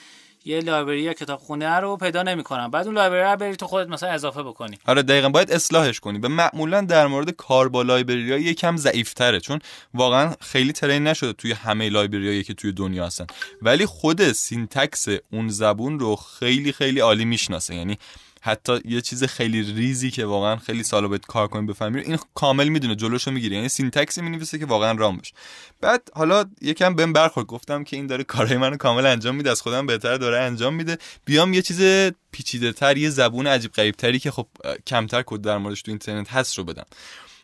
[0.45, 2.71] یه لایبرری یا کتابخونه رو پیدا نمی‌کنم.
[2.71, 4.79] بعد اون لایبرری رو بری تو خودت مثلا اضافه بکنی.
[4.87, 5.29] آره دقیقا.
[5.29, 6.19] باید اصلاحش کنی.
[6.19, 9.59] به معمولا در مورد کار با لایبرری ها یکم ضعیف چون
[9.95, 13.27] واقعا خیلی train نشده توی همه library که توی دنیا هستن.
[13.63, 17.75] ولی خود syntax اون زبون رو خیلی خیلی عالی می‌شناسه.
[17.75, 17.99] یعنی
[18.45, 22.69] حتی یه چیز خیلی ریزی که واقعا خیلی سالا باید کار کنیم بفهمی این کامل
[22.69, 25.35] می‌دونه جلوشو می‌گیره یعنی syntax ی می‌نویسه که واقعا run بشه.
[25.81, 27.47] بعد حالا یکم بهم برخورد.
[27.47, 30.99] گفتم که این داره کارهای منو کامل انجام میده از خودم بهتر داره انجام میده.
[31.25, 34.47] بیام یه چیز پیچیده تر یه زبون عجیب غریب تری که خب
[34.87, 36.87] کمتر کد در موردش تو اینترنت هست رو بدم.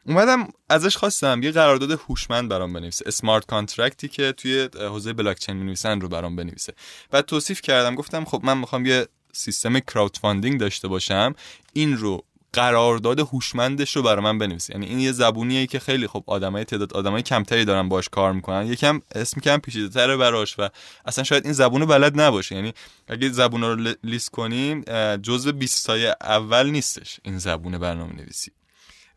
[0.07, 3.05] اومدم ازش خواستم یه قرارداد هوشمند برام بنویسه.
[3.09, 6.73] smart contract ی که توی حوزه بلاک چین رو برام بنویسه.
[7.11, 7.95] بعد توصیف کردم.
[7.95, 9.07] گفتم خب من می‌خوام یه
[9.39, 11.35] سیستم crowdfunding داشته باشم
[11.73, 14.75] این رو قرارداد هوشمندش رو برای من بنویسه.
[14.75, 18.67] یعنی این یه زبونیه که خیلی خب آدمای تعداد آدمای کمتری دارن باش کار می‌کنن.
[18.67, 20.69] یکم اسم کم پیچیده تره براش و
[21.07, 22.55] اصلا شاید این زبون بلد نباشه.
[22.55, 22.73] یعنی
[23.09, 24.85] اگه زبون رو لیست کنیم
[25.17, 28.51] جزء 20 تای اول نیستش این زبون برنامه نویسی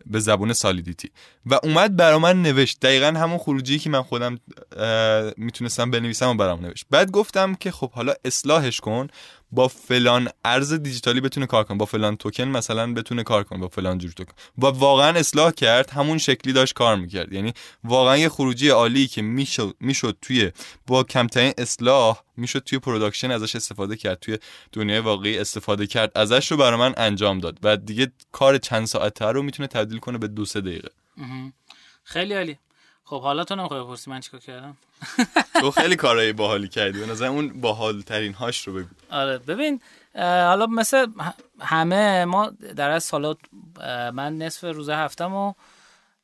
[0.06, 1.10] به زبون سالیدیتی.
[1.45, 2.80] و اومد برا من نوشت.
[2.80, 4.39] دقیقا همون خروجی که من خودم
[5.38, 6.85] می‌تونستم بنویسم و برام نوشت.
[6.89, 9.07] بعد گفتم که خب حالا اصلاحش کن.
[9.52, 11.78] با فلان ارز دیجیتالی بتونه کار کنه.
[11.78, 13.60] با فلان توکن مثلا بتونه کار کنه.
[13.60, 17.34] با فلان جور توکن و واقعا اصلاح کرد همون شکلی داشت کار می‌کرد.
[17.34, 17.53] یعنی
[17.84, 20.52] واقعا یه خروجی عالی که می‌شد می‌شد توی
[20.88, 24.19] با کمترین اصلاح می‌شد توی production ازش استفاده کرد.
[24.19, 24.38] توی
[24.72, 26.11] دنیای واقعی استفاده کرد.
[26.15, 27.60] ازش رو برای من انجام داد.
[27.64, 30.90] و دیگه کار چند ساعته رو می‌تونه تبدیل کنه به دو سه دقیقه.
[32.03, 32.57] خیلی عالی.
[33.12, 34.78] خب حالا تو نمی‌خوای بپرسی من چیکار کردم؟
[35.54, 37.00] تو خیلی کارهای باحالی کردی.
[37.00, 38.88] به نظر اون باحال ترین هاش رو بگو.
[39.10, 39.82] آره ببین
[40.16, 41.08] حالا مثل
[41.60, 43.38] همه ما در از سالات
[44.14, 45.54] من نصف روز هفتم و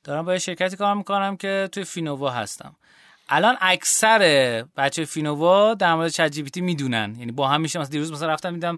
[0.03, 2.75] دارم با شرکتی کار می‌کنم که توی فینووا هستم.
[3.29, 4.19] الان اکثر
[4.77, 7.15] بچه فینووا در مورد ChatGPT می‌دونن.
[7.19, 8.77] یعنی با هم میشه مثلا دیروز مثلا رفتم دیدم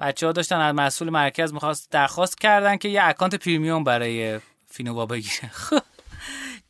[0.00, 5.06] بچه ها داشتن از مسئول مرکز می‌خواست درخواست کردن که یه account premium برای فینووا
[5.06, 5.50] بگیره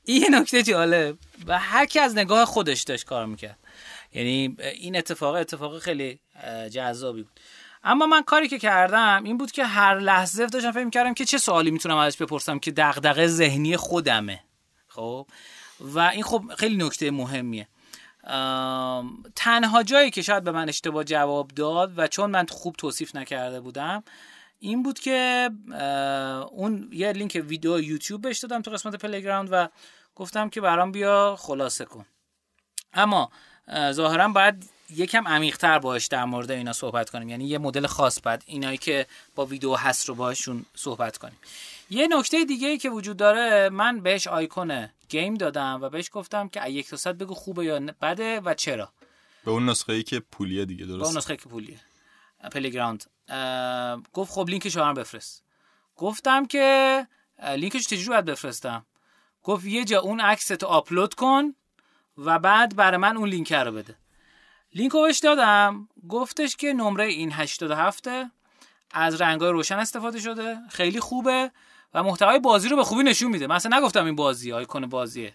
[0.05, 1.19] این نکته جالب.
[1.47, 3.59] و هر کی از نگاه خودش داشت کار می‌کرد.
[4.13, 6.21] یعنی این اتفاق اتفاق خیلی
[6.71, 7.41] جذابی بود.
[7.85, 11.39] اما من کاری که کردم این بود که هر لحظه داشتم فکر کردم که چه
[11.39, 14.41] سوالی می‌تونم ازش بپرسم که دغدغه ذهنی خودمه.
[14.89, 15.27] خب؟
[15.81, 17.69] و این خب خیلی نکته مهمیه.
[19.37, 23.61] تنها جایی که شاید به من اشتباه جواب داد و چون من خوب توصیف نکرده
[23.61, 24.03] بودم
[24.61, 25.51] این بود که
[26.51, 29.69] اون یه لینک ویدیو یوتیوب بهش دادم تو قسمت playground و
[30.15, 32.07] گفتم که برام بیا خلاصه کن.
[32.93, 33.31] اما
[33.91, 37.29] ظاهرا باید یکم عمیقتر باش در مورد اینا صحبت کنیم.
[37.29, 41.37] یعنی یه مدل خاص بعد اینایی که با ویدیو هست رو باشون صحبت کنیم.
[41.91, 46.49] یه نکته دیگه ای که وجود داره من بهش icon game دادم و بهش گفتم
[46.49, 48.93] که یک تا بگو خوبه یا بده و چرا؟
[49.45, 51.79] به اون نسخه ای که پولیه دیگه درست به اون نسخه که پولیه.
[52.53, 53.05] playground
[54.13, 55.45] گفت خب لینکش رو بفرست.
[55.97, 57.07] گفتم که
[57.57, 58.87] لینکش چجوری باید بفرستم؟
[59.43, 61.55] گفت یه جا اون عکس تو آپلود کن
[62.19, 63.97] و بعد برای من اون لینک رو بده.
[64.75, 65.89] لینک رو بهش دادم.
[66.09, 68.09] گفتش که نمره این 87
[68.91, 70.59] از رنگای روشن استفاده شده.
[70.71, 71.51] خیلی خوبه
[71.95, 73.47] و محتوای بازی رو به خوبی نشون میده.
[73.47, 75.35] مثلا نگفتم این بازی آیکون بازیه.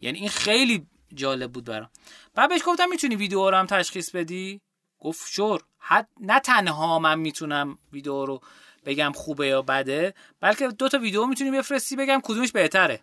[0.00, 1.90] یعنی این خیلی جالب بود برام.
[2.34, 4.60] بعد بهش گفتم می‌تونی ویدیو رو هم تشخیص بدی؟
[5.00, 8.40] گفت شور حد نه تنها من می‌تونم ویدیو رو
[8.84, 13.00] بگم خوبه یا بده بلکه دو تا ویدیو می‌تونی بفرستی بگم کدومش بهتره.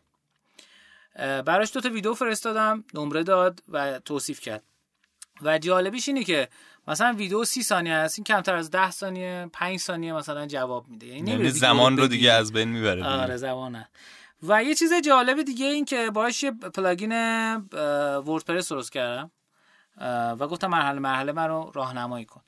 [1.16, 4.64] براش دو تا ویدیو فرستادم نمره داد و توصیف کرد.
[5.42, 6.50] و جالبیش اینه که
[6.88, 11.08] مثلا ویدیو سی ثانیه است این کمتر از ده ثانیه پنج ثانیه مثلا جواب میده.
[11.08, 13.90] یعنی, یعنی زمان رو دیگه از بین می‌بره آره زمانه.
[14.44, 17.12] و یه چیز جالب دیگه این که باش یه پلاگین
[18.26, 19.32] وردپرس درست کردم.
[20.02, 22.42] و گفتم مرحله مرحله من رو راهنمایی کن.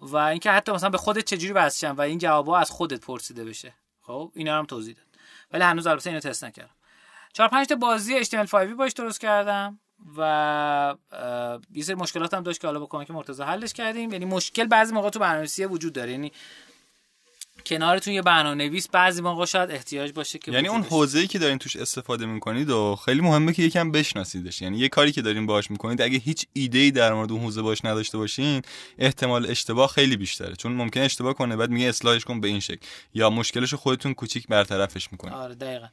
[0.00, 3.74] و اینکه حتی مثلا به خودت چجوری وصل و این جوابا از خودت پرسیده بشه.
[4.00, 5.06] خب اینا هم توضیح داد.
[5.52, 6.74] ولی هنوز البته اینو تست نکردم.
[7.32, 9.80] چهار پنج تا بازی HTML5 باش درست کردم
[10.16, 10.94] و
[11.72, 14.12] یه سری مشکلات هم داشت که حالا با که مرتضی حلش کردیم.
[14.12, 16.12] یعنی مشکل بعضی موقع تو برنامه‌نویسی وجود داره.
[16.12, 16.32] یعنی
[17.66, 21.58] کنارتون یه برنامه نویس بعضی موقع شاید احتیاج باشه که یعنی اون حوزه‌ای که دارین
[21.58, 24.62] توش استفاده می‌کنید و خیلی مهمه که یکم بشناسیدش.
[24.62, 27.84] یعنی یه کاری که دارین باهاش می‌کنید اگه هیچ ایده در مورد اون حوزه باش
[27.84, 28.62] نداشته باشین
[28.98, 30.56] احتمال اشتباه خیلی بیشتره.
[30.56, 32.86] چون ممکن اشتباه کنه بعد میگه اصلاحش کن به این شکل.
[33.14, 35.86] یا مشکلش خودتون کوچیک برطرفش می‌کنه آره دقیقاً.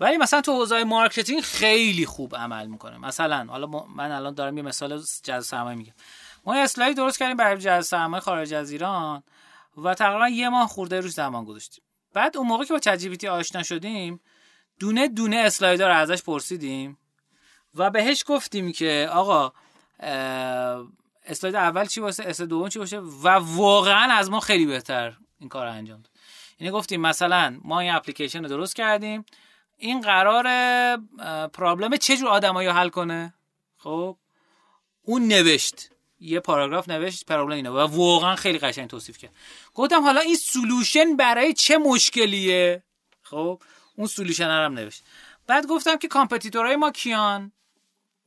[0.00, 2.98] ولی مثلا تو حوزه marketing خیلی خوب عمل می‌کنه.
[2.98, 5.92] مثلا حالا من الان دارم یه مثال جذب سرمایه میگم.
[6.46, 9.22] ما اسلاید درست کردیم برای جذب سرمایه خارج از ایران.
[9.76, 11.84] و تقریبا یه ماه خورده روش زمان گذاشتیم.
[12.12, 14.20] بعد اون موقع که با چت آشنا شدیم
[14.80, 16.98] دونه دونه اسلایدا رو ازش پرسیدیم
[17.74, 19.52] و بهش گفتیم که آقا
[21.26, 25.48] اسلاید اول چی باشه؟ اسلاید دوم چی باشه؟ و واقعا از ما خیلی بهتر این
[25.48, 26.10] کار رو انجام داد.
[26.60, 29.24] یعنی گفتیم مثلا ما این اپلیکیشن رو درست کردیم.
[29.76, 30.46] این قرار
[31.46, 33.34] problem چه جور آدمایی حل کنه؟
[33.76, 34.16] خب
[35.02, 35.90] اون نوشت.
[36.20, 37.70] یه پاراگراف نوشت problem اینه.
[37.70, 39.32] و واقعا خیلی قشنگ توصیف کرد.
[39.74, 42.82] گفتم حالا این solution برای چه مشکلیه؟
[43.22, 43.62] خب
[43.96, 45.04] اون solution هم نوشت.
[45.46, 47.52] بعد گفتم که competitor های ما کیان؟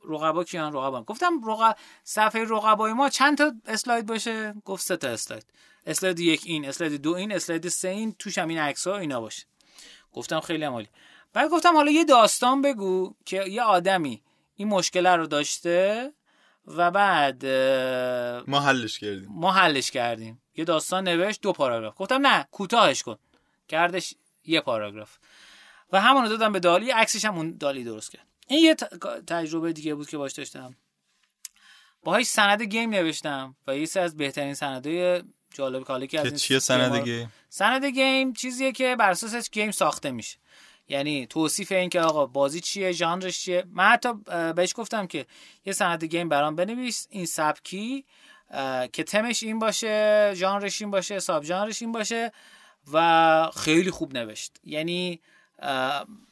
[0.10, 1.04] رقبا کیان؟ رقبا.
[1.04, 5.46] گفتم رقب صفحه رقبای ما چند تا اسلاید باشه؟ گفت سه تا اسلاید.
[5.86, 9.22] اسلاید یک این اسلاید دو این اسلاید سه این توش هم این عکس ها اینا
[9.22, 9.44] باشه.
[10.14, 10.90] گفتم خیلی عالی.
[11.34, 14.22] بعد گفتم حالا یه داستان بگو که یه آدمی
[14.56, 16.14] این مشکل رو داشته
[16.68, 17.46] و بعد
[18.48, 19.28] ما حلش کردیم.
[19.30, 20.42] ما حلش کردیم.
[20.56, 21.96] یه داستان نوشت دو پاراگراف.
[21.98, 23.18] گفتم نه کوتاهش کن.
[23.68, 24.14] کردش
[24.44, 25.18] یه پاراگراف.
[25.92, 28.28] و همونو دادم به دالی عکسش هم اون دالی درست کرد.
[28.48, 28.76] این یه
[29.28, 30.76] تجربه دیگه بود که باش داشتم.
[32.04, 35.24] باهاش سند game نوشتم و یه از بهترین سندهای
[35.54, 40.12] جالب کالی که از چیه سند game؟ سند game چیزیه که بر اساسش game ساخته
[40.12, 40.38] میشه.
[40.88, 43.64] یعنی توصیف این که آقا بازی چیه ژانرش چیه.
[43.72, 44.14] من حتی
[44.56, 45.26] بهش گفتم که
[45.66, 47.08] یه سند game برام بنویس.
[47.10, 48.06] این سبکی
[48.94, 52.32] که تمش این باشه ژانرش این باشه sub ژانرش این باشه
[52.94, 54.52] و خیلی خوب نوشت.
[54.64, 55.22] یعنی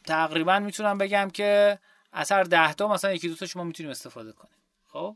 [0.06, 1.80] تقریبا می‌تونم بگم که
[2.14, 4.54] اثر ده تا مثلا یکی دو تا شما می‌تونیم استفاده کنیم.
[4.88, 5.16] خب؟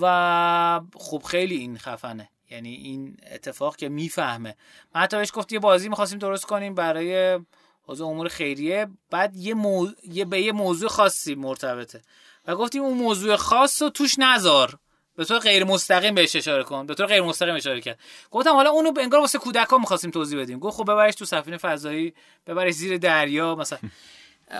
[0.00, 2.28] و خب خیلی این خفنه.
[2.50, 4.56] یعنی این اتفاق که می‌فهمه.
[4.94, 7.38] من حتی بهش گفت یه بازی می‌خواستیم درست کنیم برای
[7.86, 9.88] حوزه امور خیریه بعد یه, مو...
[10.08, 12.02] یه به یه موضوع خاصی مرتبطه.
[12.46, 14.78] و گفتیم اون موضوع خاص رو توش نذار.
[15.16, 16.86] به طور غیر مستقیم بهش اشاره کن.
[16.86, 17.98] به طور غیر مستقیم اشاره کرد.
[18.30, 20.58] گفتم حالا اونو انگار واسه کودکان می‌خواستیم توضیح بدیم.
[20.58, 22.14] گفت خب ببرش تو سفینه فضایی
[22.46, 23.78] ببرش زیر دریا مثلا.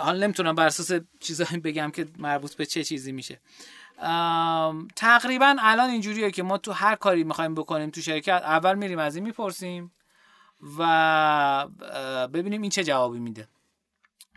[0.05, 3.41] حالا نمی‌تونم بر اساس چیزایی بگم که مربوط به چه چیزی میشه.
[4.97, 9.15] تقریبا الان اینجوریه که ما تو هر کاری می‌خوایم بکنیم تو شرکت اول میریم از
[9.15, 9.93] این می‌پرسیم.
[10.79, 11.67] و
[12.33, 13.49] ببینیم این چه جوابی میده.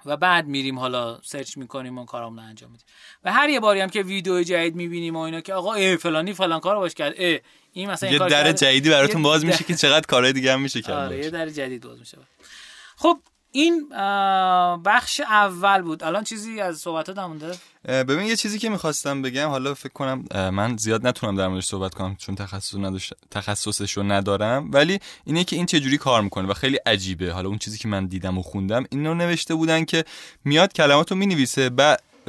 [0.05, 2.85] و بعد میریم حالا سرچ می‌کنیم و کارامون انجام میدیم.
[3.23, 6.33] و هر یه باری هم که ویدیو جدید می‌بینیم و اینا که آقا ای فلانی
[6.33, 7.13] فلان کارو باش کرد.
[7.17, 7.39] ای
[7.71, 10.95] این مثلا یه در جدیدی براتون باز میشه که چقدر کارهای دیگه هم میشه کرد.
[10.95, 12.17] آره یه در جدید باز میشه.
[12.95, 13.19] خب
[13.57, 13.89] این
[14.83, 16.03] بخش اول بود.
[16.03, 17.51] الان چیزی از صحبت نمونده
[17.85, 21.93] ببین یه چیزی که می‌خواستم بگم حالا فکر کنم من زیاد نتونم در موردش صحبت
[21.93, 22.75] کنم چون تخصص
[23.31, 24.69] تخصصش رو ندارم.
[24.71, 27.33] ولی اینه که این چه جوری کار می‌کنه و خیلی عجیبه.
[27.33, 30.05] حالا اون چیزی که من دیدم و خوندم اینو نوشته بودن که
[30.45, 31.69] میاد کلماتو می‌نویسه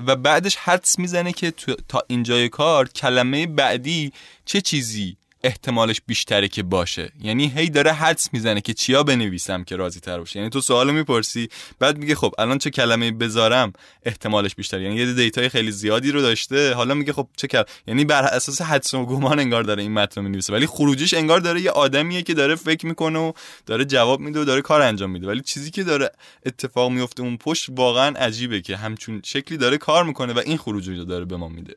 [0.06, 1.50] و بعدش حدس می‌زنه که
[1.88, 4.12] تا اینجای کار کلمه بعدی
[4.44, 7.12] چه چیزی احتمالش بیشتره که باشه.
[7.20, 10.39] یعنی هی داره حدس می‌زنه که چیا بنویسم که راضی تر باشه.
[10.39, 11.48] یعنی تو سوالو می‌پرسی
[11.78, 14.82] بعد میگه خب الان چه کلمه بذارم؟ احتمالش بیشتره.
[14.82, 18.62] یعنی یه دیتای خیلی زیادی رو داشته حالا میگه خب چه کل یعنی بر اساس
[18.62, 20.52] حدس و گمان انگار داره این متن می‌نویسه.
[20.52, 23.32] ولی خروجیش انگار داره یه آدمیه که داره فکر می‌کنه و
[23.66, 25.27] داره جواب میده و داره کار انجام میده.
[25.27, 26.10] ولی چیزی که داره
[26.47, 30.94] اتفاق میفته اون پشت واقعا عجیبه که همچون شکلی داره کار می‌کنه و این خروجی
[30.94, 31.74] رو داره به ما میده.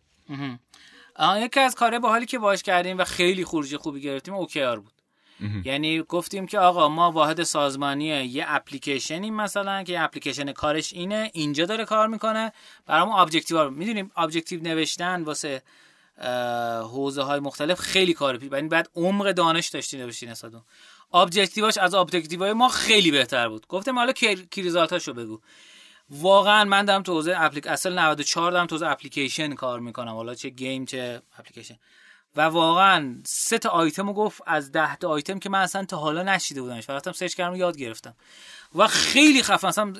[1.37, 4.93] یکی از کاره با حالی که باش کردیم و خیلی خروجی خوبی گرفتیم اوکیار بود.
[5.65, 11.65] یعنی گفتیم که آقا ما واحد سازمانی یه اپلیکیشنی مثلا که اپلیکیشن کارش اینه اینجا
[11.65, 12.51] داره کار می‌کنه
[12.85, 15.61] برامون ابجکتیو می‌دونیم ابجکتیو نوشتن واسه
[16.81, 20.51] حوزه های مختلف خیلی کار پی یعنی بعد عمق دانش داشتی نوشتی نسبت
[21.13, 23.67] ابجکتیواش از ابجکتیوهای ما خیلی بهتر بود.
[23.67, 24.11] گفتم حالا
[24.51, 25.39] کی ریزالتاشو بگو.
[26.13, 30.15] واقعا من دارم تو حوزه اپلیک اصل 94 دارم تو حوزه اپلیکیشن کار می‌کنم.
[30.15, 31.75] حالا چه گیم چه اپلیکیشن.
[32.35, 35.97] و واقعا سه تا آیتم رو گفت از ده تا آیتم که من اصلا تا
[35.97, 36.89] حالا نشنیده بودمش.
[36.89, 38.15] رفتم search کردم و یاد گرفتم.
[38.75, 39.93] و خیلی خفن مثلا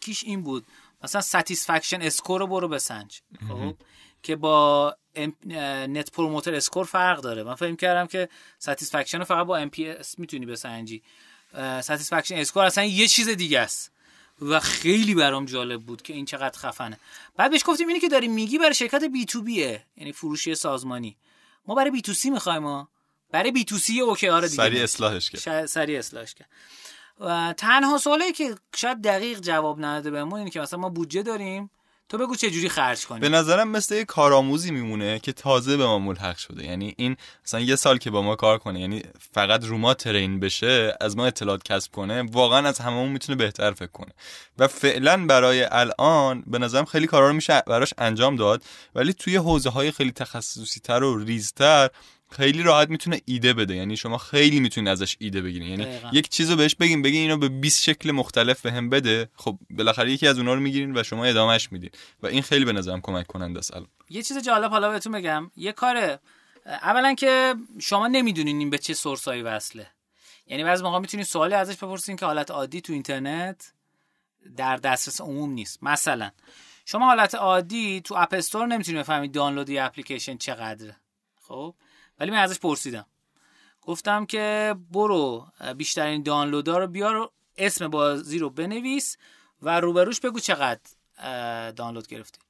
[0.00, 0.66] کیش این بود.
[1.04, 3.20] مثلا satisfaction score رو برو بسنج.
[3.48, 3.74] خب؟
[4.22, 4.94] که با
[5.88, 7.42] net promoter score فرق داره.
[7.42, 11.02] من فکر کردم که satisfaction رو فقط با NPS می‌تونی بسنجی.
[11.80, 13.92] Satisfaction score اصلا یه چیز دیگه است.
[14.42, 17.00] و خیلی برام جالب بود که این چقدر خفنه.
[17.36, 21.16] بعد بهش گفتیم اینی که داریم میگی برای شرکت بی تو بیه یعنی فروشی سازمانی.
[21.66, 22.88] ما برای بی تو سی می‌خوایم ما
[23.30, 24.62] برای بی تو سی اوکی آره دیگه.
[24.62, 25.66] سریع اصلاحش کرد.
[25.66, 26.48] سریع اصلاحش کرد.
[27.20, 31.70] و تنها سوالی که شاید دقیق جواب نداده بهمون اینه که مثلا ما بودجه داریم.
[32.08, 33.20] تو بگو چه جوری خرج کنی.
[33.20, 36.64] به نظرم مثل یه کارآموزی میمونه که تازه به ما ملحق شده.
[36.64, 39.02] یعنی این مثلا یه سال که با ما کار کنه یعنی
[39.32, 43.72] فقط رو ما ترین بشه از ما اطلاعات کسب کنه واقعا از هممون می‌تونه بهتر
[43.72, 44.12] فکر کنه.
[44.58, 48.62] و فعلا برای الان به نظرم خیلی کارا رو میشه براش انجام داد.
[48.94, 51.90] ولی توی حوزه های خیلی تخصصی تر و ریزتر
[52.30, 53.76] خیلی راحت می‌تونه ایده بده.
[53.76, 56.10] یعنی شما خیلی می‌تونید ازش ایده بگیرید یعنی دقیقا.
[56.12, 59.30] یک چیزو بهش بگین بگین اینو به 20 شکل مختلف بهم هم بده.
[59.34, 61.90] خب بالاخره یکی از اونها رو می‌گیرین و شما ادامهش میدین.
[62.22, 63.72] و این خیلی به نظرم کمک کننده است
[64.10, 65.50] یه چیز جالب حالا بهتون بگم.
[65.56, 66.18] یه کاره.
[66.66, 69.86] اولا که شما نمی‌دونین این به چه سورسایی وصله.
[70.46, 73.72] یعنی بعضی موقع می‌تونید سوالی ازش بپرسین که حالت عادی تو اینترنت
[74.56, 75.82] در دسترس عموم نیست.
[75.82, 76.30] مثلا
[76.84, 80.96] شما حالت عادی تو اپ استور نمی‌تونید بفهمید دانلود یه اپلیکیشن چقدره.
[81.48, 81.74] خب؟
[82.18, 83.06] ولی من ازش پرسیدم.
[83.82, 85.46] گفتم که برو
[85.76, 89.16] بیشترین دانلودها رو بیار اسم بازی رو بنویس
[89.62, 90.80] و روبروش بگو چقدر
[91.70, 92.40] دانلود گرفتی.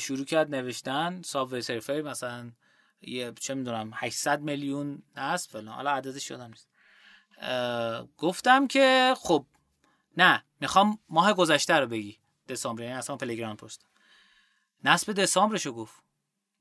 [0.00, 2.52] شروع کرد نوشتن سابوی سرفر مثلا
[3.02, 5.68] یه چه می‌دونم 800 میلیون هست فلان.
[5.68, 6.68] حالا عددش یادم نیست.
[8.18, 9.46] گفتم که خب
[10.16, 12.18] نه می‌خوام ماه گذشته رو بگی.
[12.48, 13.86] دسامبر یعنی اصلا پلیگرام پست.
[14.84, 16.07] نصب دسامبرشو گفت.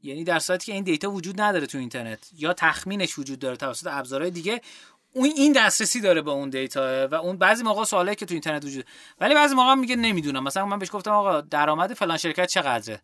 [0.04, 3.88] یعنی در صورتی که این دیتا وجود نداره تو اینترنت یا تخمینش وجود داره توسط
[3.88, 4.62] ابزارهای دیگه
[5.14, 8.66] اون این دسترسی داره به اون دیتا و اون بعضی موقع سوالایی که تو اینترنت
[8.66, 8.86] وجود
[9.20, 10.44] ولی بعضی موقع میگه نمی‌دونم.
[10.44, 13.02] مثلا من بهش گفتم آقا درآمد فلان شرکت چقدره؟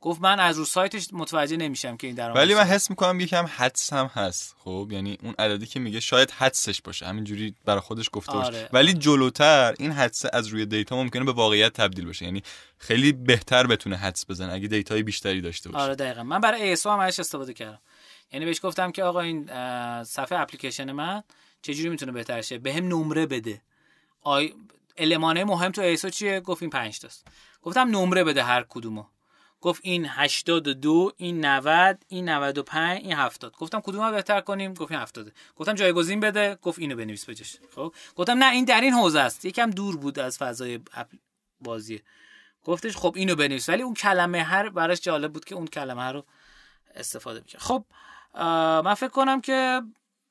[0.00, 3.46] گفت من از رو سایتش متوجه نمیشم که این درآمد ولی من حس می‌کنم یکم
[3.56, 4.56] حدس هم هست.
[4.58, 7.06] خب یعنی اون عددی که میگه شاید حدسش باشه.
[7.06, 8.46] همینجوری برای خودش گفته باشه.
[8.46, 8.68] آره.
[8.72, 12.24] ولی جلوتر این حدس از روی data ممکنه به واقعیت تبدیل بشه.
[12.24, 12.42] یعنی
[12.78, 15.84] خیلی بهتر بتونه حدس بزنه اگه data ی بیشتری داشته باشه.
[15.84, 16.22] آره دقیقا.
[16.22, 17.80] من برای ASO هم ازش استفاده کردم.
[18.32, 19.46] یعنی بهش گفتم که آقا این
[20.04, 21.22] صفحه اپلیکیشن من
[21.62, 23.62] چجوری می‌تونه بهتر شه؟ بهم نمره بده.
[24.22, 24.54] آقا
[24.98, 27.26] المان مهم تو ASO چیه؟ گفت این 5 تاست.
[27.62, 29.04] گفتم نمره بده هر کدومو.
[29.60, 34.90] گفت این 82 این 90 این 95 این 70 گفتم کدوم رو بهتر کنیم؟ گفت
[34.90, 38.92] این 70 گفتم جایگزین بده گفت اینو بنویس بجاش خب؟ گفتم نه این در این
[38.92, 39.44] حوزه است.
[39.44, 40.80] یکم دور بود از فضای
[41.60, 42.02] بازی.
[42.64, 43.68] گفتش خب اینو بنویس.
[43.68, 46.24] ولی اون کلمه هر براش جالب بود که اون کلمه رو
[46.94, 47.84] استفاده می‌کنه خب
[48.84, 49.82] من فکر کنم که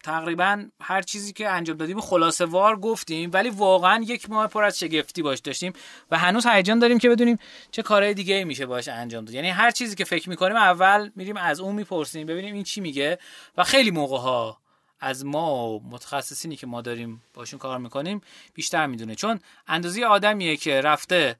[0.06, 4.80] تقریبا هر چیزی که انجام دادیم خلاصه وار گفتیم ولی واقعا یک ماه پر از
[4.80, 5.74] شگفتی باش داشتیم
[6.12, 7.40] و هنوز هیجان داریم که بدونیم
[7.72, 9.36] چه کارهای دیگه میشه باش انجام داد.
[9.36, 13.20] یعنی هر چیزی که فکر می‌کنیم اول میریم از اون می‌پرسیم ببینیم این چی میگه
[13.58, 14.58] و خیلی موقع ها
[15.00, 18.22] از ما و متخصصینی که ما داریم باشون کار می‌کنیم
[18.54, 19.16] بیشتر می‌دونه.
[19.16, 21.36] چون اندازه آدمیه که رفته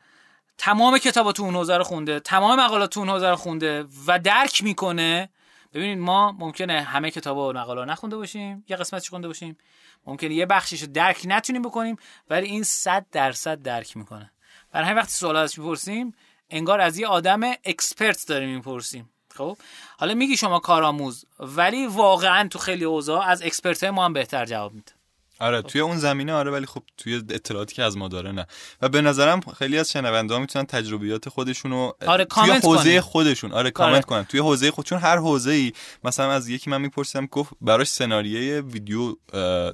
[0.58, 4.64] تمام کتابا تو اون حوزه رو خونده تمام مقالات اون حوزه رو خونده و درک
[4.64, 5.30] می‌کنه
[5.76, 9.58] ببینید ما ممکنه همه کتابا و مقاله رو نخونده باشیم یه قسمتش خونده باشیم.
[10.06, 11.96] ممکنه یه بخشش رو درک نتونیم بکنیم
[12.30, 14.32] ولی این صد درصد درک می‌کنه.
[14.72, 16.14] برای همین وقتی سوال ازش می‌پرسیم
[16.50, 19.10] انگار از یه آدم expert داریم می‌پرسیم.
[19.36, 19.58] خب؟
[19.98, 24.74] حالا میگی شما کارآموز ولی واقعا تو خیلی اوضاع از expert ما هم بهتر جواب
[24.74, 24.92] میده.
[25.40, 28.48] آره توی اون زمینه آره ولی خب توی اطلاعاتی که از ما داره نه.
[28.82, 33.00] و به نظرم خیلی از شنونده ها می‌تونن تجربیات خودشونو آره، توی حوزه کنن.
[33.02, 33.52] خودشون.
[33.52, 34.24] آره کامنت کنن.
[34.24, 38.62] توی حوزه خود چون هر حوزه ای مثلا از یکی من میپرسیدم گفت براش سناریوی
[38.62, 39.16] ویدیو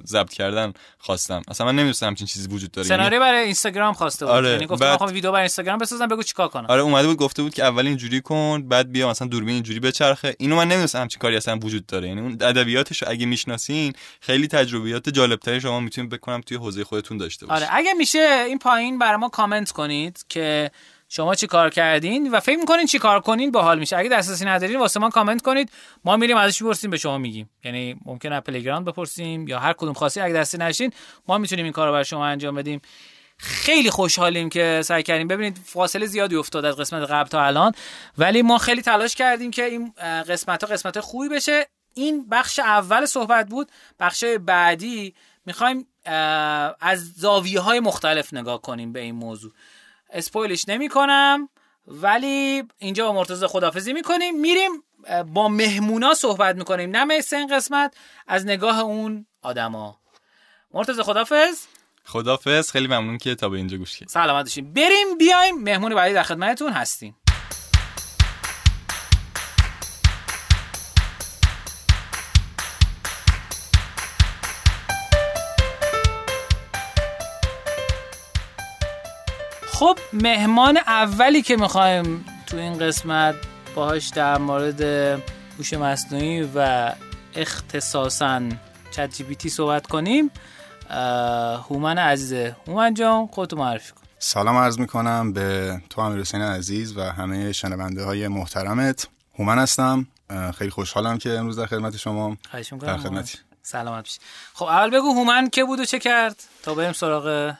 [0.06, 1.42] ضبط کردن خواستم.
[1.48, 2.88] اصلا من نمی‌دونستم همچین چیزی وجود داره.
[2.88, 4.34] یعنی- سناریو برای اینستاگرام خواسته بود.
[4.34, 6.66] آره، یعنی گفتم بعد- می‌خوام ویدیو برای اینستاگرام بسازم بگو چیکار کنم.
[6.68, 10.36] آره اومده بود گفته بود که اول اینجوری کن بعد بیا مثلا دوربین اینجوری بچرخه.
[10.38, 12.08] اینو من نمی‌دونستم همچین کاری اصلا وجود داره.
[12.08, 15.08] یعنی اون ادبیاتش رو اگه می‌شناسین خیلی تجربیات
[15.52, 17.64] جالبتری شما می‌تونید بکنم توی حوزه خودتون داشته باشید.
[17.64, 20.70] آره اگه میشه این پایین برای ما کامنت کنید که
[21.08, 23.96] شما چی کار کردین و فکر می‌کنین چی کار کنین باحال میشه.
[23.96, 25.70] اگه دسترسی ندارین واسه ما کامنت کنید.
[26.04, 27.50] ما میریم ازش بپرسیم به شما میگیم.
[27.64, 30.92] یعنی ممکنه از تلگرام بپرسیم یا هر کدوم خاصی اگه دستی نشین
[31.28, 32.80] ما می‌تونیم این کار رو برای شما انجام بدیم.
[33.36, 35.28] خیلی خوشحالیم که سعی کردیم.
[35.28, 37.72] ببینید فاصله زیادی افتاد از قسمت قبل تا الان
[38.18, 39.92] ولی ما خیلی تلاش کردیم که این
[40.28, 41.66] قسمت ها قسمت خوبی بشه.
[41.94, 43.68] این بخش اول صحبت بود.
[44.00, 45.14] بخش بعدی
[45.46, 45.86] می‌خوایم
[46.80, 49.52] از زاویه های مختلف نگاه کنیم به این موضوع.
[50.10, 51.48] اسپویلش نمی کنم
[51.86, 54.40] ولی اینجا با مرتضی خدافزی می‌کنیم.
[54.40, 54.70] میریم
[55.26, 56.90] با مهمونا صحبت می‌کنیم.
[56.90, 57.94] نه مثل این قسمت
[58.26, 59.98] از نگاه اون آدما.
[60.74, 61.66] مرتضی خدافز
[62.04, 64.08] خدافظ خیلی ممنون که تا به اینجا گوش کردید.
[64.08, 65.58] سلامت باشیم بریم بیایم.
[65.58, 67.16] مهمون بعدی در خدمتتون هستیم.
[79.82, 83.34] خب مهمان اولی که می‌خوایم تو این قسمت
[83.74, 84.80] باهاش در مورد
[85.58, 86.92] هوش مصنوعی و
[87.34, 88.42] اختصاصا
[88.90, 90.30] چت جی تی صحبت کنیم
[91.68, 92.56] هومن عزیزه.
[92.66, 94.00] هومن جان خودتو معرفی کن.
[94.18, 99.08] سلام عرض می‌کنم به تو امیر حسین عزیز و همه شنونده های محترمت.
[99.38, 100.06] هومن هستم.
[100.58, 102.36] خیلی خوشحالم که امروز در خدمت شما.
[102.80, 102.96] در.
[102.96, 103.38] خدمتی.
[103.62, 104.18] سلامت باشی
[104.54, 107.54] خب اول بگو هومن که بود و چه کرد تا بریم سراغ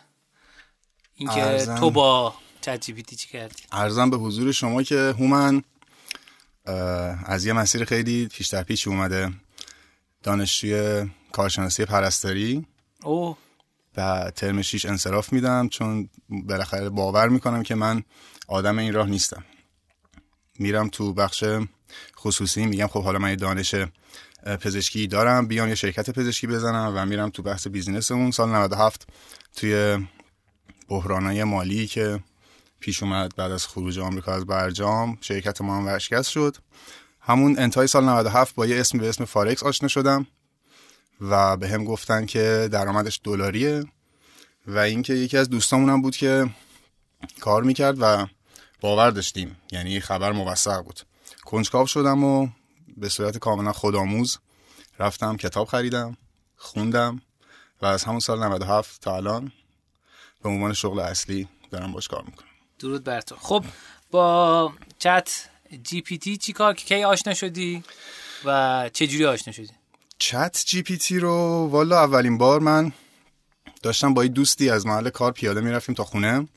[1.28, 1.66] اینکه.
[1.66, 5.62] تو با چت جی پی تی چی کردی؟ ارزم به حضور شما که هومن
[7.27, 9.32] از یه مسیر خیلی پیش در پیشی اومده.
[10.23, 12.66] دانشجوی کارشناسی پرستاری.
[13.03, 13.36] او
[13.97, 18.03] و ترم شیش انصراف میدم چون بالاخره باور می‌کنم که من
[18.49, 19.44] آدم این راه نیستم.
[20.59, 21.44] میرم تو بخش
[22.19, 23.74] خصوصی میگم خب حالا من یه دانش
[24.61, 28.31] پزشکی دارم بیام یه شرکت پزشکی بزنم و میرم تو بحث بیزینسمون.
[28.31, 29.09] سال 97
[29.57, 30.07] توی
[30.93, 32.20] بحرانای مالی که
[32.81, 36.56] پیش اومد بعد از خروج آمریکا از برجام شرکت ما هم ورشکست شد.
[37.20, 40.27] همون انتهای سال 97 با یه اسم به اسم فارکس آشنا شدم
[41.20, 43.85] و به هم گفتن که درآمدش دلاریه
[44.66, 46.51] و اینکه یکی از دوستامونم بود که
[47.40, 48.27] کار می‌کرد و
[48.81, 51.01] باور داشتیم یعنی خبر موثق بود.
[51.44, 52.48] کنجکاو شدم و
[52.97, 54.39] به صورت کاملا خودآموز
[54.98, 56.16] رفتم کتاب خریدم
[56.56, 57.23] خوندم
[57.82, 59.52] و از همون سال 97 تا الان
[60.43, 62.48] به عنوان شغل اصلی دارم باش کار می‌کنم.
[62.78, 63.36] درود بر تو.
[63.36, 63.64] خب
[64.10, 65.31] با چت
[65.82, 67.85] جی پی تی چی کار کی آشنا شدی؟
[68.44, 69.70] و چه جوری آشنا شدی؟
[70.19, 72.93] چت جی پی تی رو والا اولین بار من
[73.82, 76.48] داشتم با یه دوستی از محل کار پیاده می‌رفتیم تا خونه.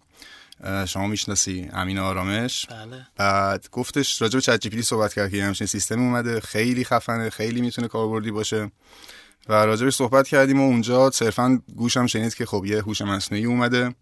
[0.87, 2.65] شما می‌شناسی امین آرامش.
[2.65, 3.07] بله.
[3.15, 6.39] بعد گفتش راجع به ChatGPT صحبت کرد که همچین سیستم اومده.
[6.39, 8.71] خیلی خفنه خیلی می‌تونه کاربردی باشه.
[9.49, 13.95] و راجعش صحبت کردیم و اونجا صرفا گوشم شنید که خب یه هوش مصنوعی اومده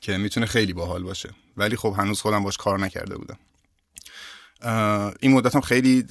[0.00, 1.30] که می‌تونه خیلی باحال باشه.
[1.56, 3.38] ولی خب هنوز خودم باش کار نکرده بودم.
[5.20, 6.06] این مدت هم خیلی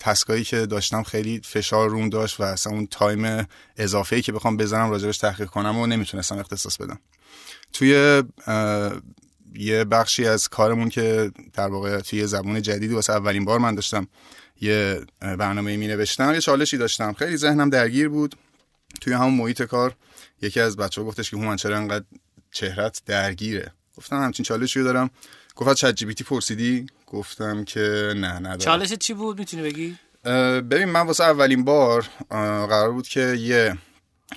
[0.00, 3.46] task ایی که داشتم خیلی فشار روم داشت و اصلا اون time
[3.76, 6.98] اضافه که بخوام بزنم راجبش تحقیق کنم و نمی‌تونستم اختصاص بدم.
[7.72, 8.22] توی
[9.54, 14.06] یه بخشی از کارمون که در واقع توی زبون جدیدی واسه اولین بار من داشتم
[14.60, 17.12] یه برنامه می نوشتم یه چالشی داشتم.
[17.12, 18.34] خیلی ذهنم درگیر بود.
[19.00, 19.94] توی همون محیط کار
[20.42, 22.04] یکی از بچه ها گفتش که هومن چرا انقدر
[22.50, 25.10] چهرت درگیره؟ گفتم همچین چالشی دارم.
[25.56, 28.58] گفت چت جی پرسیدی؟ گفتم که نه ندارم.
[28.58, 29.96] چالش چی بود؟ می‌تونی بگی؟
[30.60, 33.76] ببین من واسه اولین بار قرار بود که یه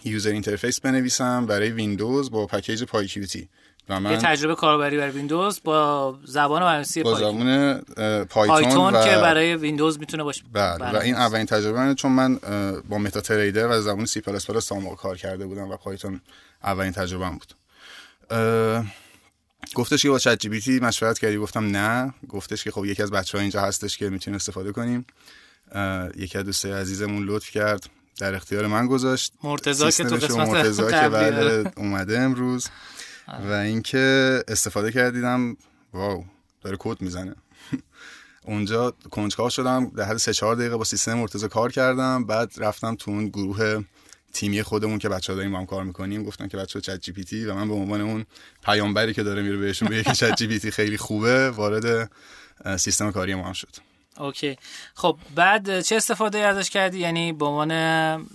[0.04, 3.50] user interface بنویسم برای ویندوز با package PyQt
[3.90, 7.78] و من یه تجربه کاربری برای ویندوز با زبان برنامه‌نویسی با زبان
[8.26, 9.04] پایتون, پایتون و...
[9.04, 10.44] که برای ویندوز می‌تونه باشه.
[10.54, 12.40] بله و این اولین تجربه من چون من
[12.90, 16.22] با MetaTrader و زبان سی پلاس پلاس کار کرده بودم و پایتون
[16.64, 17.54] اولین تجربه بود.
[19.76, 22.14] گفتش که با ChatGPT مشورت کردی؟ گفتم نه.
[22.30, 25.06] گفتش که خب یکی از بچه ها اینجا هستش که می‌تونیم استفاده کنیم.
[26.18, 27.90] یکی از دوستای عزیزمون لطف کرد
[28.20, 29.34] در اختیار من گذاشت.
[29.44, 32.68] مرتضی که تو قسمت مرتضی که بعد اومده امروز.
[33.28, 35.58] و اینکه استفاده کردیدم
[35.94, 36.26] واو
[36.62, 37.36] داره کد می‌زنه.
[38.46, 42.26] اونجا کنجکاو شدم در حد 3 4 دقیقه با سیستم مرتضی کار کردم.
[42.26, 43.84] بعد رفتم تو اون گروه
[44.34, 46.24] تیمی خودمون که بچه‌ها داریم با هم کار می‌کنیم.
[46.24, 48.26] گفتن که بچه‌ها ChatGPT و من به عنوان اون
[48.64, 52.12] پیامبری که داره میره بهشون بگه که ChatGPT خیلی خوبه وارد
[52.78, 53.76] سیستم کاری ما هم شد.
[54.18, 54.58] OK.
[54.94, 57.72] خب بعد چه استفاده ازش کردی؟ یعنی به عنوان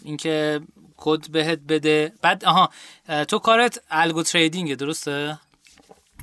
[0.04, 0.60] اینکه
[0.98, 2.12] کد بهت بده.
[2.22, 2.70] بعد آها
[3.28, 5.38] تو کارت algo trading درسته؟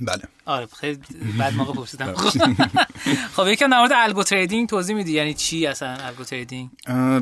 [0.01, 0.23] بله.
[0.45, 0.99] آره خیلی
[1.39, 2.13] بعد موقع پرسیدم.
[3.35, 6.69] خب یکم در مورد algo trading توضیح میدی یعنی چی اصلا الگو تریدینگ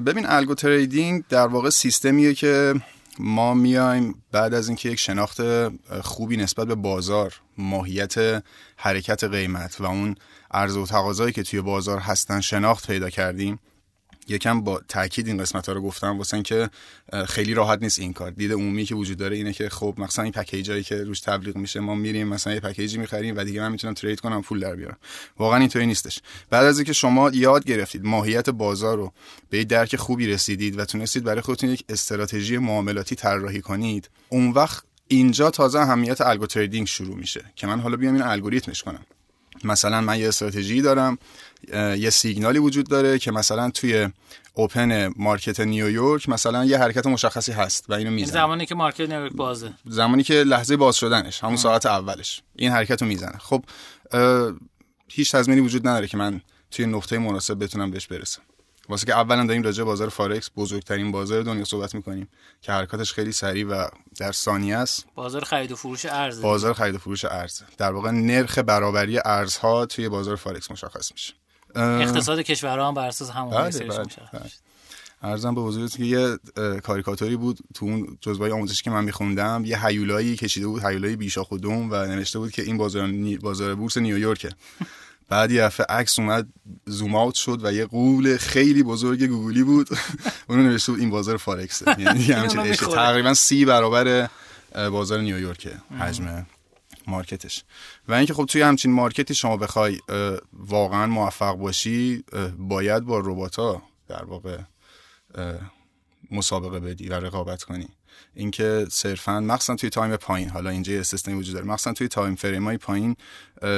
[0.05, 2.73] ببین algo trading در واقع سیستمیه که
[3.19, 5.41] ما میایم بعد از اینکه یک شناخت
[6.01, 8.43] خوبی نسبت به بازار ماهیت
[8.77, 10.15] حرکت قیمت و اون
[10.51, 13.59] عرضه و تقاضایی که توی بازار هستن شناخت پیدا کردیم.
[14.27, 16.69] یکم با تاکید این قسمت ها رو گفتم واسه که
[17.27, 18.31] خیلی راحت نیست این کار.
[18.31, 21.79] دید عمومی که وجود داره اینه که خب مثلا این پکیجایی که روش تبلیغ میشه
[21.79, 24.97] ما میریم مثلا یه پکیجی می‌خریم و دیگه من می‌تونم ترید کنم پول در بیارم.
[25.37, 26.19] واقعا اینطوری نیستش.
[26.49, 29.13] بعد از اینکه شما یاد گرفتید ماهیت بازار رو
[29.49, 34.83] به درک خوبی رسیدید و تونستید برای خودتون یک استراتژی معاملاتی طراحی کنید اون وقت
[35.07, 39.05] اینجا تازه اهمیت الگو تریدینگ شروع میشه که من حالا بیام این الگوریتمش کنم.
[39.63, 41.17] مثلا من یه استراتژی دارم
[41.71, 44.09] یه سیگنالی وجود داره که مثلا توی
[44.53, 48.33] open market نیویورک مثلا یه حرکت مشخصی هست و اینو می‌زنه.
[48.33, 49.73] زمانی که market نیویورک بازه.
[49.85, 52.41] زمانی که لحظه باز شدنش همون ساعت اولش.
[52.55, 53.37] این حرکت رو می‌زنه.
[53.37, 53.63] خب
[55.07, 56.41] هیچ تضمینی وجود نداره که من
[56.71, 58.41] توی نقطه مناسب بتونم بهش برسم.
[58.89, 62.27] واسه که اولا داریم راجع بازار فارکس بزرگترین بازار دنیا صحبت می‌کنیم
[62.61, 63.87] که حرکاتش خیلی سریع و
[64.19, 65.05] در ثانیه است.
[65.15, 69.85] بازار خرید و فروش ارز بازار خرید و فروش ارز در واقع نرخ برابری ارزها
[69.85, 71.33] توی بازار فارکس مشخص میشه.
[71.75, 74.51] اقتصاد کشورها هم بر اساس همون بله بله بله.
[75.23, 76.37] ارزم به حضورت که یه
[76.83, 79.63] کاریکاتوری بود تو اون جزوه آموزشی که من میخوندم.
[79.65, 83.97] یه هیولایی کشیده بود هیولای بیشا خودم و نوشته بود که این بازار بازار بورس
[83.97, 84.49] نیویورکه.
[85.29, 86.47] بعد یه دفعه عکس اومد
[86.85, 89.89] زوم اوت شد و یه قول خیلی بزرگ گوگلی بود.
[90.49, 94.29] اون نوشته بود این بازار فارکسه یعنی همچین تقریبا سی برابر
[94.73, 95.71] بازار نیویورکه.
[95.99, 96.45] حجم
[97.07, 97.63] market ش.
[98.07, 99.99] و اینکه خب توی همچین market ی شما بخوای
[100.53, 102.23] واقعا موفق باشی
[102.57, 103.55] باید با ربات
[104.07, 104.57] در واقع
[106.31, 107.87] مسابقه بدی و رقابت کنی.
[108.35, 112.35] اینکه صرفا مخصوصا توی time پایین حالا اینجا یه سیستمی وجود داره مخصوصا توی time
[112.35, 113.15] frame های پایین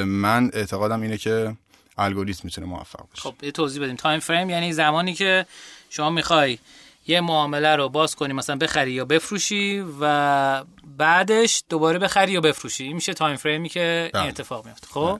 [0.06, 1.56] من اعتقادم اینه که
[1.98, 3.22] الگوریتم می‌تونه موفق باشه.
[3.22, 3.96] خب یه توضیح بدیم.
[3.96, 5.46] time frame یعنی زمانی که
[5.90, 6.60] شما می‌خوای
[7.08, 10.64] یه معامله رو باز کنی مثلا بخری یا بفروشی و
[10.98, 12.94] بعدش دوباره بخری یا بفروشی.
[12.94, 14.30] میشه time frame ی که این بله.
[14.30, 14.88] اتفاق میفته.
[14.88, 15.20] خب؟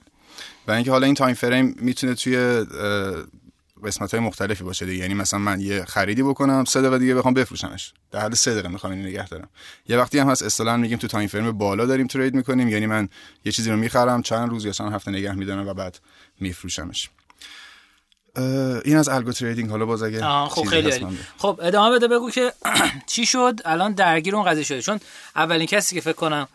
[0.68, 2.64] و اینکه حالا این time frame می‌تونه توی
[3.84, 5.02] قسمت های مختلفی باشه دیگه.
[5.02, 7.92] یعنی مثلا من یه خریدی بکنم سه دقیقه دیگه بخوام بفروشمش.
[8.10, 9.48] در حد سه دقیقه می‌خوام اینو نگه دارم.
[9.88, 12.68] یه وقتی هم هست اصطلاحا میگیم تو time frame بالا داریم trade می‌کنیم.
[12.68, 13.08] یعنی من
[13.44, 15.98] یه چیزی رو می‌خرم چند روز یا چند هفته نگه میدارم و بعد
[16.40, 17.10] میفروشمش.
[18.84, 21.06] این از algo trading حالا باز اگه خب خیلی
[21.38, 22.52] خب ادامه بده بگو که
[23.06, 24.82] چی شد؟ الان درگیر اون قضیه شده.
[24.82, 25.00] چون
[25.36, 26.48] اولین کسی که فکر کنم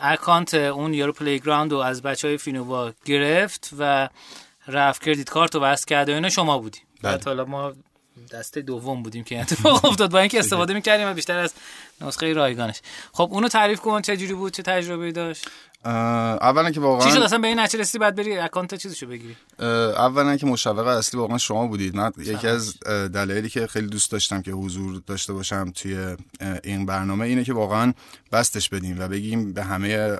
[0.00, 4.08] account اون یورو playground رو از بچه های فینووا گرفت و
[4.68, 7.12] رفت credit card رو وصل کرد و اینا شما بودیم بله.
[7.12, 7.72] بعد حالا ما
[8.32, 10.10] دسته دوم بودیم که اتفاق افتاد.
[10.10, 11.54] با اینکه استفاده می‌کردیم و بیشتر از
[12.00, 12.80] نسخه رایگانش.
[13.12, 15.48] خب اونو تعریف کن چه جوری بود چه تجربه داشت؟
[15.84, 19.36] اولا که واقعا چی شد؟ اصلا به این نتیجه رسیدی بعد بری اکانت چیزشو بگیری؟
[19.58, 21.96] اولا که مشوق اصلی واقعا شما بودید.
[21.96, 26.16] من یکی از دلایلی که خیلی دوست داشتم که حضور داشته باشم توی
[26.64, 27.92] این برنامه اینه که واقعا
[28.32, 30.18] بستش بدیم و بگیم به همه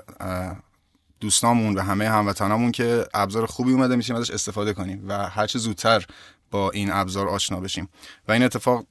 [1.19, 5.59] دوستامون و همه هموطنامون که ابزار خوبی اومده میشیم ازش استفاده کنیم و هر چه
[5.59, 6.05] زودتر
[6.51, 7.89] با این ابزار آشنا بشیم.
[8.27, 8.85] و این اتفاق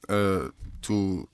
[0.81, 1.27] تو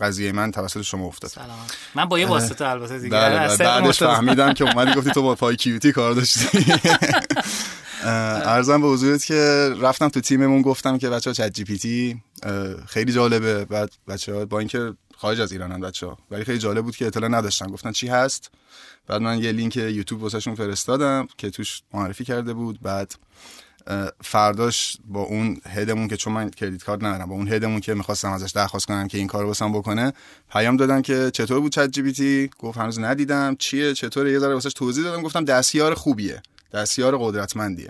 [0.00, 1.30] قضیه من توسط شما افتاد.
[1.30, 1.58] سلام.
[1.94, 3.10] من با یه واسطه البته دیگه.
[3.10, 6.48] بله بعدش فهمیدم که اومدی گفتی تو با پای کیوتی کار داشتی.
[8.04, 12.22] ارزم به حضورت که رفتم تو تیممون گفتم که بچه ها چت جی پی تی
[12.86, 13.64] خیلی جالبه.
[13.64, 17.06] بعد بچه ها با اینکه خارج از ایرانن بچه ها ولی خیلی جالب بود که
[17.06, 17.66] اطلاع نداشتن.
[17.66, 18.50] گفتن چی هست؟
[19.06, 22.80] بعد من یه لینک یوتیوب واسهشون فرستادم که توش معرفی کرده بود.
[22.82, 23.14] بعد
[24.22, 27.80] فرداش با اون head مون که چون من credit card ندارم با اون head مون
[27.80, 30.12] که می‌خواستم ازش درخواست کنم که این کارو واسم بکنه
[30.50, 33.56] پیام دادم که چطور بود ChatGPT گفت هنوز ندیدم.
[33.58, 35.22] چیه؟ چطور یه ذره واسش توضیح دادم.
[35.22, 36.42] گفتم دستیار خوبیه.
[36.72, 37.88] دستیار قدرتمندیه.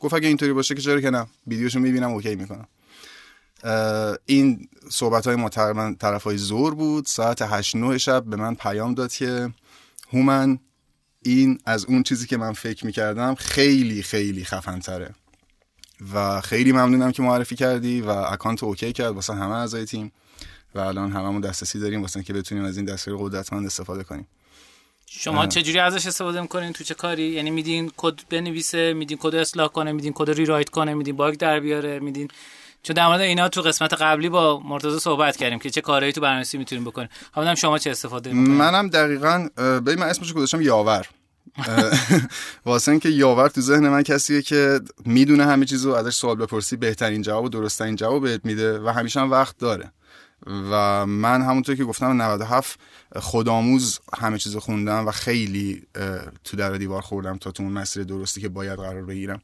[0.00, 2.66] گفت اگه اینطوری باشه که چرا که نه؟ ویدیوشو می‌بینم OK می‌کنم.
[4.26, 5.48] این صحبت های ما
[5.98, 7.06] طرف های ظهر بود.
[7.06, 9.50] ساعت 8 9 شب به من پیام داد که
[10.12, 10.58] هومن
[11.22, 15.14] این از اون چیزی که من فکر می‌کردم خیلی خیلی خفن تره
[16.14, 20.12] و خیلی ممنونم که معرفی کردی و account OK کرد واسه همه اعضای تیم
[20.74, 24.26] و الان هممون دسترسی داریم واسه که بتونیم از این دستگاه قدرتمند استفاده کنیم.
[25.06, 29.34] شما چه جوری ازش استفاده می‌کنین؟ تو چه کاری؟ یعنی میدین کد بنویسه میدین کد
[29.34, 32.28] اصلاح کنه میدین کد rewrite کنه میدین bug در بیاره میدین
[32.82, 36.20] چون در مورد اینا تو قسمت قبلی با مرتضی صحبت کردیم که چه کارهایی تو
[36.20, 37.08] برنامه‌نویسی می‌تونیم بکنیم.
[37.32, 38.56] حالا شما چه استفاده می‌کنین.
[38.56, 41.06] منم دقیقاً ببین من اسمش گذاشتم یاور.
[42.66, 47.22] واسه اینکه یاور تو ذهن من کسیه که می‌دونه همه چیزو ازش سوال بپرسی بهترین
[47.22, 49.92] جواب و درستترین جواب بهت میده و همیشه هم وقت داره.
[50.46, 52.80] و من همونطور که گفتم 97
[53.16, 55.82] خودآموز همه چیزو خوندم و خیلی
[56.44, 59.42] تو در دیوار خوردم تا تو اون مسیر درستی که باید قرار بگیرم.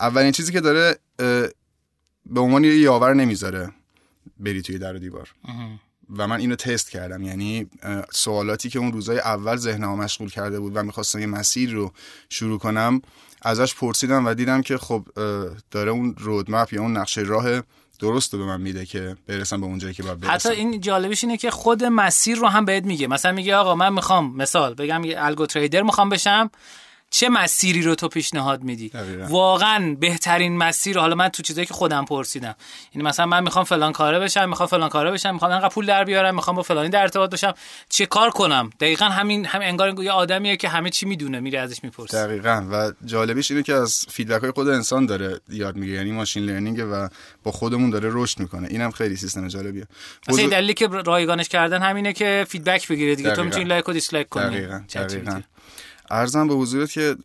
[0.00, 0.98] اولین چیزی که داره
[2.26, 3.70] به عنوان یاور نمی‌ذاره
[4.38, 5.34] بری توی در دیوار.
[6.16, 7.22] و من اینو تست کردم.
[7.22, 7.70] یعنی
[8.12, 11.92] سوالاتی که اون روزای اول ذهنمو مشغول کرده بود و می‌خواستم یه مسیر رو
[12.28, 13.02] شروع کنم
[13.42, 15.06] ازش پرسیدم و دیدم که خب
[15.70, 17.62] داره اون رودمپ یا اون نقشه راه
[17.98, 20.34] درست رو به من میده که برسم به اونجایی که باید برسم.
[20.34, 23.06] حتی این جالبش اینه که خود مسیر رو هم بهت میگه.
[23.06, 26.50] مثلا میگه آقا من می‌خوام مثال بگم الگو تریدر می‌خوام بشم.
[27.10, 28.90] چه مسیری رو تو پیشنهاد میدی؟
[29.28, 32.54] واقعا بهترین مسیر حالا من تو چیزایی که خودم پرسیدم.
[32.94, 36.04] یعنی مثلا من می‌خوام فلان کاره بشم می‌خوام فلان کاره بشم می‌خوام انقدر پول در
[36.04, 37.54] بیارم می‌خوام با فلانی در ارتباط باشم.
[37.88, 41.84] چه کار کنم؟ دقیقا همین هم انگار یه آدمیه که همه چی می‌دونه میره ازش
[41.84, 42.66] می‌پرسه دقیقا.
[42.72, 45.98] و جالبیش اینه که از feedback های خود انسان داره یاد می‌گیره.
[45.98, 47.08] یعنی machine learning و
[47.42, 48.68] با خودمون داره رشد می‌کنه.
[48.70, 49.86] اینم خیلی سیستم جالبیه.
[50.28, 53.30] مثلا دلیلی که رایگانش کردن همینه که feedback بگیره دیگه.
[53.30, 54.44] تو می‌تونی like و dislike کنی.
[54.44, 54.80] دقیقاً.
[54.94, 55.40] دقیقاً.
[56.10, 57.16] عرضم به حضورت که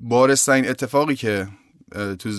[0.00, 1.48] بارزترین اتفاقی که
[2.18, 2.30] تو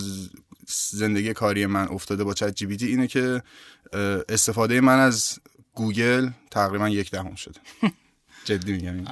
[0.90, 3.42] زندگی کاری من افتاده با چت جی اینه که
[4.28, 5.38] استفاده من از
[5.74, 7.60] گوگل تقریبا یک دهم شده.
[8.44, 9.06] جدی میگم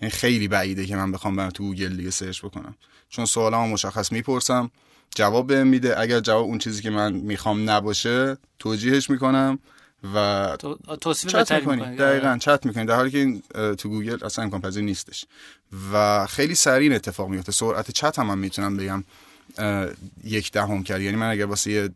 [0.00, 0.10] این.
[0.10, 2.74] خیلی بعیده که من بخوام برم تو گوگل دیگه search بکنم.
[3.08, 4.70] چون سوالامو مشخص می‌پرسم
[5.14, 6.00] جواب بهم میده.
[6.00, 9.58] اگر جواب اون چیزی که من می‌خوام نباشه توجیهش می‌کنم.
[10.14, 10.56] و
[11.00, 11.96] توصیف چت می‌کنی.
[11.96, 12.84] دقیقا چت می‌کنی.
[12.84, 13.42] در حالی که این
[13.74, 15.24] تو گوگل اصلا امکان پذیر نیستش.
[15.92, 19.04] و خیلی سریع این اتفاق میفته سرعت چت هم, هم می‌تونم بگم
[20.24, 21.00] یک دهم کرد.
[21.00, 21.90] یعنی من اگر واسه یه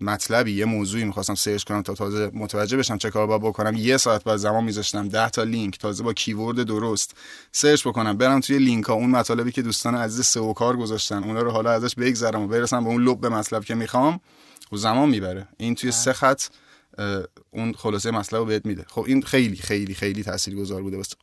[0.00, 3.96] مطلبی یه موضوعی می‌خواستم search کنم تا تازه متوجه بشم چه کار باید بکنم یه
[3.96, 7.16] ساعت بعد زمان میذاشتم 10 تا لینک تازه با keyword درست
[7.52, 11.42] search بکنم برم توی لینک ها اون مطالبی که دوستان عزیز SEO کار گذاشتن اونا
[11.42, 14.20] رو حالا ازش بگذرم و برسم به اون لب به مطلب که می‌خوام
[14.72, 15.48] و زمان می‌بره.
[15.56, 16.42] این توی سه خط
[17.50, 18.84] اون خلاصه مسئله رو بهت میده.
[18.88, 21.16] خب این خیلی خیلی خیلی تاثیرگذار بوده واسه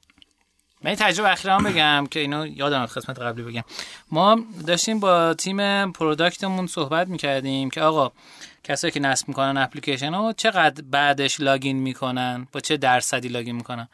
[0.84, 3.64] من تجربه اخیرام بگم که اینو یادم رفت قسمت قبلی بگم.
[4.12, 8.12] ما داشتیم با تیم product مون صحبت می‌کردیم که آقا
[8.64, 13.88] کسایی که نصب می‌کنن اپلیکیشن رو چقدر بعدش login می‌کنن؟ با چه درصدی login می‌کنن؟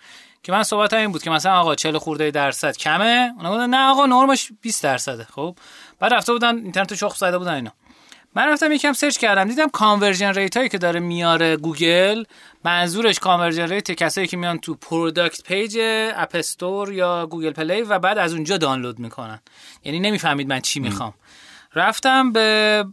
[0.44, 3.90] که من صحبت این بود که مثلا آقا 40 خورده درصد کمه؟ اونا بودن نه
[3.90, 5.24] آقا نرمش 20 درصده.
[5.24, 5.56] خب
[6.00, 7.74] بعد رفته بودن اینترنت search زده بودن اینا.
[8.36, 12.24] من رفتم یکم سرچ کردم دیدم conversion rate هایی که داره میاره گوگل
[12.64, 15.78] منظورش conversion rate کسایی که میان تو product page
[16.16, 19.40] اپ استور یا گوگل پلی و بعد از اونجا دانلود می‌کنن.
[19.84, 21.14] یعنی نمی‌فهمید من چی می‌خوام.
[21.76, 22.86] رفتم به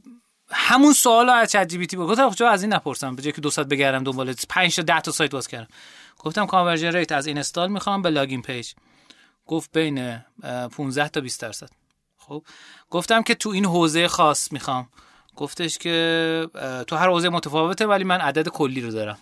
[0.51, 3.41] همون سوال از چت جی پی تی گفتم خب از این نپرسم؟ به جای که
[3.41, 5.69] دو ساعت بگردم دنبال 5 تا 10 تا سایت باز کردم.
[6.19, 8.73] گفتم conversion rate از install می‌خوام به login page.
[9.47, 10.19] گفت بین
[10.77, 11.71] 15 تا 20 درصد.
[12.19, 12.43] خب؟
[12.91, 14.89] گفتم که تو این حوزه خاص می‌خوام.
[15.37, 16.49] گفتش که
[16.87, 19.19] تو هر حوزه متفاوته ولی من عدد کلی رو دارم.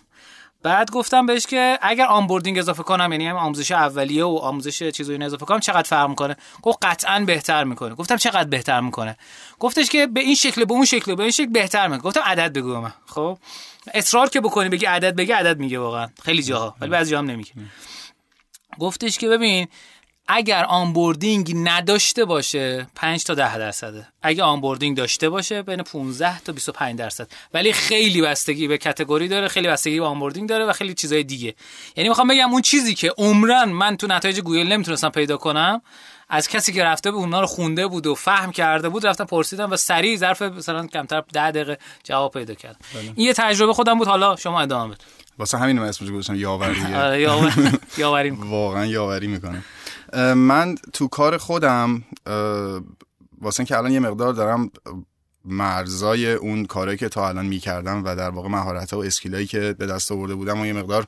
[0.63, 5.45] بعد گفتم بهش که اگر آنبوردینگ اضافه کنم یعنی آموزش اولیه و آموزش چیزایی اضافه
[5.45, 7.95] کنم چقدر فرق می‌کنه؟ گفت قطعا بهتر می‌کنه.
[7.95, 9.17] گفتم چقدر بهتر می‌کنه؟
[9.59, 12.03] گفتش که به این شکل به اون شکل به این شکل بهتر می‌کنه.
[12.03, 12.93] گفتم عدد بگو من.
[13.05, 13.37] خب؟
[13.93, 16.07] اصرار که بکنی بگی عدد بگی عدد میگه واقعا.
[16.23, 17.51] خیلی جاها ولی بعضی هم نمیگه.
[18.79, 19.67] گفتش که ببین
[20.33, 24.07] اگر onboarding نداشته باشه 5 تا 10 درصده.
[24.21, 27.27] اگه onboarding داشته باشه بین 15 تا 25 درصد.
[27.53, 31.55] ولی خیلی بستگی به category داره خیلی بستگی به onboarding داره و خیلی چیزای دیگه.
[31.95, 35.81] یعنی می‌خوام بگم اون چیزی که عمراً من تو نتایج گوگل نمی‌تونستم پیدا کنم
[36.29, 39.71] از کسی که رفته به اونا رو خونده بود و فهم کرده بود رفتم پرسیدم
[39.71, 42.79] و سریع ظرف مثلا کمتر 10 دقیقه جواب پیدا کردم.
[42.93, 43.03] بله.
[43.15, 44.07] این یه تجربه خودم بود.
[44.07, 45.03] حالا شما ادامه بده.
[45.37, 46.93] واسه همین من اسمش گذاشتم یاوری.
[46.95, 47.21] آره،
[47.97, 48.29] یاوری.
[48.49, 49.63] واقعا یاوری می‌کنه
[50.35, 52.03] من تو کار خودم
[53.41, 54.71] واسه اینکه الان یه مقدار دارم
[55.45, 59.85] مرزای اون کاری که تا الان می‌کردم و در واقع مهارت و اسکیلایی که به
[59.85, 61.07] دست آورده بودم و یه مقدار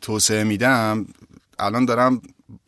[0.00, 1.06] توسعه میدم
[1.58, 2.22] الان دارم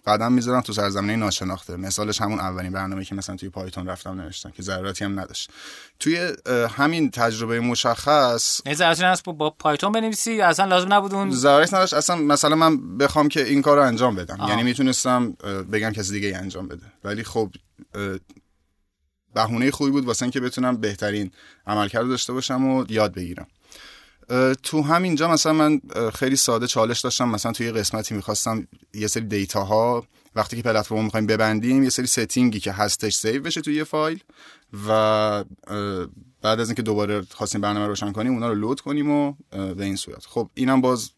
[0.07, 1.77] قدم می‌ذارم تو سرزمینه ناشناخته.
[1.77, 5.51] مثالش همون اولین برنامه که مثلا توی پایتون رفتم نوشتم که ضرورتی هم نداشت.
[5.99, 6.33] توی
[6.71, 11.95] همین تجربه مشخص نه ضرورتی هست با پایتون بنویسی اصلا لازم نبود اون ضرورت نداشت.
[11.95, 14.41] اصلا مثلا من بخوام که این کار رو انجام بدم.
[14.41, 14.51] آه.
[14.51, 15.33] یعنی می‌تونستم
[15.73, 16.87] بگم کسی دیگه انجام بده.
[17.05, 17.51] ولی خب
[19.35, 21.31] بهونه خوبی بود واسه اینکه بتونم بهترین
[21.67, 23.47] عملکرد داشته باشم و یاد بگیرم.
[24.63, 25.81] تو همینجا مثلا من
[26.15, 27.29] خیلی ساده چالش داشتم.
[27.29, 32.07] مثلا توی قسمتی می‌خواستم یه سری data ها وقتی که پلتفرم می‌خوایم ببندیم یه سری
[32.07, 34.21] setting ی که هستش save بشه توی یه فایل
[34.89, 35.45] و
[36.43, 39.97] بعد از اینکه دوباره خواستیم برنامه روشن کنیم اونا رو load کنیم و به این
[39.97, 40.27] صورت.
[40.27, 41.11] خب اینم باز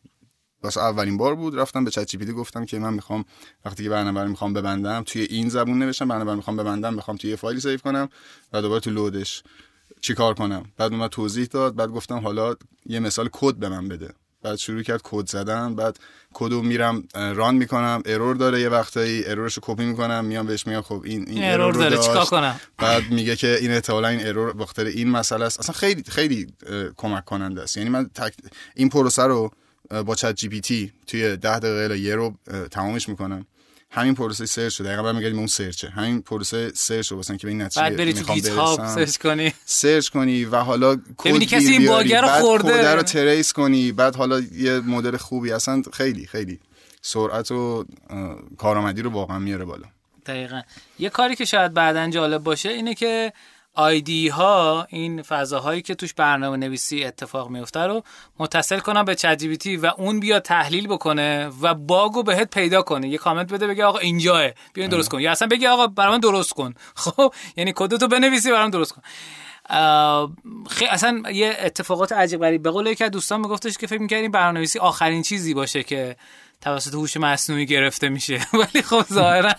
[0.63, 1.59] واسه اولین بار بود.
[1.59, 3.25] رفتم به چت جی گفتم که من می‌خوام
[3.65, 7.17] وقتی که برنامه رو می‌خوام ببندم توی این زبون نوشتم برنامه رو می‌خوام ببندم می‌خوام
[7.17, 8.09] توی یه فایل save کنم
[8.53, 9.43] و دوباره تو load ش
[10.05, 12.55] چیکار کنم؟ بعد اومد توضیح داد بعد گفتم حالا
[12.87, 14.15] یه مثال کد به من بده.
[14.43, 15.99] بعد شروع کرد کد زدن بعد
[16.33, 20.81] کدو میرم run می‌کنم error داره یه وقتایی error شو کپی می‌کنم میام بهش میگم
[20.81, 24.85] خب این این error داره چیکار کنم؟ بعد میگه که این احتمالاً این error بخاطر
[24.85, 25.61] این مسئله است.
[25.61, 26.47] اصلا خیلی خیلی
[26.97, 27.77] کمک کننده است.
[27.77, 28.35] یعنی من تک
[28.75, 29.51] این پروسه رو
[30.07, 32.35] با چت جی پی تی توی 10 دقیقه یه رو
[32.71, 33.47] تمامش می‌کنم.
[33.95, 35.89] همین پروسه search رو دقیقاً برمیگردیم اون search ه.
[35.89, 39.17] همین پروسه search رو واسه که به این نتیجه بعد بری تو گیت هاب search
[39.17, 39.55] کنی.
[39.65, 42.95] search کنی و حالا ببینی کسی این bug رو خورده.
[42.95, 45.53] رو trace کنی بعد حالا یه مدل خوبی.
[45.53, 46.59] اصلا خیلی خیلی
[47.03, 47.87] سرعت و
[48.59, 49.85] کارآمدی رو واقعا میاره بالا.
[50.27, 50.63] دقیقا.
[50.99, 53.33] یه کاری که شاید بعدا جالب باشه اینه که
[53.75, 58.03] آیدی ها این فضاهایی که توش برنامه نویسی اتفاق میفته رو
[58.39, 59.43] متصل کنم به چت
[59.83, 63.09] و اون بیا تحلیل بکنه و باگو بهت پیدا کنه.
[63.09, 65.21] یه کامنت بده بگه آقا اینجاه بیا درست کن.
[65.21, 66.75] یا اصلا بگه آقا برام درست کن.
[66.95, 69.03] خب یعنی کدتو بنویسی برام درست کن.
[70.71, 72.63] خیلی اصلا یه اتفاقات عجیب غریب.
[72.63, 76.17] به قول یکی از دوستان میگفتش که فکر می‌کردیم برنامه‌نویسی آخرین چیزی باشه که
[76.63, 78.41] توسط هوش مصنوعی گرفته میشه.
[78.61, 79.53] ولی خب ظاهرا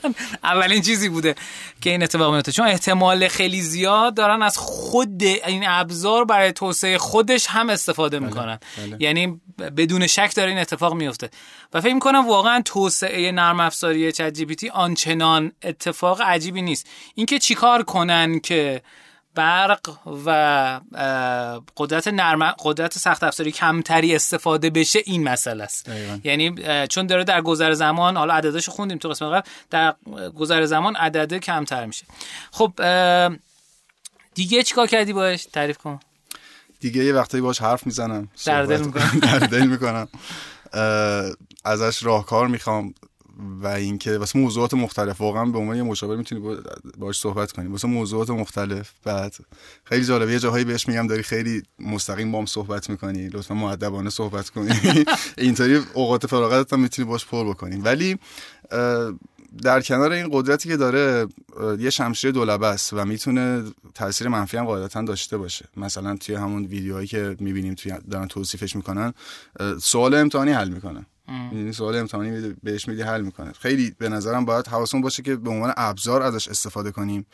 [0.43, 1.35] اولین چیزی بوده
[1.81, 2.51] که این اتفاق میفته.
[2.51, 8.29] چون احتمال خیلی زیاد دارن از خود این ابزار برای توسعه خودش هم استفاده بله،
[8.29, 8.59] می‌کنن.
[8.77, 8.97] بله.
[8.99, 9.41] یعنی
[9.77, 11.29] بدون شک داره این اتفاق میفته
[11.73, 16.87] و فکر می‌کنم واقعا توسعه نرم افزاری چت جی آنچنان اتفاق عجیبی نیست.
[17.15, 18.81] اینکه چیکار کنن که
[19.35, 20.79] برق و
[21.77, 25.89] قدرت نرم قدرت سخت افزاری کمتری استفاده بشه این مسئله است.
[26.23, 26.55] یعنی
[26.87, 29.95] چون داره در گذر زمان حالا عدداشو خوندیم تو قسمت قبل در
[30.29, 32.05] گذر زمان عدد کمتر میشه.
[32.51, 32.73] خب
[34.33, 35.99] دیگه چیکار کردی باش؟ تعریف کن.
[36.79, 39.19] دیگه یه وقتایی باش حرف می‌زنم در دل می‌کنم.
[39.31, 40.07] در دل می‌کنم.
[41.65, 42.93] ازش راهکار می‌خوام.
[43.61, 46.57] و اینکه واسه موضوعات مختلف واقعا به عنوان یه مشاور می‌تونی
[46.97, 47.67] باش صحبت کنی.
[47.67, 49.35] واسه موضوعات مختلف بعد
[49.83, 54.09] خیلی جالبه یه جاهایی بهش میگم داری خیلی مستقیم با هم صحبت می‌کنی لطفا مؤدبانه
[54.09, 54.69] صحبت کنی.
[55.37, 57.75] اینطوری اوقات فراغتت هم می‌تونی باش پر بکنی.
[57.75, 58.17] ولی
[59.61, 61.27] در کنار این قدرتی که داره
[61.79, 65.65] یه شمشیر دولبه است و می‌تونه تاثیر منفی هم قاعدتا داشته باشه.
[65.77, 69.13] مثلا توی همون ویدیوهایی که می‌بینیم توی دارن توصیفش می‌کنن
[69.81, 73.51] سوال امتحانی حل می‌کنن یعنی سوال امتحانی بهش میدی حل می‌کنه.
[73.51, 77.25] خیلی به نظرم باید حواسون باشه که به عنوان ابزار ازش استفاده کنیم.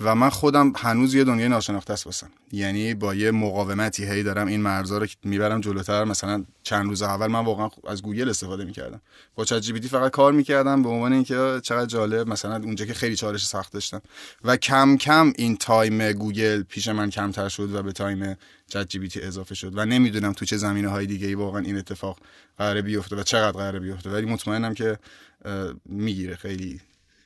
[0.00, 2.30] و من خودم هنوز یه دنیای ناشناخته است واسم.
[2.52, 6.04] یعنی با یه مقاومتی هی دارم این مرزا رو می‌برم جلوتر.
[6.04, 9.00] مثلا چند روز اول من واقعا از گوگل استفاده می‌کردم.
[9.34, 13.16] با چت جی فقط کار می‌کردم به عنوان اینکه چقدر جالب مثلا اونجا که خیلی
[13.16, 14.02] چالش سخت داشتم.
[14.44, 18.36] و کم کم این time گوگل پیش من کمتر شد و به time
[18.68, 22.18] چت جی اضافه شد و نمی‌دونم تو چه زمینه های دیگه ای واقعا این اتفاق
[22.58, 24.10] قراره بیفته و چقدر قراره بیفته.
[24.10, 24.98] ولی مطمئنم که
[25.86, 26.36] می‌گیره.
[26.36, 26.80] خیلی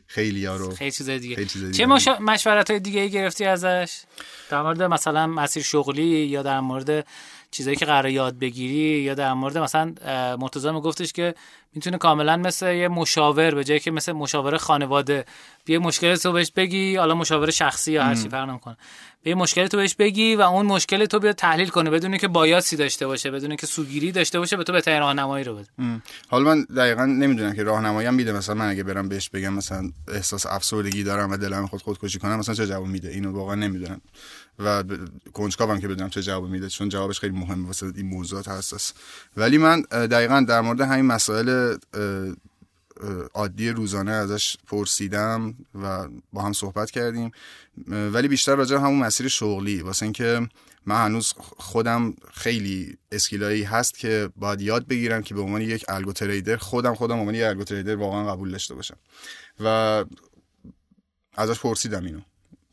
[0.06, 1.98] خیلی ها رو خیلی چیز دیگه, خیلی چیز دیگه.
[1.98, 4.00] چه مشورت های دیگه ای گرفتی ازش؟
[4.50, 7.06] در مورد مثلا مسیر شغلی یا در مورد
[7.50, 9.94] چیزایی که قرار یاد بگیری یا در مورد مثلا
[10.40, 11.34] مرتضی میگفتش که
[11.74, 15.24] می‌تونه کاملا مثل یه مشاور به جایی که مثل مشاور خانواده
[15.64, 18.76] بیا مشکل تو بهش بگی حالا مشاور شخصی یا هر چی فرق نمی‌کنه.
[19.22, 22.76] به مشکل تو بهش بگی و اون مشکل تو بیا تحلیل کنه بدون که بایاسی
[22.76, 25.68] داشته باشه بدون که سوگیری داشته باشه به تو بهترین راهنمایی رو بده.
[26.28, 28.32] حالا من دقیقا نمی‌دونم که راهنمایی هم میده.
[28.32, 32.38] مثلا من اگه برم بهش بگم مثلا احساس افسردگی دارم و دلم خود خودکشی کنم
[32.38, 34.00] مثلا چه جواب میده؟ اینو واقعا نمی‌دونم.
[34.58, 34.84] و
[35.32, 38.92] کنجکاوم که بدونم چه جواب میده چون جوابش خیلی مهمه واسه این موضوعات حساس
[39.36, 41.76] ولی من دقیقا در مورد همین مسائل
[43.34, 47.30] عادی روزانه ازش پرسیدم و با هم صحبت کردیم.
[47.86, 49.82] ولی بیشتر راجع همون مسیر شغلی.
[49.82, 50.48] واسه اینکه
[50.86, 56.12] من هنوز خودم خیلی اسکیلایی هست که باید یاد بگیرم که به عنوان یک الگو
[56.12, 58.96] تریدر خودم خودم به عنوان یک الگو تریدر واقعا قبول داشته باشم.
[59.60, 60.04] و
[61.36, 62.20] ازش پرسیدم اینو.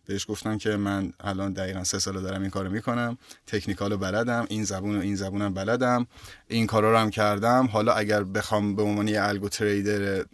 [0.09, 3.17] بهش گفتم که من الان دقیقا سه سال دارم این کارو می‌کنم
[3.47, 6.07] technical و بلدم این زبون و این زبونم بلدم
[6.47, 7.65] این کارا رو هم کردم.
[7.71, 10.25] حالا اگر بخوام به عنوان یه algo trader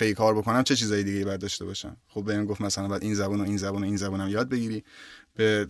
[0.00, 3.14] ای کار بکنم چه چیزایی دیگه باید داشته باشم؟ خب بهم گفت مثلا بعد این
[3.14, 4.84] زبون و این زبون و این زبونم یاد بگیری
[5.36, 5.66] به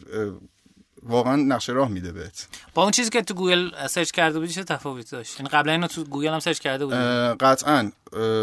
[1.08, 2.46] واقعا نقشه راه میده بهت.
[2.74, 5.86] با اون چیزی که تو گوگل search کرده بودی چه تفاوتی داشت؟ یعنی قبلا اینو
[5.86, 6.96] تو گوگل هم search کرده بودی؟
[7.40, 7.92] قطعا.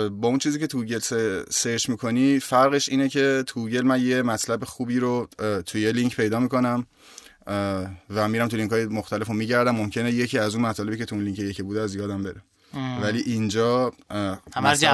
[0.10, 1.00] با اون چیزی که تو گوگل
[1.50, 5.28] search می‌کنی فرقش اینه که تو گوگل من یه مطلب خوبی رو
[5.66, 6.88] توی یه لینک پیدا می‌کنم
[8.10, 9.76] و میرم تو لینک های مختلف رو میگردم.
[9.76, 12.42] ممکنه یکی از اون مطالبی که تو اون لینک یکی بوده از یادم بره.
[13.02, 13.94] ولی اینجا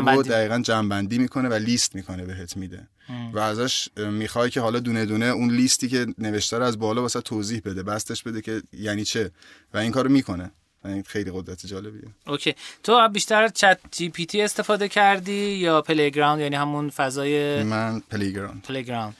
[0.01, 2.87] رو دقیقا جمع‌بندی می‌کنه و لیست می‌کنه بهت میده.
[3.33, 7.21] و ازش می‌خوای که حالا دونه دونه اون لیستی که نوشته رو از بالا واسه
[7.21, 9.31] توضیح بده بسطش بده که یعنی چه.
[9.73, 10.51] و این کارو می‌کنه.
[10.85, 12.09] این خیلی قدرت جالبیه.
[12.27, 12.55] okay.
[12.83, 18.33] تو بیشتر چت جی پی تی استفاده کردی یا playground یعنی همون فضای من پلی
[18.33, 19.15] گراوند پلی گراوند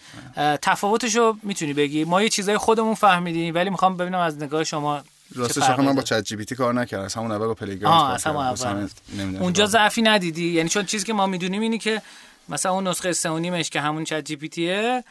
[0.62, 5.04] تفاوتشو می‌تونی بگی؟ ما یه چیزای خودمون فهمیدیم ولی می‌خوام ببینم از نگاه شما
[5.36, 7.04] راستش من با چت جی پی تی کار نکردم.
[7.04, 8.92] از همون اول با پلی گراوند
[9.40, 12.02] اونجا ضعفی ندیدی؟ یعنی چون چیزی که ما می‌دونیم اینی که
[12.50, 15.04] مثلا اون نسخه سه که همون چت جی پی تیه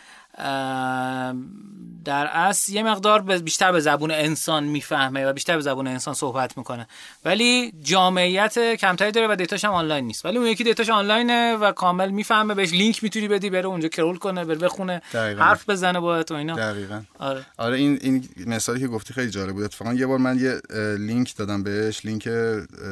[2.04, 6.58] در اصل یه مقدار بیشتر به زبون انسان می‌فهمه و بیشتر به زبون انسان صحبت
[6.58, 6.88] می‌کنه.
[7.24, 10.24] ولی جامعیت کمتری داره و data ش هم آنلاین نیست.
[10.24, 13.66] ولی اون یکی data ش online ه و کامل می‌فهمه بهش لینک می‌تونی بدی بره
[13.66, 15.42] اونجا crawl کنه بره بخونه دقیقا.
[15.42, 16.56] حرف بزنه با تو اینا.
[16.56, 17.02] دقیقا.
[17.18, 17.46] آره.
[17.58, 19.64] آره این این مثالی که گفتی خیلی جالب بود.
[19.64, 20.60] اتفاقا یه بار من یه
[20.98, 22.28] لینک دادم بهش لینک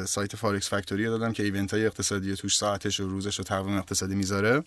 [0.05, 4.15] سایت فارکس فکتوری دادم که event های اقتصادی توش ساعتش و روزش و تقویم اقتصادی
[4.15, 4.63] می‌ذاره.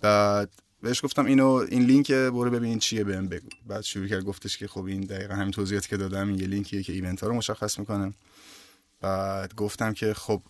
[0.00, 0.50] بعد
[0.86, 3.48] بهش گفتم اینو این لینک برو ببین چیه بهم بگو.
[3.66, 6.82] بعد شروع کرد گفتش که خب این دقیقا همین توضیحاتی که دادم این یه لینکیه
[6.82, 8.14] که event ها رو مشخص می‌کنه
[9.00, 10.42] بعد گفتم که خب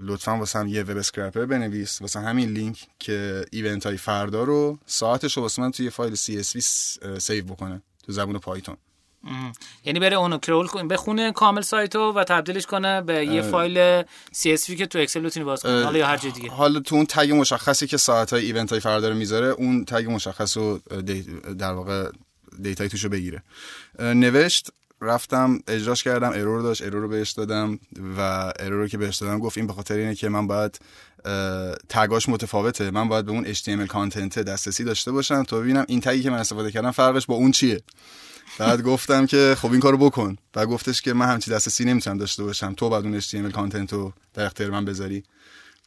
[0.00, 2.00] لطفا واسه هم یه web scraper بنویس.
[2.00, 6.58] واسه همین لینک که event های فردا رو ساعتش رو واسه من توی فایل CSV
[7.18, 8.76] save بکنه تو زبون پایتون.
[9.84, 14.76] یعنی بره اونو crawl کنه بخونه کامل سایتو و تبدیلش کنه به یه فایل CSV
[14.76, 15.82] که تو اکسل بتونی باز کنی.
[15.82, 16.50] حالا یا هر جای دیگه.
[16.50, 20.06] حالا تو اون tag مشخصی که ساعت های event های فردا رو می‌ذاره اون tag
[20.10, 20.78] مشخص رو
[21.58, 22.10] در واقع
[22.62, 23.42] data ی توشو بگیره.
[23.98, 24.70] نوشت
[25.00, 27.78] رفتم اجراش کردم error داشت error رو بهش دادم
[28.18, 28.20] و
[28.58, 30.80] error رو که بهش دادم گفت این به خاطر اینه که من باید
[31.88, 32.90] tag اش متفاوته.
[32.90, 36.30] من باید به اون HTML content دسترسی داشته باشم تا ببینم این tag ی که
[36.30, 37.80] من استفاده کردم فرقش با اون چیه.
[38.58, 40.36] بعد گفتم که خب این کارو بکن.
[40.56, 42.74] و گفتش که من همچی دسترسی نمی‌تونم داشته باشم.
[42.74, 45.22] تو بعد اون HTML content رو در اختیار من بذاری.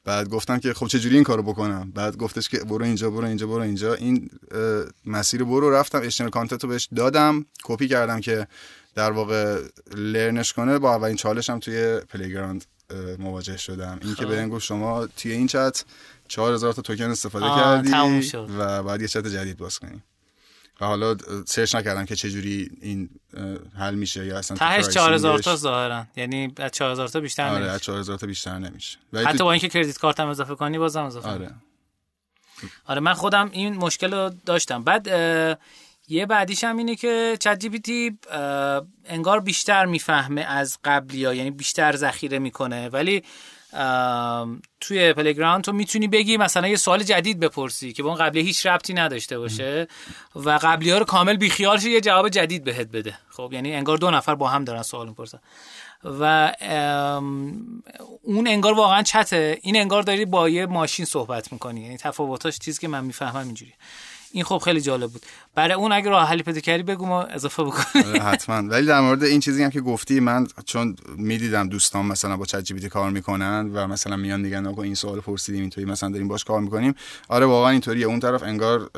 [0.06, 3.48] بعد گفتم که خب چجوری این کارو بکنم؟ بعد گفتش که برو اینجا برو اینجا
[3.48, 3.94] برو اینجا.
[3.94, 4.30] این
[5.06, 5.70] مسیر برو.
[5.70, 7.46] رفتم HTML content رو بهش دادم.
[7.64, 8.48] کپی کردم که
[8.96, 9.62] در واقع
[9.96, 10.80] learn ش کنه.
[10.80, 12.66] با اولین چالشم توی playground
[13.20, 14.00] مواجه شدم.
[14.02, 14.30] این که خب.
[14.30, 15.86] بهم گفت شما توی این چت
[16.28, 17.92] 4000 تا توکن استفاده کردی
[18.58, 20.04] و باید یه چت جدید باز کنی.
[20.82, 21.16] و حالا
[21.46, 23.10] search نکردم که چجوری این
[23.78, 26.06] حل میشه یا اصلا تهش 4000 تا ظاهرا.
[26.16, 27.72] یعنی از 4000 تا بیشتر آره نمیشه.
[27.72, 28.98] از 4000 تا بیشتر نمیشه.
[29.14, 29.44] حتی تو...
[29.44, 31.52] با اینکه credit card هم اضافه کنی بازم اضافه آره.
[32.86, 34.84] آره من خودم این مشکل رو داشتم.
[34.84, 35.08] بعد
[36.08, 38.18] یه بعدیش هم اینه که ChatGPT
[39.06, 42.90] انگار بیشتر می‌فهمه از قبلی ها یعنی بیشتر ذخیره می‌کنه.
[42.90, 43.24] ولی
[44.80, 48.66] توی playground تو می‌تونی بگی مثلا یه سوال جدید بپرسی که با اون قبلی هیچ
[48.66, 49.88] ربطی نداشته باشه
[50.36, 53.18] و قبلی ها رو کامل بیخیال شه یه جواب جدید بهت بده.
[53.30, 55.40] خب یعنی انگار دو نفر با هم دارن سوال می‌پرسن.
[56.04, 56.54] و
[58.24, 59.60] اون انگار واقعا چته.
[59.62, 61.82] این انگار داری با یه ماشین صحبت می‌کنی.
[61.82, 63.74] یعنی تفاوتاش چیزی که من می‌فهمم اینجوری
[64.34, 65.22] این خب خیلی جالب بود.
[65.56, 68.06] برای اون اگه راه حلی پیدا کردی بگو ما اضافه بکنیم.
[68.06, 68.70] آره، حتما.
[68.70, 72.90] ولی در مورد این چیزی هم که گفتی من چون می‌دیدم دوستان مثلا با ChatGPT
[72.90, 76.62] کار می‌کنن و مثلا میان میگن آقا این سوال پرسیدیم اینطوری مثلا داریم باش کار
[76.62, 76.96] می‌کنیم.
[77.30, 78.06] آره واقعا اینطوریه.
[78.06, 78.90] اون طرف انگار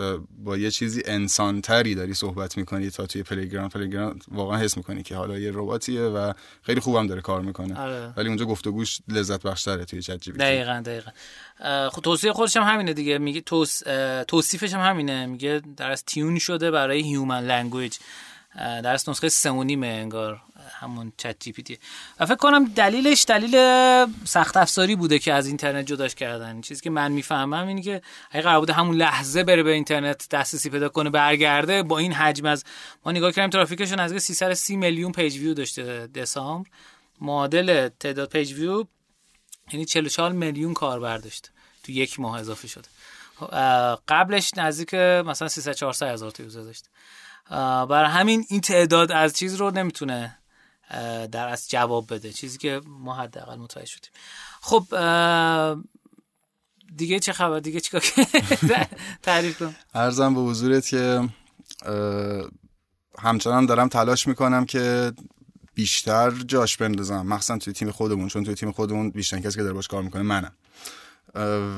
[0.44, 5.04] با یه چیزی انسان تری داری صحبت می‌کنی تا توی playground playground واقعا حس می‌کنی
[5.04, 7.80] که حالا یه رباتیه و خیلی خوبم داره کار می‌کنه.
[7.80, 8.14] آره.
[8.18, 11.12] ولی اونجا گفتگوش لذت بخشتره توی ChatGPT دقیقاً دقیقاً.
[11.92, 13.18] خب توصیف خودش هم همینه دیگه.
[13.18, 13.84] میگه توص...
[14.28, 15.26] توصیفش هم همینه.
[15.26, 17.98] میگه در اصل tune شده برای human language
[18.56, 20.42] در از نسخه سمونیمه انگار
[20.80, 21.78] همون ChatGPT.
[22.20, 23.56] و فکر کنم دلیلش دلیل
[24.26, 26.62] سخت افزاری بوده که از اینترنت جداش کردن.
[26.62, 28.02] چیزی که من می‌فهمم اینه که
[28.32, 32.46] اگه قرار بوده همون لحظه بره به اینترنت دسترسی پیدا کنه برگرده با این حجم
[32.46, 32.64] از
[33.06, 36.70] ما نگاه کردیم ترافیکشون از 330 میلیون پیج ویو داشته دسامبر.
[37.22, 38.84] معادل تعداد پیج ویو
[39.72, 41.50] یعنی 44 میلیون کاربر داشته
[41.84, 42.88] تو یک ماه اضافه شده.
[44.08, 46.90] قبلش نزدیک مثلا 300 400 هزار تا user داشته
[47.86, 50.38] برای همین این تعداد از چیز رو نمی‌تونه
[51.32, 52.34] در اصل جواب بده.
[52.34, 54.12] چیزی که ما حداقل متوجه شدیم.
[54.62, 54.84] خب
[56.96, 58.04] دیگه چه خبر؟ دیگه چیکار
[59.24, 59.76] تعریف کن.
[59.94, 61.30] ارزم به حضورت که
[63.20, 65.14] همچنان دارم تلاش می‌کنم که
[65.76, 67.28] بیشتر جاش بندازم.
[67.28, 70.22] مخصوصا توی تیم خودمون چون توی تیم خودمون بیشتر کسی که داره باش کار می‌کنه
[70.22, 70.52] منم.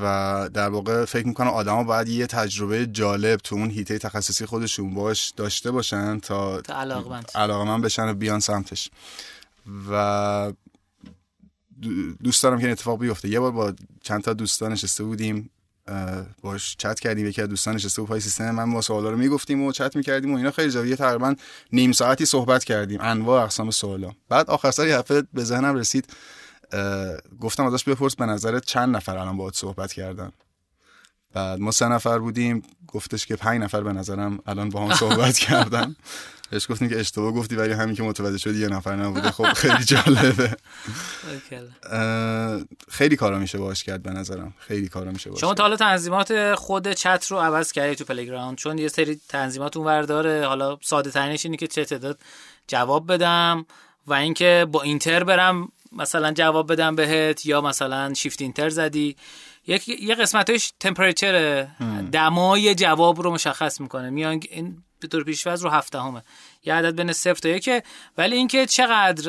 [0.02, 4.94] و در واقع فکر می‌کنم آدما باید یه تجربه جالب تو اون هیته تخصصی خودشون
[4.94, 6.62] باش داشته باشن تا
[7.34, 8.90] علاقه من بشن و بیان سمتش.
[9.90, 10.52] و
[12.22, 13.28] دوست دارم که این اتفاق بیفته.
[13.28, 15.50] یه بار با چند تا دوستان نشسته بودیم.
[16.42, 19.62] باش چت کردیم یکی از دوستان نشسته بود پای سیستم من با سوالا رو می‌گفتیم
[19.62, 20.50] و چت می‌کردیم و اینا.
[20.50, 21.34] خیلی جالب تقریبا
[21.72, 23.00] نیم ساعتی صحبت کردیم.
[23.00, 24.10] انواع اقسام سوالا.
[24.28, 26.06] بعد آخر سر یه هفته به ذهنم رسید
[27.40, 30.32] گفتم ازش بپرس به نظرت چند نفر الان باهات صحبت کردن؟
[31.36, 32.62] بعد ما سه نفر بودیم.
[32.86, 35.96] گفتش که پنج نفر به نظرم الان با هم صحبت کردن.
[36.50, 39.30] بهش گفتیم که اشتباه گفتی ولی همین که متوجه شدی یه نفر نبوده.
[39.30, 40.56] خب خیلی جالبه.
[42.88, 44.54] خیلی کارا میشه باش کرد به نظرم.
[44.58, 48.56] خیلی کارا میشه باش شما تا حالا تنظیمات خود چت رو عوض کردی تو playground
[48.56, 50.46] چون یه سری تنظیمات اونور داره.
[50.46, 52.18] حالا ساده ترینش اینه که چه تعداد
[52.68, 53.66] جواب بدم
[54.06, 59.16] و اینکه با Enter برم مثلا جواب بدم بهت یا مثلا Shift Enter زدی.
[59.66, 61.66] یک یه قسمتش temperature
[62.12, 64.10] دمای جواب رو مشخص می‌کنه.
[64.10, 66.22] میان این به طور پیشفرض رو هفت دهمه
[66.64, 67.82] یه عدد بین صفر تا یکه.
[68.18, 69.22] ولی اینکه چقدر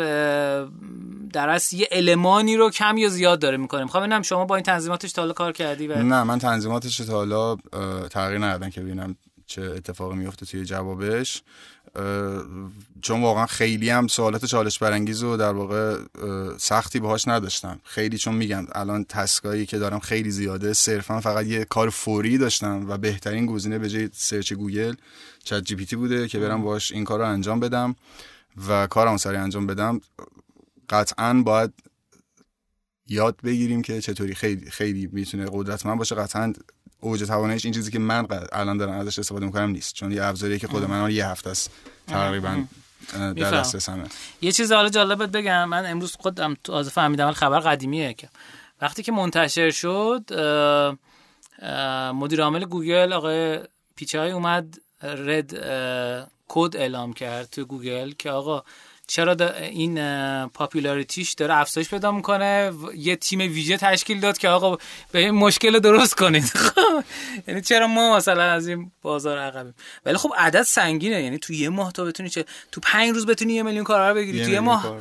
[1.33, 3.83] در اصل یه المانی رو کم یا زیاد داره می‌کنه.
[3.83, 6.03] می‌خوام ببینم شما با این تنظیماتش تا حالا کار کردی و...
[6.03, 7.55] نه من تنظیماتش تا حالا
[8.09, 9.15] تغییر ندادم که ببینم
[9.45, 11.41] چه اتفاقی میفته توی جوابش.
[13.01, 15.97] چون واقعا خیلی هم سوالات چالش برانگیز و در واقع
[16.57, 17.79] سختی باهاش نداشتم.
[17.83, 20.73] خیلی چون میگم الان task ایی که دارم خیلی زیاده.
[20.73, 24.95] صرفا فقط یه کار فوری داشتم و بهترین گزینه به جای search گوگل
[25.43, 27.95] چت جی پی تی بوده که برم باش این کار رو انجام بدم
[28.67, 30.01] و کارم سری انجام بدم.
[30.89, 31.73] قطعا باید
[33.07, 36.15] یاد بگیریم که چطوری خیلی خیلی می‌تونه قدرتمند باشه.
[36.15, 36.53] قطعا
[36.99, 39.93] اوج تواناییش این چیزی که من الان دارم ازش استفاده می‌کنم نیست.
[39.93, 41.71] چون یه ابزاری که خود من یه هفته است
[42.07, 42.63] تقریبا
[43.13, 44.03] در دسترسمه.
[44.41, 45.69] یه چیز حالا جالبت بگم.
[45.69, 48.29] من امروز خودم تازه فهمیدم خبر قدیمیه که.
[48.81, 50.23] وقتی که منتشر شد
[52.13, 53.59] مدیر عامل گوگل آقای
[53.95, 55.53] پیچای اومد red
[56.47, 58.63] code اعلام کرد تو گوگل که آقا
[59.07, 59.97] چرا این
[60.47, 64.77] popularity ش داره افزایش پیدا می‌کنه؟ یه تیم ویژه تشکیل داد که آقا
[65.11, 66.51] به این مشکل درست کنید.
[67.47, 69.73] یعنی چرا ما مثلا از این بازار عقبیم؟
[70.05, 71.23] ولی خب عدد سنگینه.
[71.23, 74.45] یعنی تو یه ماه تو بتونی چه تو پنج روز بتونی یه میلیون کاربر بگیری.
[74.45, 74.99] تو یه ماه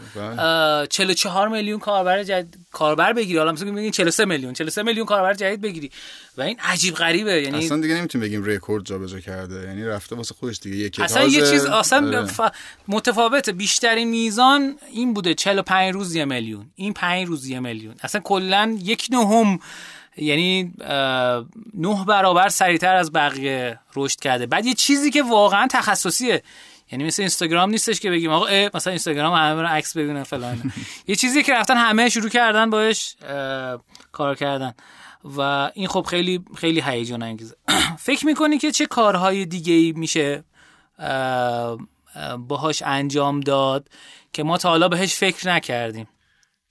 [0.86, 1.58] 44 بله.
[1.58, 3.38] میلیون کاربر جدید کاربر بگیری.
[3.38, 4.52] حالا مثلا میگین 43 میلیون.
[4.52, 5.90] 43 میلیون کاربر جدید بگیری.
[6.38, 7.42] و این عجیب غریبه.
[7.42, 9.54] یعنی اصلا دیگه نمی‌تونیم بگیم رکورد جابجا کرده.
[9.54, 10.76] یعنی رفته واسه خودش دیگه.
[10.76, 12.26] یکی اصلا یه چیز اصلا آره.
[12.26, 12.40] ف...
[12.88, 13.52] متفاوته.
[13.96, 16.70] بیشترین میزان این بوده 45 روز یه میلیون.
[16.74, 17.94] این 5 روز یه میلیون.
[18.02, 19.58] اصلا کلا یک نهم
[20.16, 20.72] یعنی
[21.74, 24.46] نه برابر سریعتر از بقیه رشد کرده.
[24.46, 26.42] بعد یه چیزی که واقعا تخصصیه.
[26.92, 30.72] یعنی مثل اینستاگرام نیستش که بگیم آقا مثلا اینستاگرام همه رو عکس ببینن فلان.
[31.08, 33.16] یه چیزی که رفتن همه شروع کردن باش
[34.12, 34.74] کار کردن.
[35.36, 37.54] و این خب خیلی خیلی هیجان انگیزه.
[38.08, 40.44] فکر می‌کنی که چه کارهای دیگه ای میشه
[42.38, 43.88] باهاش انجام داد
[44.32, 46.08] که ما تا حالا بهش فکر نکردیم.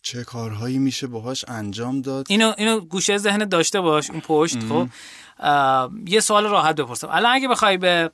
[0.02, 4.88] چه کارهایی میشه باهاش انجام داد؟ اینو اینو گوشه ذهن داشته باش اون پشت خب؟
[6.08, 7.08] یه سوال راحت بپرسم.
[7.12, 8.12] الان اگه بخوای به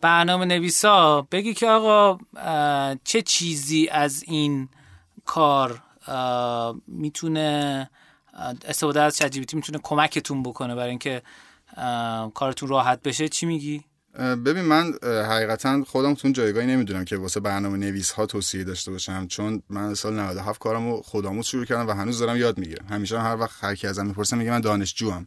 [0.00, 2.18] برنامه نویسا بگی که آقا
[3.04, 4.68] چه چیزی از این
[5.24, 5.82] کار
[6.86, 7.90] می‌تونه
[8.64, 11.22] استفاده از چت می‌تونه کمکتون بکنه برای اینکه
[12.34, 13.84] کارتون راحت بشه؟ چی میگی؟
[14.18, 19.26] ببین من حقیقتا خودم تو جایگاهی نمی‌دونم که واسه برنامه نویس ها توصیه داشته باشم
[19.26, 22.86] چون من سال 97 کارمو خودآموز شروع کردم و هنوز دارم یاد می‌گیرم.
[22.90, 25.26] همیشه هر وقت هر کی ازم می‌پرسه میگه من دانشجوام.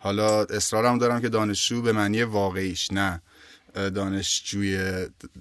[0.00, 3.22] حالا اصرارم دارم که دانشجو به معنی واقعیش نه.
[3.74, 4.78] دانشجوی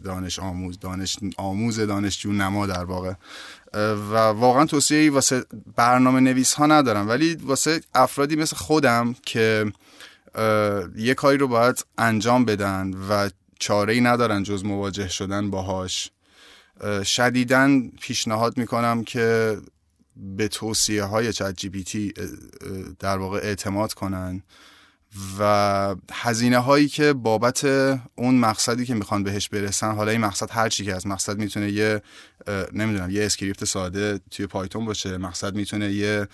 [0.04, 3.14] دانش آموز دانش آموز دانشجو نما در واقع.
[3.74, 5.46] و واقعا توصیه واسه
[5.76, 7.10] برنامه نویس ها ندارم.
[7.10, 9.72] ولی واسه افرادی مثل خودم که
[10.96, 13.30] یه کاری رو باید انجام بدن و
[13.60, 16.12] چاره ای ندارن جز مواجه شدن باهاش.
[17.04, 19.58] شدیدن پیشنهاد می‌کنم که
[20.16, 22.14] به توصیه های چت جی
[23.00, 24.44] در واقع اعتماد کنن.
[25.40, 27.66] و هزینه هایی که بابت
[28.16, 31.72] اون مقصدی که می‌خوان بهش برسن حالا این مقصد هر چی که از مقصد می‌تونه
[31.72, 32.02] یه
[32.74, 36.28] نمی‌دونم یه script ساده توی Python باشه مقصد می‌تونه یه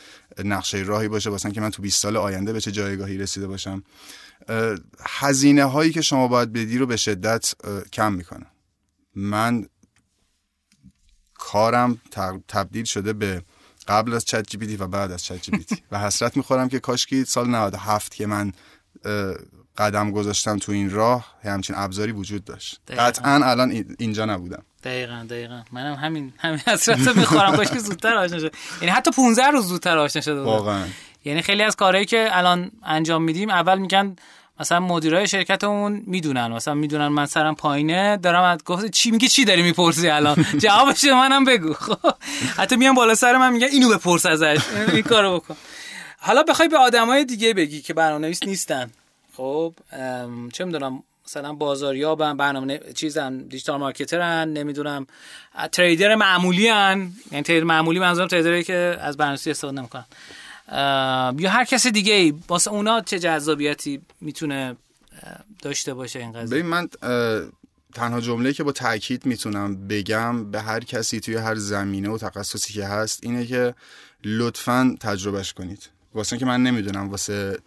[0.44, 3.84] نقشه راهی باشه واسه که من تو 20 سال آینده به چه جایگاهی رسیده باشم.
[4.99, 7.54] هزینه هایی که شما باید بدی رو به شدت
[7.94, 8.45] کم می‌کنه
[9.16, 9.66] من
[11.34, 12.02] کارم
[12.48, 13.41] تبدیل شده به
[13.88, 18.26] قبل از ChatGPT و بعد از ChatGPT و حسرت می‌خورم که کاشکی سال 97 که
[18.27, 18.51] من
[19.77, 22.81] قدم گذاشتم تو این راه همچین ابزاری وجود داشت.
[22.97, 24.64] قطعا الان اینجا نبودم.
[24.84, 25.61] دقیقا دقیقا.
[25.72, 27.55] منم همین همین حسرت می‌خورم.
[27.55, 28.55] کاش که زودتر آشنا شد.
[28.81, 30.85] یعنی حتی 15 روز زودتر آشنا شده واقعا.
[31.26, 34.15] یعنی خیلی از کارهایی که الان انجام میدیم اول میگن
[34.60, 39.46] مثلا مدیرای شرکتمون می‌دونن مثلا می‌دونن من سرم پایینه دارم از گفت چی میگه چی
[39.46, 41.74] داری می‌پرسی الان؟ جوابش منم بگو.
[41.74, 42.14] خب.
[42.58, 44.58] حتی میام بالا سر من میگن اینو بپرس ازش.
[44.94, 45.56] این کارو بکن.
[46.20, 48.92] حالا بخوای به آدمای دیگه بگی که برنامه‌نویس نیستن.
[49.38, 49.74] خب
[50.54, 55.08] چه می‌دونم مثلا بازاریابن برنامه چیزن دیجیتال مارکترن نمی‌دونم
[55.72, 57.12] تریدر معمولی ان.
[57.32, 60.06] یعنی تریدر معمولی منظورم تریدری که از برنامه‌نویسی استفاده نمی‌کنن.
[61.38, 62.34] یا هر کس دیگه ای.
[62.48, 64.76] واسه اونا چه جذابیتی می‌تونه
[65.61, 66.89] داشته باشه این قضیه؟ ببین من
[67.94, 72.73] تنها جمله که با تاکید می‌تونم بگم به هر کسی توی هر زمینه و تخصصی
[72.73, 73.76] که هست اینه که
[74.23, 75.89] لطفا تجربهش کنید.
[76.18, 77.57] واسه که من نمی‌دونم واسه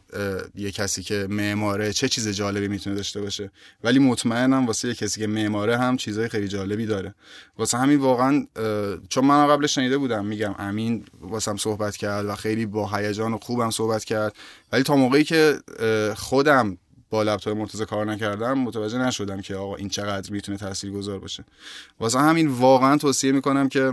[0.55, 3.51] یه کسی که معماره چه چیز جالبی می‌تونه داشته باشه.
[3.85, 7.15] ولی مطمئنم واسه یه کسی که معماره هم چیزای خیلی جالبی داره.
[7.59, 8.47] واسه همین واقعا
[9.09, 13.39] چون من قبلش شنیده بودم میگم امین واسم صحبت کرد و خیلی با هیجان و
[13.39, 14.35] خوبم صحبت کرد.
[14.73, 15.59] ولی تا موقعی که
[16.17, 16.79] خودم
[17.11, 21.45] با لپتاپ مرتضی کار نکردم متوجه نشدم که آقا این چقدر می‌تونه تاثیرگذار باشه.
[22.01, 23.93] واسه همین واقعا توصیه می‌کنم که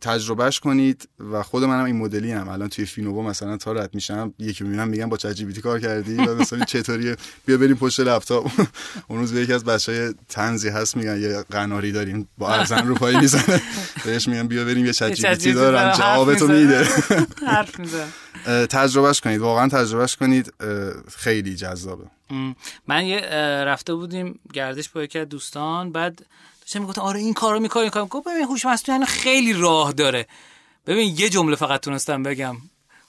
[0.00, 4.34] تجربهش کنید و خود منم این مدلی هم الان توی فینووا مثلا تا رد میشم
[4.38, 7.16] یکی می‌بینم میگم با چت کار کردی و مثلا چطوریه؟
[7.46, 8.50] بیا بریم پشت لپتاپ.
[9.08, 12.94] اون روز به یکی از بچهای تنزی هست میگن یه قناری داریم با ارزن رو
[12.94, 13.62] پای می‌زنه.
[14.04, 15.92] بهش میگن بیا بریم یه چت دارم.
[15.92, 16.84] جوابتو میده.
[17.46, 18.06] حرف می‌زنه.
[18.66, 20.52] تجربهش کنید واقعا تجربهش کنید.
[21.16, 22.04] خیلی جذابه.
[22.86, 23.20] من یه
[23.66, 26.26] رفته بودیم گردش با یکی دوستان بعد
[26.66, 30.26] داشتم می‌گفتم آره این کارو می‌کنه این کارو گفت ببین هوش مصنوعی خیلی راه داره.
[30.86, 32.56] ببین یه جمله فقط تونستم بگم.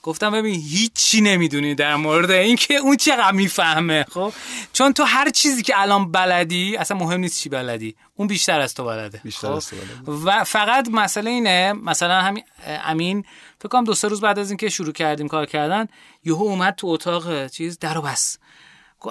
[0.02, 4.32] گفتم ببین هیچی نمی‌دونی در مورد اینکه اون چقدر می‌فهمه خب؟
[4.72, 7.96] چون تو هر چیزی که الان بلدی اصلا مهم نیست چی بلدی.
[8.16, 10.12] اون بیشتر از تو بلده بیشتر خب؟ از تو بلده.
[10.24, 13.24] و فقط مسئله اینه مثلا همین امین
[13.58, 15.86] فکر کنم دو سه روز بعد از اینکه شروع کردیم کار کردن
[16.24, 18.38] یهو اومد تو اتاق چیز درو بس.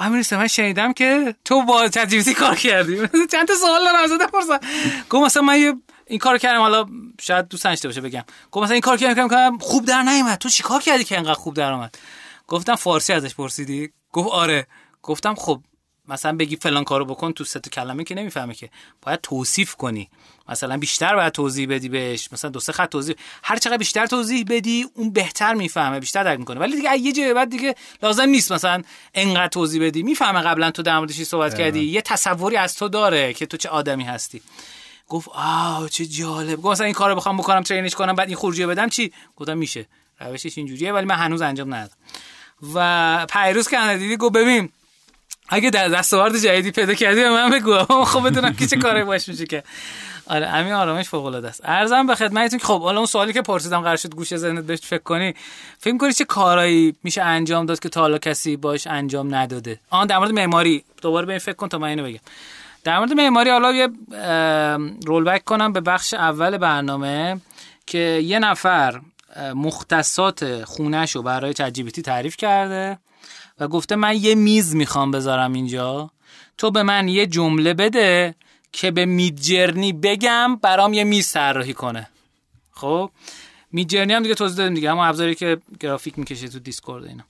[0.01, 2.97] همین من شنیدم که تو با تجربی کار کردی.
[3.31, 4.59] چند تا سوال دارم ازت بپرسم.
[5.09, 5.73] گفت مثلا من یه
[6.07, 6.85] این کار کردم حالا
[7.21, 8.23] شاید دوست نشته باشه بگم.
[8.51, 10.37] گفت مثلا این کار کردم که خوب در نیومد.
[10.37, 11.97] تو چی کار کردی که انقدر خوب در اومد؟
[12.47, 13.89] گفتم فارسی ازش پرسیدی.
[14.11, 14.67] گفت آره.
[15.03, 15.61] گفتم خب
[16.07, 18.69] مثلا بگی فلان کارو بکن تو سه کلمه که نمی‌فهمه که.
[19.01, 20.09] باید توصیف کنی.
[20.49, 23.15] مثلا بیشتر باید توضیح بدی بهش مثلا دو سه خط توضیح.
[23.43, 26.59] هر چقدر بیشتر توضیح بدی اون بهتر می‌فهمه بیشتر درک می‌کنه.
[26.59, 28.83] ولی دیگه یه جای بعد دیگه لازم نیست مثلا
[29.13, 30.03] انقدر توضیح بدی.
[30.03, 31.79] می‌فهمه قبلا تو در موردش صحبت کردی.
[31.83, 34.41] یه تصوری از تو داره که تو چه آدمی هستی.
[35.09, 36.61] گفت آه چه جالب.
[36.61, 39.85] گفت مثلا این کارو بخوام بکنم ترینش کنم بعد این خروجی بدم چی؟ گفتم میشه.
[40.19, 41.95] روشش اینجوریه ولی من هنوز انجام ندادم.
[42.75, 44.69] و پیروز که دیدی گفت ببین
[45.49, 47.83] اگه در دستاورد جدیدی پیدا کردی به من بگو.
[48.13, 49.63] خب بدونم که چه کاری باش میشه که.
[50.29, 51.61] آره همین آرامش فوق العاده است.
[51.63, 54.79] ارزم به خدمتتون که خب حالا اون سوالی که پرسیدم قرار شد گوشه ذهنت بهش
[54.79, 55.33] فکر کنی
[55.79, 60.07] فکر کنی چه کارایی میشه انجام داد که تا حالا کسی باش انجام نداده؟ آن
[60.07, 60.83] در مورد معماری.
[61.01, 62.19] دوباره به فکر کن تا من اینو بگم.
[62.83, 63.89] در مورد معماری حالا یه
[65.05, 67.41] رول بک کنم به بخش اول برنامه
[67.85, 69.01] که یه نفر
[69.55, 72.97] مختصات خونش رو برای چت تعریف کرده
[73.59, 76.09] و گفته من یه میز می‌خوام بذارم اینجا
[76.57, 78.35] تو به من یه جمله بده
[78.71, 82.09] که به Midjourney بگم برام یه میز طراحی کنه.
[82.71, 83.11] خب؟
[83.71, 87.23] Midjourney هم دیگه توضیح دادیم دیگه همون ابزاری که گرافیک می‌کشه تو Discord اینا.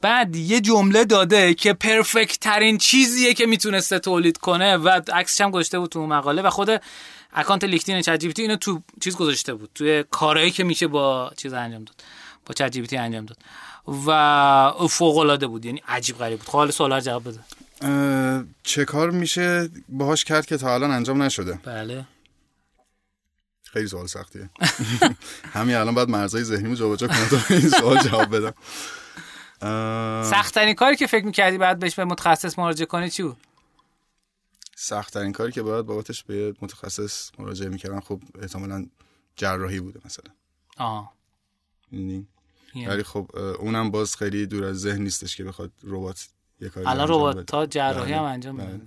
[0.00, 5.50] بعد یه جمله داده که perfect ترین چیزیه که می‌تونسته تولید کنه و عکسش هم
[5.50, 6.70] گذاشته بود تو مقاله و خود
[7.32, 11.84] account LinkedIn چت اینو تو چیز گذاشته بود توی کارهایی که میشه با چیز انجام
[11.84, 12.04] داد
[12.46, 13.38] با چت انجام داد.
[14.06, 16.48] و فوق العاده بود یعنی عجیب غریب بود.
[16.48, 17.40] حالا سوالا جواب بده.
[18.62, 22.06] چه کار میشه باهاش کرد که تا الان انجام نشده؟ بله.
[23.64, 24.50] خیلی سوال سختیه.
[25.56, 28.54] همین الان باید مرزای ذهنیمو جابجا کنم تا این سوال جواب بدم.
[30.30, 33.36] سختترین کاری که فکر می‌کردی بعد بهش به متخصص مراجعه کنی چی بود؟
[34.76, 38.86] سختترین کاری که باید بابتش به متخصص مراجعه می‌کردن خب احتمالا
[39.36, 40.34] جراحی بوده مثلا.
[40.76, 41.12] آه
[42.74, 46.28] ولی خب اونم باز خیلی دور از ذهن نیستش که بخواد ربات
[46.86, 48.80] الان ربات تا جراحی هم انجام بله.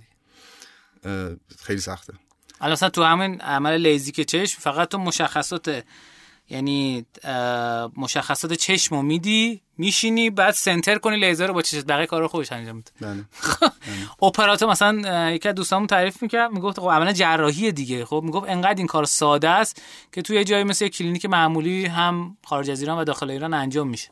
[1.02, 2.12] بده خیلی سخته.
[2.60, 5.84] الان مثلا تو همین عمل لیزیک چشم فقط تو مشخصات
[6.50, 7.06] یعنی
[7.96, 12.28] مشخصات چشم رو میدی میشینی بعد سنتر کنی لیزر رو با چشم بقیه کار رو
[12.28, 12.90] خوبش انجام میده.
[13.00, 13.24] بله.
[14.28, 18.04] اپراتور مثلا یکی از دوستامون تعریف می‌کرد می‌گفت خب عملا جراحی دیگه.
[18.04, 19.82] خب می‌گفت انقدر این کار ساده است
[20.12, 24.08] که توی جایی مثل کلینیک معمولی هم خارج از ایران و داخل ایران انجام میشه.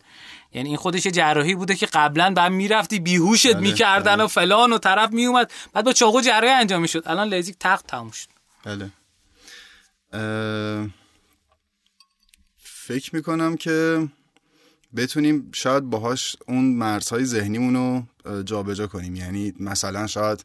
[0.52, 3.60] یعنی این خودش جراحی بوده که قبلا بعد می‌رفتی بیهوشت بله.
[3.60, 4.24] می‌کردن بله.
[4.24, 7.02] و فلان و طرف میومد بعد با چاقو جراحی انجام می‌شد.
[7.06, 8.28] الان لیزیک تخت تموم شد.
[8.64, 8.90] بله.
[12.86, 14.08] فکر می‌کنم که
[14.96, 19.16] بتونیم شاید باهاش اون مرزهای ذهنیمون رو جابجا کنیم.
[19.16, 20.44] یعنی مثلا شاید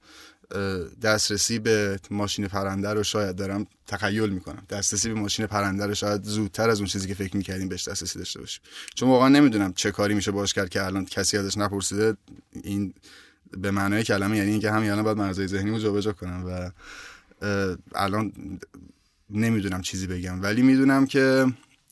[1.01, 4.63] دسترسی به ماشین پرنده رو شاید دارم تخیل می‌کنم.
[4.69, 8.19] دسترسی به ماشین پرنده رو شاید زودتر از اون چیزی که فکر می‌کردیم بهش دسترسی
[8.19, 8.61] داشته باشیم.
[8.95, 12.17] چون واقعا نمی‌دونم چه کاری میشه باش کرد که الان کسی ازش نپرسیده.
[12.63, 12.93] این
[13.57, 16.71] به معنای کلمه یعنی اینکه همین الان باید مرزهای ذهنی رو جابجا کنم و
[17.95, 18.33] الان
[19.29, 20.41] نمی‌دونم چیزی بگم.
[20.41, 21.45] ولی می‌دونم که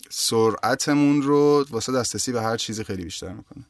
[0.10, 3.64] سرعتمون رو واسه دسترسی به هر چیزی خیلی بیشتر می‌کنه.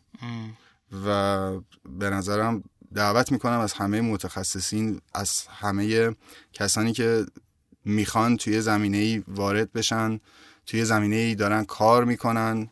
[1.05, 1.51] و
[1.99, 6.15] به نظرم دعوت می‌کنم از همه متخصصین از همه
[6.53, 7.25] کسانی که
[7.85, 10.19] می‌خوان توی زمینه ای وارد بشن
[10.65, 12.69] توی زمینه ای دارن کار می‌کنن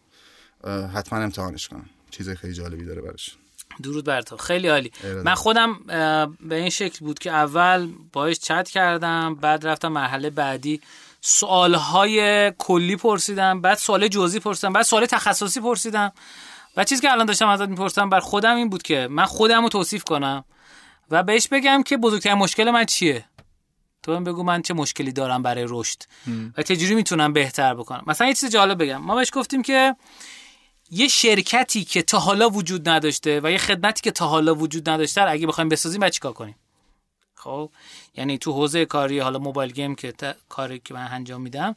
[0.93, 1.85] حتما امتحانش کنن.
[2.11, 3.37] چیز خیلی جالبی داره براش.
[3.83, 4.37] درود بر تو.
[4.37, 4.91] خیلی عالی.
[5.23, 5.79] من خودم
[6.39, 10.81] به این شکل بود که اول باش چت کردم بعد رفتم مرحله بعدی
[11.27, 16.11] سوالهای کلی پرسیدم بعد سوال جزئی پرسیدم بعد سوال تخصصی پرسیدم.
[16.77, 19.69] و چیزی که الان داشتم ازت می‌پرسم بر خودم این بود که من خودم رو
[19.69, 20.45] توصیف کنم
[21.11, 23.25] و بهش بگم که بزرگترین مشکل من چیه؟
[24.03, 26.03] تو من بگو من چه مشکلی دارم برای رشد
[26.57, 28.03] و چجوری می‌تونم بهتر بکنم.
[28.07, 28.97] مثلا یه چیز جالب بگم.
[28.97, 29.95] ما بهش گفتیم که
[30.91, 35.21] یه شرکتی که تا حالا وجود نداشته و یه خدمتی که تا حالا وجود نداشته
[35.21, 36.55] اگه بخوایم بسازیم بعد چیکار کنیم؟
[37.45, 37.69] خب
[38.15, 40.13] یعنی تو حوزه کاری حالا موبایل گیم که
[40.49, 41.75] کاری که من انجام میدم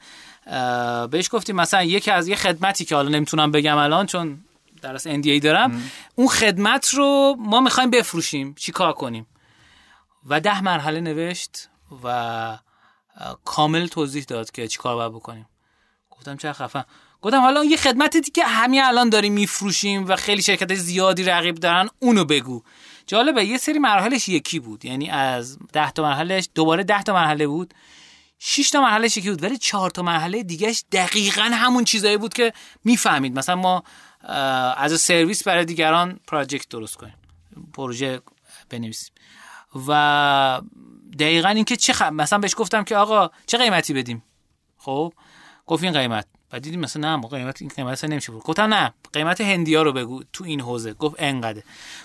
[1.11, 4.39] بهش گفتیم مثلا یکی از یه خدمتی که حالا نمی‌تونم بگم الان چون
[4.83, 8.55] در از NDA دارم اون خدمت رو ما می‌خوایم بفروشیم.
[8.55, 9.27] چیکار کنیم؟
[10.27, 11.69] و ده مرحله نوشت
[12.05, 12.59] و
[13.45, 15.47] کامل توضیح داد که چیکار باید بکنیم.
[16.11, 16.85] گفتم چه خفن.
[17.23, 21.89] گفتم حالا یه خدمتی که همین الان داریم میفروشیم و خیلی شرکت زیادی رقیب دارن
[21.99, 22.63] اونو بگو.
[23.09, 24.85] جالبه یه سری مراحلش یکی بود.
[24.85, 27.75] یعنی از ده تا مرحلهش دوباره ده تا مرحله بود.
[28.39, 32.53] 6 تا مرحله یکی بود ولی 4 تا مرحله دیگهش دقیقا همون چیزایی بود که
[32.85, 33.39] می‌فهمید.
[33.39, 33.83] مثلا ما
[34.77, 37.15] از سرویس برای دیگران پراجکت درست کنیم
[37.73, 38.21] پروژه
[38.71, 39.13] بنویسیم.
[39.89, 40.61] و
[41.19, 42.03] دقیقا اینکه چه خ...
[42.03, 44.23] مثلا بهش گفتم که آقا چه قیمتی بدیم؟
[44.79, 45.13] خب
[45.67, 46.27] گفت این قیمت.
[46.51, 48.43] بعد دیدیم مثلا نه قیمت این قیمت نمیشه بود.
[48.43, 50.93] گفتم نه قیمت هندیا رو بگو تو این حوزه.
[50.93, 51.63] گفت انقدر.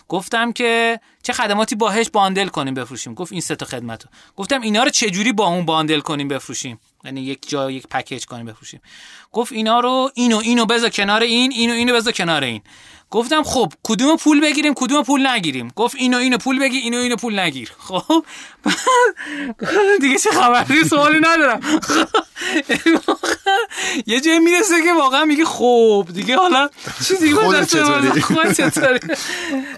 [0.08, 3.14] گفتم که چه خدماتی باهش باندل کنیم بفروشیم.
[3.14, 6.80] گفت این سه تا خدمتو گفتم اینا رو چه جوری با اون باندل کنیم بفروشیم؟
[7.04, 8.82] یعنی یک جا یک پکیج کنیم بفروشیم.
[9.32, 12.62] گفت اینا رو اینو اینو بذار کنار این اینو اینو بذار کنار این.
[13.14, 17.16] گفتم خب کدوم پول بگیریم کدوم پول نگیریم؟ گفت اینو اینو پول بگیر اینو اینو
[17.16, 17.72] پول نگیر.
[17.78, 18.26] خب
[20.02, 21.60] دیگه چه خبری؟ سوالی ندارم.
[24.08, 26.70] یه جایی می‌رسه که واقعا میگه خب دیگه حالا
[27.08, 28.08] چیزی خودت چطوری؟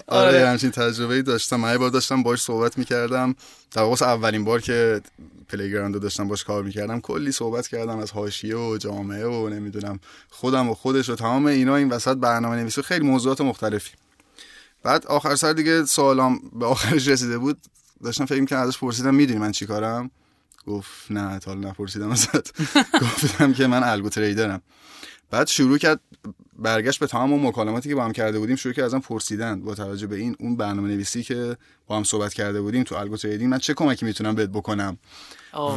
[0.06, 0.48] آره, آره.
[0.48, 1.56] همچین تجربه داشتم.
[1.56, 3.34] من بار داشتم باش صحبت می‌کردم.
[3.72, 5.00] در اولین بار که
[5.48, 10.00] playground رو داشتم باش کار می‌کردم کلی صحبت کردم از حاشیه و جامعه و نمی‌دونم
[10.30, 13.90] خودم و خودش و تمام اینا این وسط برنامه نویسی خیلی موضوعات مختلفی.
[14.82, 17.58] بعد آخر سر دیگه سوالام به آخرش رسیده بود
[18.04, 20.10] داشتم فکر می‌کنم ازش پرسیدم می‌دونی من چیکارم
[20.66, 22.60] گفت نه تا نپرسیدم ازت.
[23.02, 24.62] گفتم که من algo trader م.
[25.30, 26.00] بعد شروع کرد
[26.58, 29.74] برگشت به تمام اون مکالماتی که با هم کرده بودیم شروع کرد ازم پرسیدن با
[29.74, 31.56] توجه به این اون برنامه نویسی که
[31.86, 34.98] با هم صحبت کرده بودیم تو الگو تریدینگ من چه کمکی می‌تونم بهت بکنم؟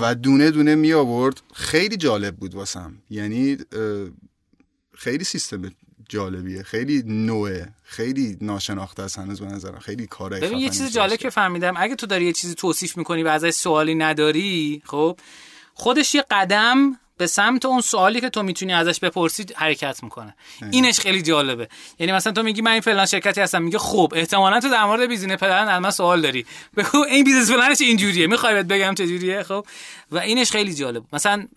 [0.01, 1.41] و دونه دونه می آورد.
[1.53, 2.93] خیلی جالب بود واسم.
[3.09, 3.57] یعنی
[4.97, 5.71] خیلی سیستم
[6.09, 6.63] جالبیه.
[6.63, 7.69] خیلی نوعه.
[7.83, 9.79] خیلی ناشناخته است هنوز به نظرم.
[9.79, 13.23] خیلی کاره ببین یه چیز جالب که فهمیدم اگه تو داری یه چیزی توصیف می‌کنی
[13.23, 15.19] و ازش سوالی نداری خب
[15.73, 20.35] خودش یه قدم به سمت اون سوالی که تو می‌تونی ازش بپرسی حرکت می‌کنه.
[20.71, 21.67] اینش خیلی جالبه.
[21.99, 23.61] یعنی مثلا تو میگی من این فلان شرکتی هستم.
[23.61, 26.45] میگه خب احتمالا تو در مورد business plan از من سوال داری.
[26.77, 28.27] بگو این business plan ش اینجوریه.
[28.27, 29.65] می‌خوای بگم چه جوریه خب.
[30.11, 31.47] و اینش خیلی جالب مثلا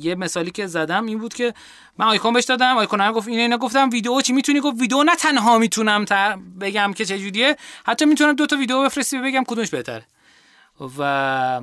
[0.00, 1.54] یه مثالی که زدم این بود که
[1.98, 2.76] من آیکون بهش دادم.
[2.76, 3.90] آیکون گفت اینه اینا گفتم.
[3.90, 6.04] ویدیو چی می‌تونی؟ گفت ویدیو نه تنها می‌تونم
[6.60, 7.56] بگم که چه جوریه
[7.86, 10.06] حتی می‌تونم دو تا ویدیو بفرستی بگم کدومش بهتره.
[10.98, 11.60] و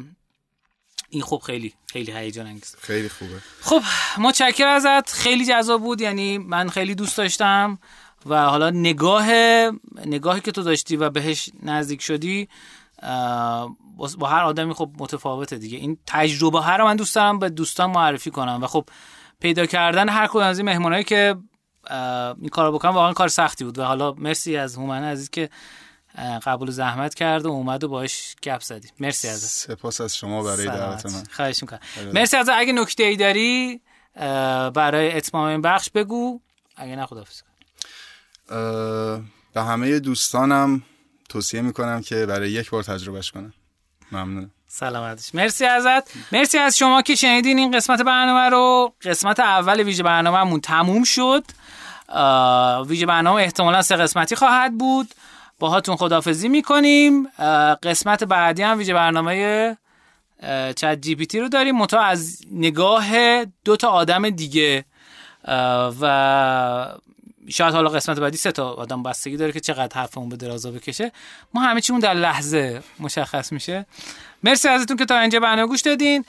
[1.09, 2.75] این خب خیلی خیلی هیجان انگیز.
[2.79, 3.41] خیلی خوبه.
[3.61, 3.81] خب
[4.17, 5.11] متشکرم ازت.
[5.11, 6.01] خیلی جذاب بود.
[6.01, 7.79] یعنی من خیلی دوست داشتم
[8.25, 9.27] و حالا نگاه
[10.05, 12.47] نگاهی که تو داشتی و بهش نزدیک شدی
[14.17, 15.77] با هر آدمی خب متفاوته دیگه.
[15.77, 18.63] این تجربه هر رو من دوست دارم به دوستان معرفی کنم.
[18.63, 18.89] و خب
[19.39, 21.35] پیدا کردن هر کدوم از این مهمونایی که
[22.41, 23.79] این کارو بکنم واقعا کار سختی بود.
[23.79, 25.49] و حالا مرسی از هومن عزیز که
[26.17, 30.65] قبول زحمت کرد و اومد و باش گپ زدی مرسی از سپاس از شما برای
[30.65, 31.23] دعوت من.
[31.31, 31.79] خواهش می‌کنم.
[32.13, 33.81] مرسی از اگه نکته ای داری
[34.73, 36.41] برای اتمام این بخش بگو.
[36.75, 37.41] اگه نه خدافظ
[39.53, 40.83] به همه دوستانم
[41.29, 43.53] توصیه می‌کنم که برای یک بار تجربهش کنم.
[44.11, 45.35] ممنون سلامتش.
[45.35, 46.11] مرسی ازت.
[46.31, 48.93] مرسی از شما که شنیدین این قسمت برنامه رو.
[49.01, 51.43] قسمت اول ویژه برنامهمون تموم شد.
[52.87, 55.15] ویژه برنامه احتمالا سه قسمتی خواهد بود.
[55.59, 57.27] باهاتون خدافزی می‌کنیم.
[57.83, 59.77] قسمت بعدی هم ویژه برنامه
[60.75, 61.77] چت جی پی تی رو داریم.
[61.77, 63.05] متا از نگاه
[63.65, 64.85] دو تا آدم دیگه.
[66.01, 66.95] و
[67.49, 71.11] شاید حالا قسمت بعدی سه تا آدم بستگی داره که چقدر حرفمون به درازا بکشه.
[71.53, 73.85] ما همه چیمون در لحظه مشخص میشه.
[74.43, 76.25] مرسی ازتون که تا اینجا برنامه گوش دادین.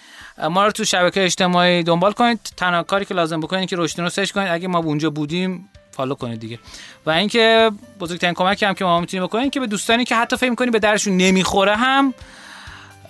[0.50, 2.40] ما رو تو شبکه اجتماعی دنبال کنید.
[2.56, 4.48] تنها کاری که لازم بکنید که رشدین رو سرچ کنید.
[4.48, 6.58] اگه ما اونجا بودیم فالو کنید دیگه.
[7.06, 7.70] و اینکه
[8.00, 10.78] بزرگترین کمکی هم که ما می‌تونیم بکنیم که به دوستانی که حتی فکر می‌کنید به
[10.78, 12.14] درشون نمی‌خوره هم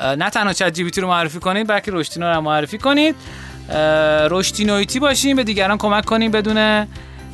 [0.00, 3.16] نه تنها چت جی رو معرفی کنید بلکه رشتینو رو معرفی کنید.
[4.30, 6.86] رشتینویتی باشیم به دیگران کمک کنیم بدون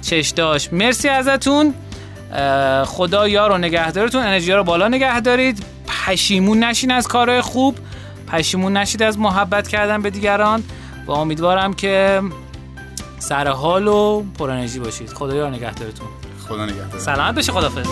[0.03, 0.73] چشداش.
[0.73, 1.75] مرسی ازتون.
[2.85, 4.23] خدا یار و نگهدارتون.
[4.23, 5.65] انرژی رو بالا نگه دارید.
[6.07, 7.79] پشیمون نشین از کارهای خوب.
[8.33, 10.63] پشیمون نشید از محبت کردن به دیگران.
[11.07, 12.23] و امیدوارم که
[13.29, 15.09] سر حال و پر انرژی باشید.
[15.09, 16.07] خدا یار نگهدارتون.
[16.49, 16.99] خدا نگهدار.
[17.01, 17.87] سلامت بشه خدافظ